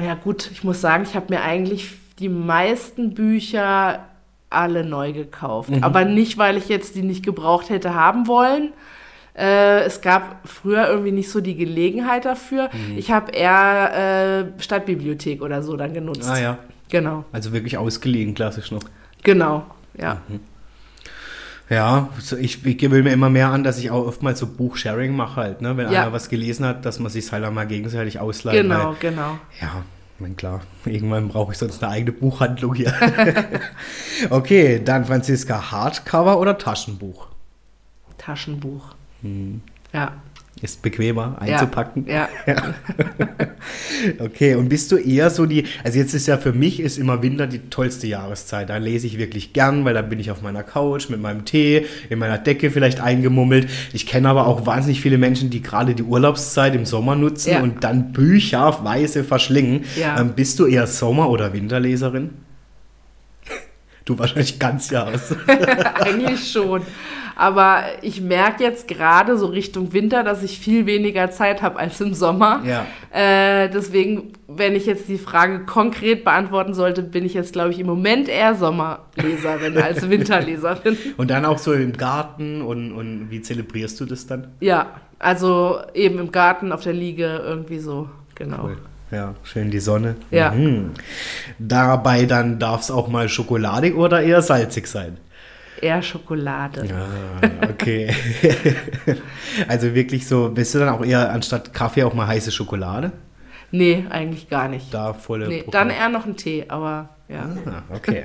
ja 0.00 0.14
gut, 0.14 0.50
ich 0.50 0.64
muss 0.64 0.80
sagen, 0.80 1.02
ich 1.04 1.14
habe 1.14 1.26
mir 1.34 1.42
eigentlich 1.42 1.90
die 2.18 2.28
meisten 2.28 3.14
Bücher 3.14 4.06
alle 4.50 4.84
neu 4.84 5.12
gekauft. 5.12 5.70
Aber 5.80 6.04
nicht, 6.04 6.38
weil 6.38 6.56
ich 6.56 6.68
jetzt 6.68 6.94
die 6.94 7.02
nicht 7.02 7.24
gebraucht 7.24 7.70
hätte 7.70 7.94
haben 7.94 8.28
wollen. 8.28 8.72
Äh, 9.36 9.80
es 9.80 10.00
gab 10.00 10.48
früher 10.48 10.86
irgendwie 10.88 11.10
nicht 11.10 11.28
so 11.28 11.40
die 11.40 11.56
Gelegenheit 11.56 12.24
dafür. 12.24 12.70
Ich 12.96 13.10
habe 13.10 13.32
eher 13.32 14.46
äh, 14.56 14.62
Stadtbibliothek 14.62 15.42
oder 15.42 15.62
so 15.64 15.76
dann 15.76 15.92
genutzt. 15.92 16.30
Ah 16.30 16.40
ja. 16.40 16.58
Genau, 16.90 17.24
Also 17.32 17.52
wirklich 17.52 17.76
ausgelegen, 17.78 18.34
klassisch 18.34 18.70
noch. 18.70 18.82
genau, 19.22 19.66
ja. 19.98 20.20
Ja, 21.70 22.10
so 22.20 22.36
ich, 22.36 22.64
ich 22.66 22.76
gewöhne 22.78 23.04
mir 23.04 23.12
immer 23.12 23.30
mehr 23.30 23.48
an, 23.48 23.64
dass 23.64 23.78
ich 23.78 23.90
auch 23.90 24.06
oftmals 24.06 24.38
so 24.38 24.46
Buchsharing 24.46 25.16
mache 25.16 25.36
halt, 25.36 25.62
ne? 25.62 25.76
Wenn 25.78 25.90
Ja. 25.90 26.02
einer 26.02 26.12
was 26.12 26.28
gelesen 26.28 26.66
hat, 26.66 26.84
dass 26.84 27.00
man 27.00 27.10
sich 27.10 27.32
halt 27.32 27.42
auch 27.44 27.50
mal 27.52 27.66
gegenseitig 27.66 28.20
ausleiht. 28.20 28.54
Genau, 28.62 28.90
Weil, 28.90 28.96
genau. 29.00 29.38
ja, 29.62 29.82
mein 30.18 30.36
klar. 30.36 30.60
Irgendwann 30.84 31.28
brauche 31.28 31.52
ich 31.52 31.58
sonst 31.58 31.82
eine 31.82 31.92
eigene 31.92 32.12
Buchhandlung 32.12 32.74
hier. 32.74 32.92
okay, 34.30 34.80
dann 34.84 35.06
Franziska, 35.06 35.70
Hardcover 35.70 36.38
oder 36.38 36.58
Taschenbuch? 36.58 37.28
Taschenbuch. 38.18 38.94
Hm. 39.22 39.62
Ja. 39.94 40.12
Ist 40.64 40.80
bequemer 40.80 41.36
ja, 41.46 41.54
einzupacken. 41.56 42.06
Ja. 42.08 42.26
Okay, 44.18 44.54
und 44.54 44.68
bist 44.68 44.92
du 44.92 44.96
eher 44.96 45.30
so 45.30 45.46
die, 45.46 45.64
also 45.84 45.98
jetzt 45.98 46.14
ist 46.14 46.26
ja 46.26 46.36
für 46.36 46.52
mich 46.52 46.80
ist 46.80 46.98
immer 46.98 47.22
Winter 47.22 47.46
die 47.46 47.60
tollste 47.70 48.06
Jahreszeit. 48.06 48.68
Da 48.68 48.76
lese 48.76 49.06
ich 49.06 49.18
wirklich 49.18 49.52
gern, 49.52 49.84
weil 49.84 49.94
da 49.94 50.02
bin 50.02 50.20
ich 50.20 50.30
auf 50.30 50.42
meiner 50.42 50.62
Couch 50.62 51.08
mit 51.08 51.20
meinem 51.20 51.44
Tee, 51.44 51.86
in 52.10 52.18
meiner 52.18 52.36
Decke 52.38 52.70
vielleicht 52.70 53.00
eingemummelt. 53.00 53.68
Ich 53.92 54.06
kenne 54.06 54.28
aber 54.28 54.46
auch 54.46 54.66
wahnsinnig 54.66 55.00
viele 55.00 55.16
Menschen, 55.18 55.48
die 55.50 55.62
gerade 55.62 55.94
die 55.94 56.02
Urlaubszeit 56.02 56.74
im 56.74 56.84
Sommer 56.84 57.14
nutzen 57.16 57.52
Ja. 57.52 57.62
und 57.62 57.84
dann 57.84 58.12
bücherweise 58.12 59.24
verschlingen. 59.24 59.84
Ja. 59.98 60.20
Ähm, 60.20 60.32
bist 60.34 60.58
du 60.58 60.66
eher 60.66 60.86
Sommer- 60.86 61.30
oder 61.30 61.52
Winterleserin? 61.52 62.30
Du 64.04 64.18
wahrscheinlich 64.18 64.58
ganz 64.58 64.90
Jahres. 64.90 65.34
Eigentlich 65.94 66.50
schon. 66.50 66.82
Aber 67.36 67.82
ich 68.02 68.20
merke 68.20 68.62
jetzt 68.62 68.86
gerade 68.86 69.36
so 69.38 69.46
Richtung 69.46 69.92
Winter, 69.92 70.22
dass 70.22 70.42
ich 70.42 70.58
viel 70.58 70.86
weniger 70.86 71.30
Zeit 71.30 71.62
habe 71.62 71.78
als 71.78 72.00
im 72.00 72.14
Sommer. 72.14 72.62
Ja. 72.64 72.86
Äh, 73.10 73.68
deswegen, 73.70 74.32
wenn 74.46 74.76
ich 74.76 74.86
jetzt 74.86 75.08
die 75.08 75.18
Frage 75.18 75.60
konkret 75.60 76.22
beantworten 76.22 76.74
sollte, 76.74 77.02
bin 77.02 77.24
ich 77.24 77.34
jetzt, 77.34 77.52
glaube 77.52 77.70
ich, 77.70 77.80
im 77.80 77.86
Moment 77.86 78.28
eher 78.28 78.54
Sommerleserin 78.54 79.76
als 79.78 80.08
Winterleserin. 80.08 80.96
Und 81.16 81.30
dann 81.30 81.44
auch 81.44 81.58
so 81.58 81.72
im 81.72 81.92
Garten 81.92 82.62
und, 82.62 82.92
und 82.92 83.30
wie 83.30 83.40
zelebrierst 83.40 84.00
du 84.00 84.04
das 84.04 84.26
dann? 84.26 84.48
Ja, 84.60 85.00
also 85.18 85.80
eben 85.94 86.18
im 86.18 86.30
Garten, 86.30 86.70
auf 86.70 86.82
der 86.82 86.92
Liege, 86.92 87.42
irgendwie 87.44 87.78
so, 87.78 88.08
genau. 88.34 88.64
Cool. 88.64 88.76
Ja, 89.10 89.34
schön 89.42 89.70
die 89.70 89.80
Sonne. 89.80 90.16
Ja. 90.30 90.50
Mhm. 90.50 90.90
Dabei 91.58 92.26
dann 92.26 92.58
darf 92.58 92.82
es 92.82 92.90
auch 92.90 93.08
mal 93.08 93.28
schokoladig 93.28 93.94
oder 93.94 94.22
eher 94.22 94.42
salzig 94.42 94.86
sein. 94.86 95.18
Eher 95.80 96.02
Schokolade. 96.02 96.88
Ah, 96.92 97.68
okay. 97.68 98.14
also 99.68 99.94
wirklich 99.94 100.26
so, 100.26 100.48
bist 100.48 100.74
du 100.74 100.78
dann 100.78 100.88
auch 100.88 101.04
eher 101.04 101.30
anstatt 101.32 101.74
Kaffee 101.74 102.04
auch 102.04 102.14
mal 102.14 102.26
heiße 102.26 102.50
Schokolade? 102.50 103.12
Nee, 103.70 104.04
eigentlich 104.08 104.48
gar 104.48 104.68
nicht. 104.68 104.94
Da 104.94 105.12
volle 105.12 105.48
Nee, 105.48 105.64
dann 105.70 105.90
eher 105.90 106.08
noch 106.08 106.26
ein 106.26 106.36
Tee, 106.36 106.64
aber 106.68 107.10
ja. 107.28 107.50
Ah, 107.66 107.82
okay. 107.94 108.24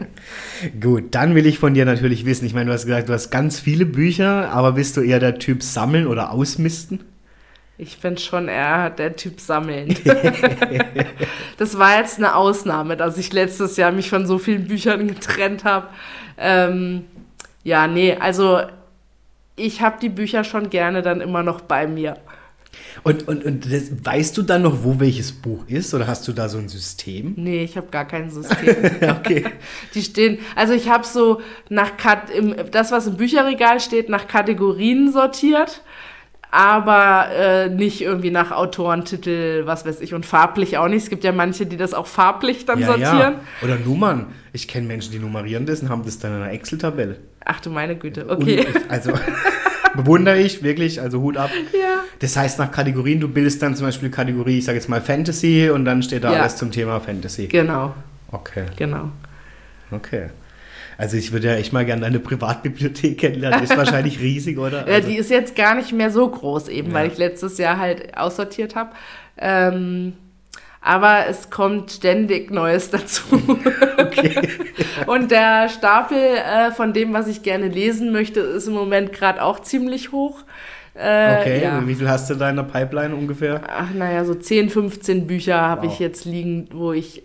Gut, 0.79 1.15
dann 1.15 1.33
will 1.33 1.47
ich 1.47 1.57
von 1.57 1.73
dir 1.73 1.85
natürlich 1.85 2.25
wissen, 2.25 2.45
ich 2.45 2.53
meine, 2.53 2.67
du 2.67 2.73
hast 2.73 2.85
gesagt, 2.85 3.09
du 3.09 3.13
hast 3.13 3.31
ganz 3.31 3.59
viele 3.59 3.85
Bücher, 3.85 4.51
aber 4.51 4.73
bist 4.73 4.95
du 4.95 5.01
eher 5.01 5.19
der 5.19 5.39
Typ 5.39 5.63
sammeln 5.63 6.05
oder 6.05 6.31
ausmisten? 6.31 6.99
Ich 7.81 7.97
bin 7.99 8.17
schon 8.17 8.49
eher 8.49 8.89
der 8.89 9.15
Typ 9.15 9.39
Sammeln. 9.39 9.95
das 11.57 11.79
war 11.79 11.97
jetzt 11.97 12.17
eine 12.17 12.35
Ausnahme, 12.35 12.97
dass 12.97 13.17
ich 13.17 13.31
letztes 13.31 13.77
Jahr 13.77 13.93
mich 13.93 14.09
von 14.09 14.27
so 14.27 14.37
vielen 14.37 14.67
Büchern 14.67 15.07
getrennt 15.07 15.63
habe. 15.63 15.87
Ähm, 16.37 17.05
ja, 17.63 17.87
nee, 17.87 18.17
also 18.19 18.59
ich 19.55 19.81
habe 19.81 19.97
die 20.01 20.09
Bücher 20.09 20.43
schon 20.43 20.69
gerne 20.69 21.01
dann 21.01 21.21
immer 21.21 21.41
noch 21.41 21.61
bei 21.61 21.87
mir. 21.87 22.17
Und, 23.03 23.29
und, 23.29 23.45
und 23.45 23.71
das, 23.71 23.91
weißt 24.03 24.37
du 24.37 24.41
dann 24.41 24.63
noch, 24.63 24.83
wo 24.83 24.99
welches 24.99 25.31
Buch 25.31 25.63
ist 25.67 25.93
oder 25.93 26.05
hast 26.05 26.27
du 26.27 26.33
da 26.33 26.49
so 26.49 26.57
ein 26.57 26.67
System? 26.67 27.33
Nee, 27.37 27.63
ich 27.63 27.77
habe 27.77 27.87
gar 27.87 28.05
kein 28.05 28.29
System. 28.29 28.75
Okay. 29.09 29.45
Die 29.93 30.01
stehen, 30.01 30.39
also 30.55 30.73
ich 30.73 30.89
habe 30.89 31.05
so 31.05 31.41
nach 31.69 31.95
Kat 31.95 32.29
im, 32.29 32.53
das, 32.71 32.91
was 32.91 33.07
im 33.07 33.15
Bücherregal 33.15 33.79
steht, 33.79 34.09
nach 34.09 34.27
Kategorien 34.27 35.13
sortiert, 35.13 35.81
aber 36.51 37.27
äh, 37.31 37.69
nicht 37.69 38.01
irgendwie 38.01 38.31
nach 38.31 38.51
Autorentitel, 38.51 39.65
was 39.65 39.85
weiß 39.85 40.01
ich, 40.01 40.13
und 40.13 40.25
farblich 40.25 40.77
auch 40.77 40.87
nicht. 40.87 41.03
Es 41.03 41.09
gibt 41.09 41.23
ja 41.23 41.31
manche, 41.31 41.65
die 41.65 41.77
das 41.77 41.93
auch 41.93 42.07
farblich 42.07 42.65
dann 42.65 42.83
sortieren. 42.83 43.35
Oder 43.63 43.75
Nummern. 43.77 44.27
Ich 44.53 44.67
kenne 44.67 44.87
Menschen, 44.87 45.11
die 45.11 45.19
nummerieren 45.19 45.65
das 45.65 45.81
und 45.81 45.89
haben 45.89 46.03
das 46.05 46.17
dann 46.19 46.35
in 46.35 46.41
einer 46.41 46.51
Excel-Tabelle. 46.51 47.17
Ach 47.45 47.59
du 47.61 47.69
meine 47.69 47.95
Güte, 47.95 48.25
okay. 48.29 48.65
Und, 48.65 48.89
also 48.91 49.11
bewundere 49.95 50.39
ich 50.39 50.63
wirklich, 50.63 50.99
also 51.01 51.21
Hut 51.21 51.37
ab. 51.37 51.51
ja. 51.73 52.03
Das 52.19 52.35
heißt, 52.35 52.59
nach 52.59 52.71
Kategorien, 52.71 53.19
du 53.19 53.27
bildest 53.29 53.61
dann 53.61 53.75
zum 53.75 53.85
Beispiel 53.85 54.09
Kategorie, 54.09 54.57
ich 54.57 54.65
sage 54.65 54.77
jetzt 54.77 54.89
mal 54.89 55.01
Fantasy 55.01 55.69
und 55.69 55.85
dann 55.85 56.01
steht 56.03 56.23
da 56.23 56.33
Ja. 56.33 56.41
alles 56.41 56.57
zum 56.57 56.71
Thema 56.71 56.99
Fantasy. 56.99 57.47
Genau, 57.47 57.93
Okay, 58.31 58.65
genau. 58.75 59.09
okay. 59.91 60.29
Also 60.99 61.15
ich 61.15 61.31
würde 61.31 61.47
ja 61.47 61.53
echt 61.55 61.71
mal 61.71 61.85
gerne 61.85 62.01
deine 62.01 62.19
Privatbibliothek 62.19 63.17
kennenlernen. 63.17 63.63
Ist 63.63 63.77
wahrscheinlich 63.77 64.19
riesig, 64.21 64.57
oder? 64.59 64.85
Also, 64.85 65.07
die 65.07 65.15
ist 65.15 65.29
jetzt 65.31 65.55
gar 65.55 65.73
nicht 65.75 65.93
mehr 65.93 66.11
so 66.11 66.27
groß, 66.29 66.67
eben, 66.67 66.89
Ja. 66.89 66.93
weil 66.95 67.07
ich 67.07 67.17
letztes 67.17 67.57
Jahr 67.57 67.79
halt 67.79 68.17
aussortiert 68.17 68.75
habe. 68.75 68.89
Ähm, 69.37 70.11
aber 70.81 71.27
es 71.29 71.49
kommt 71.49 71.89
ständig 71.91 72.51
Neues 72.51 72.89
dazu. 72.89 73.23
Und 75.07 75.31
der 75.31 75.69
Stapel 75.69 76.17
äh, 76.17 76.71
von 76.71 76.91
dem, 76.91 77.13
was 77.13 77.27
ich 77.27 77.43
gerne 77.43 77.69
lesen 77.69 78.11
möchte, 78.11 78.41
ist 78.41 78.67
im 78.67 78.73
Moment 78.73 79.13
gerade 79.13 79.41
auch 79.41 79.61
ziemlich 79.61 80.11
hoch. 80.11 80.43
Äh, 80.95 81.37
okay, 81.39 81.63
ja. 81.63 81.87
wie 81.87 81.95
viel 81.95 82.09
hast 82.09 82.29
du 82.29 82.35
da 82.35 82.49
in 82.49 82.57
der 82.57 82.63
Pipeline 82.63 83.15
ungefähr? 83.15 83.61
Ach, 83.69 83.89
naja, 83.93 84.25
so 84.25 84.33
10, 84.35 84.69
15 84.69 85.27
Bücher 85.27 85.61
habe 85.61 85.87
Wow. 85.87 85.93
ich 85.93 85.99
jetzt 85.99 86.25
liegen, 86.25 86.67
wo 86.73 86.91
ich 86.91 87.23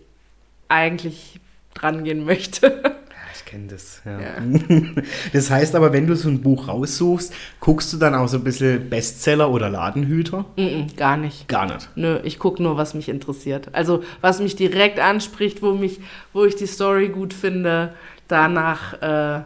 eigentlich 0.68 1.40
dran 1.74 2.04
gehen 2.04 2.24
möchte. 2.24 2.80
Ich 3.44 3.50
kenne 3.50 3.66
das, 3.68 4.00
ja. 4.04 4.20
Ja. 4.20 4.28
Das 5.32 5.50
heißt 5.50 5.74
aber, 5.74 5.92
wenn 5.92 6.06
du 6.06 6.16
so 6.16 6.28
ein 6.28 6.40
Buch 6.40 6.68
raussuchst, 6.68 7.32
guckst 7.60 7.92
du 7.92 7.96
dann 7.98 8.14
auch 8.14 8.26
so 8.28 8.38
ein 8.38 8.44
bisschen 8.44 8.88
Bestseller 8.88 9.50
oder 9.50 9.68
Ladenhüter? 9.68 10.44
Mm-mm, 10.56 10.96
gar 10.96 11.16
nicht. 11.16 11.46
Gar 11.48 11.66
nicht. 11.66 11.88
Nö, 11.94 12.18
ich 12.24 12.38
gucke 12.38 12.62
nur, 12.62 12.76
was 12.76 12.94
mich 12.94 13.08
interessiert. 13.08 13.68
Also 13.72 14.02
was 14.20 14.40
mich 14.40 14.56
direkt 14.56 14.98
anspricht, 14.98 15.62
wo, 15.62 15.72
mich, 15.72 16.00
wo 16.32 16.44
ich 16.44 16.56
die 16.56 16.66
Story 16.66 17.08
gut 17.08 17.34
finde, 17.34 17.92
danach 18.28 18.94
äh, 19.02 19.42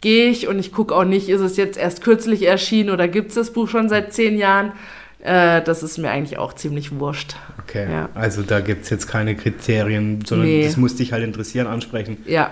gehe 0.00 0.28
ich 0.30 0.46
und 0.48 0.58
ich 0.58 0.72
gucke 0.72 0.94
auch 0.94 1.04
nicht, 1.04 1.28
ist 1.28 1.40
es 1.40 1.56
jetzt 1.56 1.78
erst 1.78 2.02
kürzlich 2.02 2.46
erschienen 2.46 2.90
oder 2.90 3.08
gibt 3.08 3.30
es 3.30 3.34
das 3.34 3.52
Buch 3.52 3.68
schon 3.68 3.88
seit 3.88 4.12
zehn 4.12 4.36
Jahren. 4.36 4.72
Äh, 5.20 5.62
das 5.62 5.82
ist 5.82 5.98
mir 5.98 6.10
eigentlich 6.10 6.38
auch 6.38 6.52
ziemlich 6.52 6.98
wurscht. 6.98 7.34
Okay, 7.66 7.90
Ja. 7.90 8.08
also 8.14 8.42
da 8.42 8.60
gibt 8.60 8.84
es 8.84 8.90
jetzt 8.90 9.08
keine 9.08 9.34
Kriterien, 9.34 10.24
sondern 10.24 10.46
Nee. 10.46 10.64
das 10.64 10.76
muss 10.76 10.94
dich 10.96 11.12
halt 11.12 11.24
interessieren, 11.24 11.66
ansprechen. 11.66 12.18
Ja, 12.26 12.50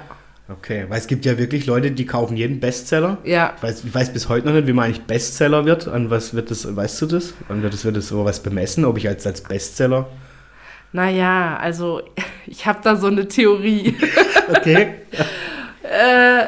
Okay, 0.49 0.87
weil 0.89 0.99
es 0.99 1.09
gibt 1.09 1.25
ja 1.25 1.39
wirklich 1.39 1.67
Leute, 1.67 1.91
die 1.91 2.07
kaufen 2.07 2.37
jeden 2.37 2.61
Bestseller. 2.61 3.19
ja. 3.25 3.55
Ich 3.57 3.63
weiß, 3.63 3.85
ich 3.85 3.95
weiß 3.95 4.13
bis 4.13 4.29
heute 4.29 4.47
noch 4.47 4.55
nicht, 4.55 4.69
wie 4.69 4.73
man 4.73 4.85
eigentlich 4.85 5.03
Bestseller 5.03 5.65
wird. 5.65 5.89
An 5.89 6.09
was 6.11 6.35
wird 6.35 6.53
das, 6.53 6.77
weißt 6.77 7.03
du 7.03 7.07
das? 7.07 7.35
An 7.49 7.63
wird 7.63 7.75
das, 7.75 7.85
wird 7.85 7.97
das 7.97 8.09
sowas 8.09 8.41
bemessen, 8.41 8.85
ob 8.85 8.97
ich 8.97 9.09
als, 9.09 9.27
als 9.27 9.41
Bestseller. 9.41 10.07
Naja, 10.93 11.57
also 11.61 12.01
ich 12.47 12.65
habe 12.67 12.79
da 12.83 12.97
so 12.97 13.09
eine 13.09 13.27
Theorie. 13.29 13.97
Okay. 14.49 14.95
Äh, 15.83 16.45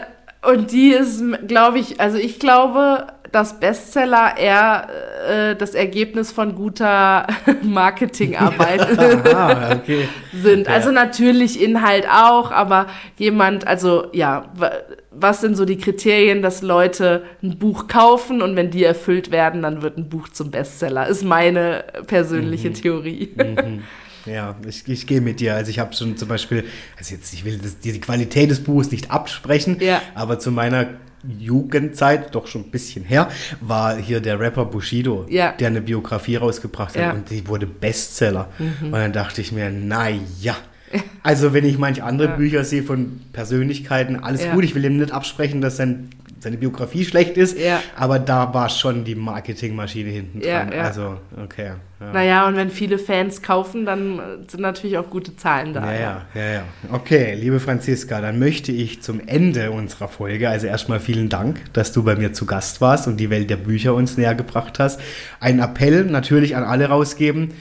und 0.48 0.70
die 0.70 0.90
ist, 0.90 1.20
glaube 1.48 1.80
ich, 1.80 2.00
also 2.00 2.16
ich 2.16 2.38
glaube, 2.38 3.08
dass 3.32 3.60
Bestseller 3.60 4.36
eher 4.38 4.88
äh, 5.28 5.56
das 5.56 5.74
Ergebnis 5.74 6.32
von 6.32 6.54
guter 6.54 7.26
Marketingarbeit 7.62 8.80
Aha, 8.98 9.72
okay. 9.76 10.08
sind. 10.32 10.66
Ja. 10.66 10.72
Also 10.72 10.90
natürlich 10.90 11.60
Inhalt 11.62 12.06
auch, 12.08 12.50
aber 12.50 12.86
jemand, 13.18 13.66
also 13.66 14.06
ja, 14.12 14.46
wa- 14.54 14.72
was 15.10 15.40
sind 15.40 15.56
so 15.56 15.64
die 15.64 15.78
Kriterien, 15.78 16.42
dass 16.42 16.62
Leute 16.62 17.24
ein 17.42 17.58
Buch 17.58 17.88
kaufen 17.88 18.40
und 18.40 18.54
wenn 18.56 18.70
die 18.70 18.84
erfüllt 18.84 19.30
werden, 19.30 19.62
dann 19.62 19.82
wird 19.82 19.98
ein 19.98 20.08
Buch 20.08 20.28
zum 20.28 20.50
Bestseller, 20.50 21.06
ist 21.08 21.24
meine 21.24 21.84
persönliche 22.06 22.72
Theorie. 22.72 23.30
Mhm. 23.36 23.82
Ja, 24.26 24.56
ich, 24.66 24.86
ich 24.86 25.06
gehe 25.06 25.20
mit 25.22 25.40
dir. 25.40 25.54
Also 25.54 25.70
ich 25.70 25.78
habe 25.78 25.94
schon 25.94 26.16
zum 26.16 26.28
Beispiel, 26.28 26.64
also 26.98 27.14
jetzt, 27.14 27.32
ich 27.32 27.44
will 27.44 27.58
das, 27.58 27.78
die 27.78 27.98
Qualität 27.98 28.50
des 28.50 28.62
Buches 28.62 28.90
nicht 28.90 29.10
absprechen, 29.10 29.78
Ja. 29.80 30.02
aber 30.14 30.38
zu 30.38 30.50
meiner 30.52 30.86
Jugendzeit, 31.26 32.34
doch 32.34 32.46
schon 32.46 32.62
ein 32.62 32.70
bisschen 32.70 33.04
her, 33.04 33.28
war 33.60 33.96
hier 33.96 34.20
der 34.20 34.38
Rapper 34.40 34.64
Bushido, 34.64 35.26
Ja. 35.28 35.52
der 35.52 35.68
eine 35.68 35.80
Biografie 35.80 36.36
rausgebracht 36.36 36.94
hat 36.94 37.02
Ja. 37.02 37.12
und 37.12 37.30
die 37.30 37.46
wurde 37.48 37.66
Bestseller. 37.66 38.48
Und 38.82 38.92
dann 38.92 39.12
dachte 39.12 39.40
ich 39.40 39.52
mir, 39.52 39.70
na 39.70 40.08
ja. 40.40 40.56
Also 41.22 41.52
wenn 41.52 41.64
ich 41.66 41.76
manche 41.78 42.02
andere 42.04 42.28
Ja. 42.28 42.36
Bücher 42.36 42.64
sehe 42.64 42.82
von 42.82 43.20
Persönlichkeiten, 43.32 44.16
alles 44.22 44.48
gut, 44.50 44.64
ich 44.64 44.74
will 44.74 44.84
ihm 44.84 44.96
nicht 44.98 45.12
absprechen, 45.12 45.60
dass 45.60 45.76
sein, 45.76 46.08
seine 46.40 46.56
Biografie 46.56 47.04
schlecht 47.04 47.36
ist, 47.36 47.58
Ja. 47.58 47.80
aber 47.96 48.18
da 48.18 48.52
war 48.54 48.68
schon 48.68 49.04
die 49.04 49.14
Marketingmaschine 49.14 50.10
hinten 50.10 50.40
Ja, 50.40 50.64
dran. 50.64 50.72
ja. 50.72 50.82
Also, 50.84 51.16
okay. 51.42 51.72
Ja. 52.00 52.12
Naja, 52.12 52.46
und 52.46 52.54
wenn 52.56 52.70
viele 52.70 52.96
Fans 52.98 53.42
kaufen, 53.42 53.84
dann 53.84 54.18
äh, 54.20 54.22
sind 54.46 54.60
natürlich 54.60 54.98
auch 54.98 55.10
gute 55.10 55.34
Zahlen 55.36 55.74
da. 55.74 55.84
Ja, 55.92 55.98
ja, 56.00 56.26
ja, 56.34 56.50
ja. 56.52 56.62
Okay, 56.92 57.34
liebe 57.34 57.58
Franziska, 57.58 58.20
dann 58.20 58.38
möchte 58.38 58.70
ich 58.70 59.02
zum 59.02 59.20
Ende 59.26 59.72
unserer 59.72 60.06
Folge, 60.06 60.48
also 60.48 60.68
erstmal 60.68 61.00
vielen 61.00 61.28
Dank, 61.28 61.60
dass 61.72 61.90
du 61.92 62.04
bei 62.04 62.14
mir 62.14 62.32
zu 62.32 62.46
Gast 62.46 62.80
warst 62.80 63.08
und 63.08 63.16
die 63.16 63.30
Welt 63.30 63.50
der 63.50 63.56
Bücher 63.56 63.94
uns 63.94 64.16
näher 64.16 64.36
gebracht 64.36 64.78
hast. 64.78 65.00
Einen 65.40 65.58
Appell 65.58 66.04
natürlich 66.04 66.54
an 66.54 66.62
alle 66.62 66.86
rausgeben. 66.86 67.52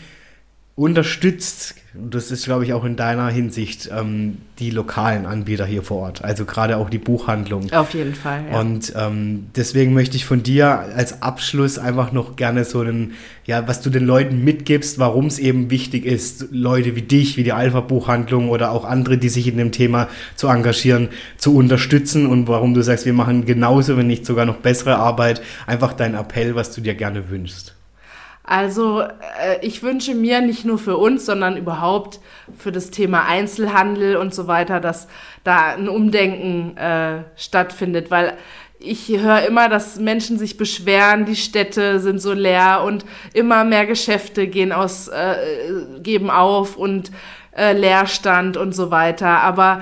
Unterstützt 0.76 1.74
Das 2.10 2.32
ist, 2.32 2.46
glaube 2.46 2.64
ich, 2.64 2.74
auch 2.74 2.84
in 2.84 2.96
deiner 2.96 3.30
Hinsicht 3.30 3.90
ähm, 3.92 4.38
die 4.60 4.70
lokalen 4.70 5.26
Anbieter 5.26 5.66
hier 5.66 5.84
vor 5.84 6.02
Ort. 6.02 6.24
Also 6.24 6.46
gerade 6.46 6.78
auch 6.78 6.90
die 6.90 6.98
Buchhandlung. 6.98 7.72
Auf 7.72 7.94
jeden 7.94 8.16
Fall. 8.16 8.46
Ja. 8.52 8.60
Und 8.60 8.94
ähm, 8.96 9.48
deswegen 9.56 9.94
möchte 9.94 10.18
ich 10.18 10.26
von 10.26 10.44
dir 10.44 10.80
als 10.96 11.22
Abschluss 11.22 11.78
einfach 11.78 12.12
noch 12.12 12.36
gerne 12.36 12.66
so 12.66 12.82
einen, 12.82 13.14
ja, 13.46 13.68
was 13.68 13.82
du 13.82 13.90
den 13.90 14.06
Leuten 14.06 14.44
mitgibst, 14.44 15.00
warum 15.00 15.28
es 15.28 15.40
eben 15.40 15.70
wichtig 15.70 16.06
ist, 16.06 16.48
Leute 16.52 16.96
wie 16.96 17.02
dich, 17.02 17.38
wie 17.38 17.44
die 17.44 17.54
Alpha-Buchhandlung 17.54 18.50
oder 18.50 18.72
auch 18.72 18.84
andere, 18.84 19.18
die 19.18 19.30
sich 19.30 19.48
in 19.48 19.58
dem 19.58 19.72
Thema 19.72 20.08
zu 20.36 20.48
engagieren, 20.48 21.10
zu 21.38 21.56
unterstützen 21.56 22.26
und 22.26 22.48
warum 22.48 22.74
du 22.74 22.82
sagst, 22.82 23.06
wir 23.06 23.14
machen 23.14 23.46
genauso, 23.46 23.98
wenn 23.98 24.08
nicht 24.08 24.26
sogar 24.26 24.46
noch 24.46 24.58
bessere 24.58 24.98
Arbeit. 24.98 25.42
Einfach 25.66 25.94
dein 25.94 26.16
Appell, 26.16 26.56
was 26.56 26.74
du 26.74 26.82
dir 26.82 26.96
gerne 26.96 27.30
wünschst. 27.30 27.77
Also 28.48 29.02
äh, 29.02 29.60
ich 29.62 29.84
wünsche 29.84 30.16
mir 30.16 30.40
nicht 30.40 30.64
nur 30.64 30.80
für 30.80 30.96
uns, 30.96 31.26
sondern 31.26 31.58
überhaupt 31.58 32.22
für 32.58 32.72
das 32.72 32.92
Thema 32.92 33.26
Einzelhandel 33.26 34.16
und 34.16 34.34
so 34.34 34.48
weiter, 34.48 34.80
dass 34.80 35.10
da 35.44 35.74
ein 35.74 35.90
Umdenken 35.90 36.78
äh, 36.78 37.24
stattfindet, 37.36 38.10
weil 38.10 38.38
ich 38.80 39.10
höre 39.10 39.46
immer, 39.46 39.68
dass 39.68 40.00
Menschen 40.00 40.38
sich 40.38 40.56
beschweren, 40.56 41.26
die 41.26 41.36
Städte 41.36 42.00
sind 42.00 42.22
so 42.22 42.32
leer 42.32 42.84
und 42.86 43.04
immer 43.34 43.66
mehr 43.66 43.86
Geschäfte 43.86 44.48
gehen 44.48 44.72
aus, 44.72 45.10
äh, 45.10 45.36
geben 46.02 46.30
auf 46.30 46.78
und 46.78 47.12
äh, 47.56 47.74
Leerstand 47.74 48.56
und 48.56 48.74
so 48.74 48.92
weiter. 48.92 49.42
Aber 49.42 49.82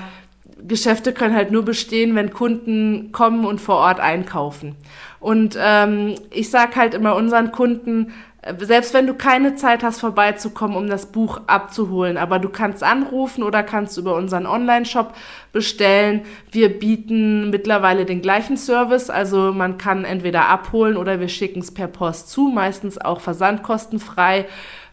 Geschäfte 0.66 1.12
können 1.12 1.36
halt 1.36 1.52
nur 1.52 1.64
bestehen, 1.64 2.16
wenn 2.16 2.32
Kunden 2.32 3.12
kommen 3.12 3.44
und 3.44 3.60
vor 3.60 3.76
Ort 3.76 4.00
einkaufen. 4.00 4.74
Und 5.20 5.56
ähm, 5.60 6.16
ich 6.30 6.50
sage 6.50 6.74
halt 6.74 6.94
immer 6.94 7.14
unseren 7.14 7.52
Kunden, 7.52 8.12
selbst 8.58 8.94
wenn 8.94 9.06
du 9.06 9.14
keine 9.14 9.54
Zeit 9.54 9.82
hast, 9.82 10.00
vorbeizukommen, 10.00 10.76
um 10.76 10.88
das 10.88 11.06
Buch 11.06 11.40
abzuholen, 11.46 12.16
aber 12.16 12.38
du 12.38 12.48
kannst 12.48 12.82
anrufen 12.82 13.42
oder 13.42 13.62
kannst 13.62 13.98
über 13.98 14.14
unseren 14.14 14.46
Online-Shop 14.46 15.14
bestellen. 15.52 16.22
Wir 16.52 16.78
bieten 16.78 17.50
mittlerweile 17.50 18.04
den 18.04 18.22
gleichen 18.22 18.56
Service, 18.56 19.10
also 19.10 19.52
man 19.52 19.78
kann 19.78 20.04
entweder 20.04 20.48
abholen 20.48 20.96
oder 20.96 21.20
wir 21.20 21.28
schicken 21.28 21.60
es 21.60 21.72
per 21.72 21.88
Post 21.88 22.30
zu, 22.30 22.48
meistens 22.48 22.98
auch 22.98 23.20
versandkostenfrei. 23.20 24.46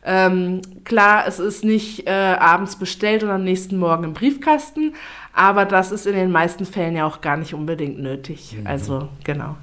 Ähm, 0.05 0.61
klar, 0.83 1.25
es 1.27 1.39
ist 1.39 1.63
nicht 1.63 2.07
äh, 2.07 2.11
abends 2.11 2.75
bestellt 2.75 3.23
und 3.23 3.29
am 3.29 3.43
nächsten 3.43 3.77
Morgen 3.77 4.03
im 4.03 4.13
Briefkasten, 4.13 4.95
aber 5.33 5.65
das 5.65 5.91
ist 5.91 6.05
in 6.05 6.13
den 6.13 6.31
meisten 6.31 6.65
Fällen 6.65 6.95
ja 6.95 7.05
auch 7.05 7.21
gar 7.21 7.37
nicht 7.37 7.53
unbedingt 7.53 7.99
nötig. 7.99 8.57
Mhm. 8.59 8.67
Also 8.67 9.07
genau. 9.23 9.55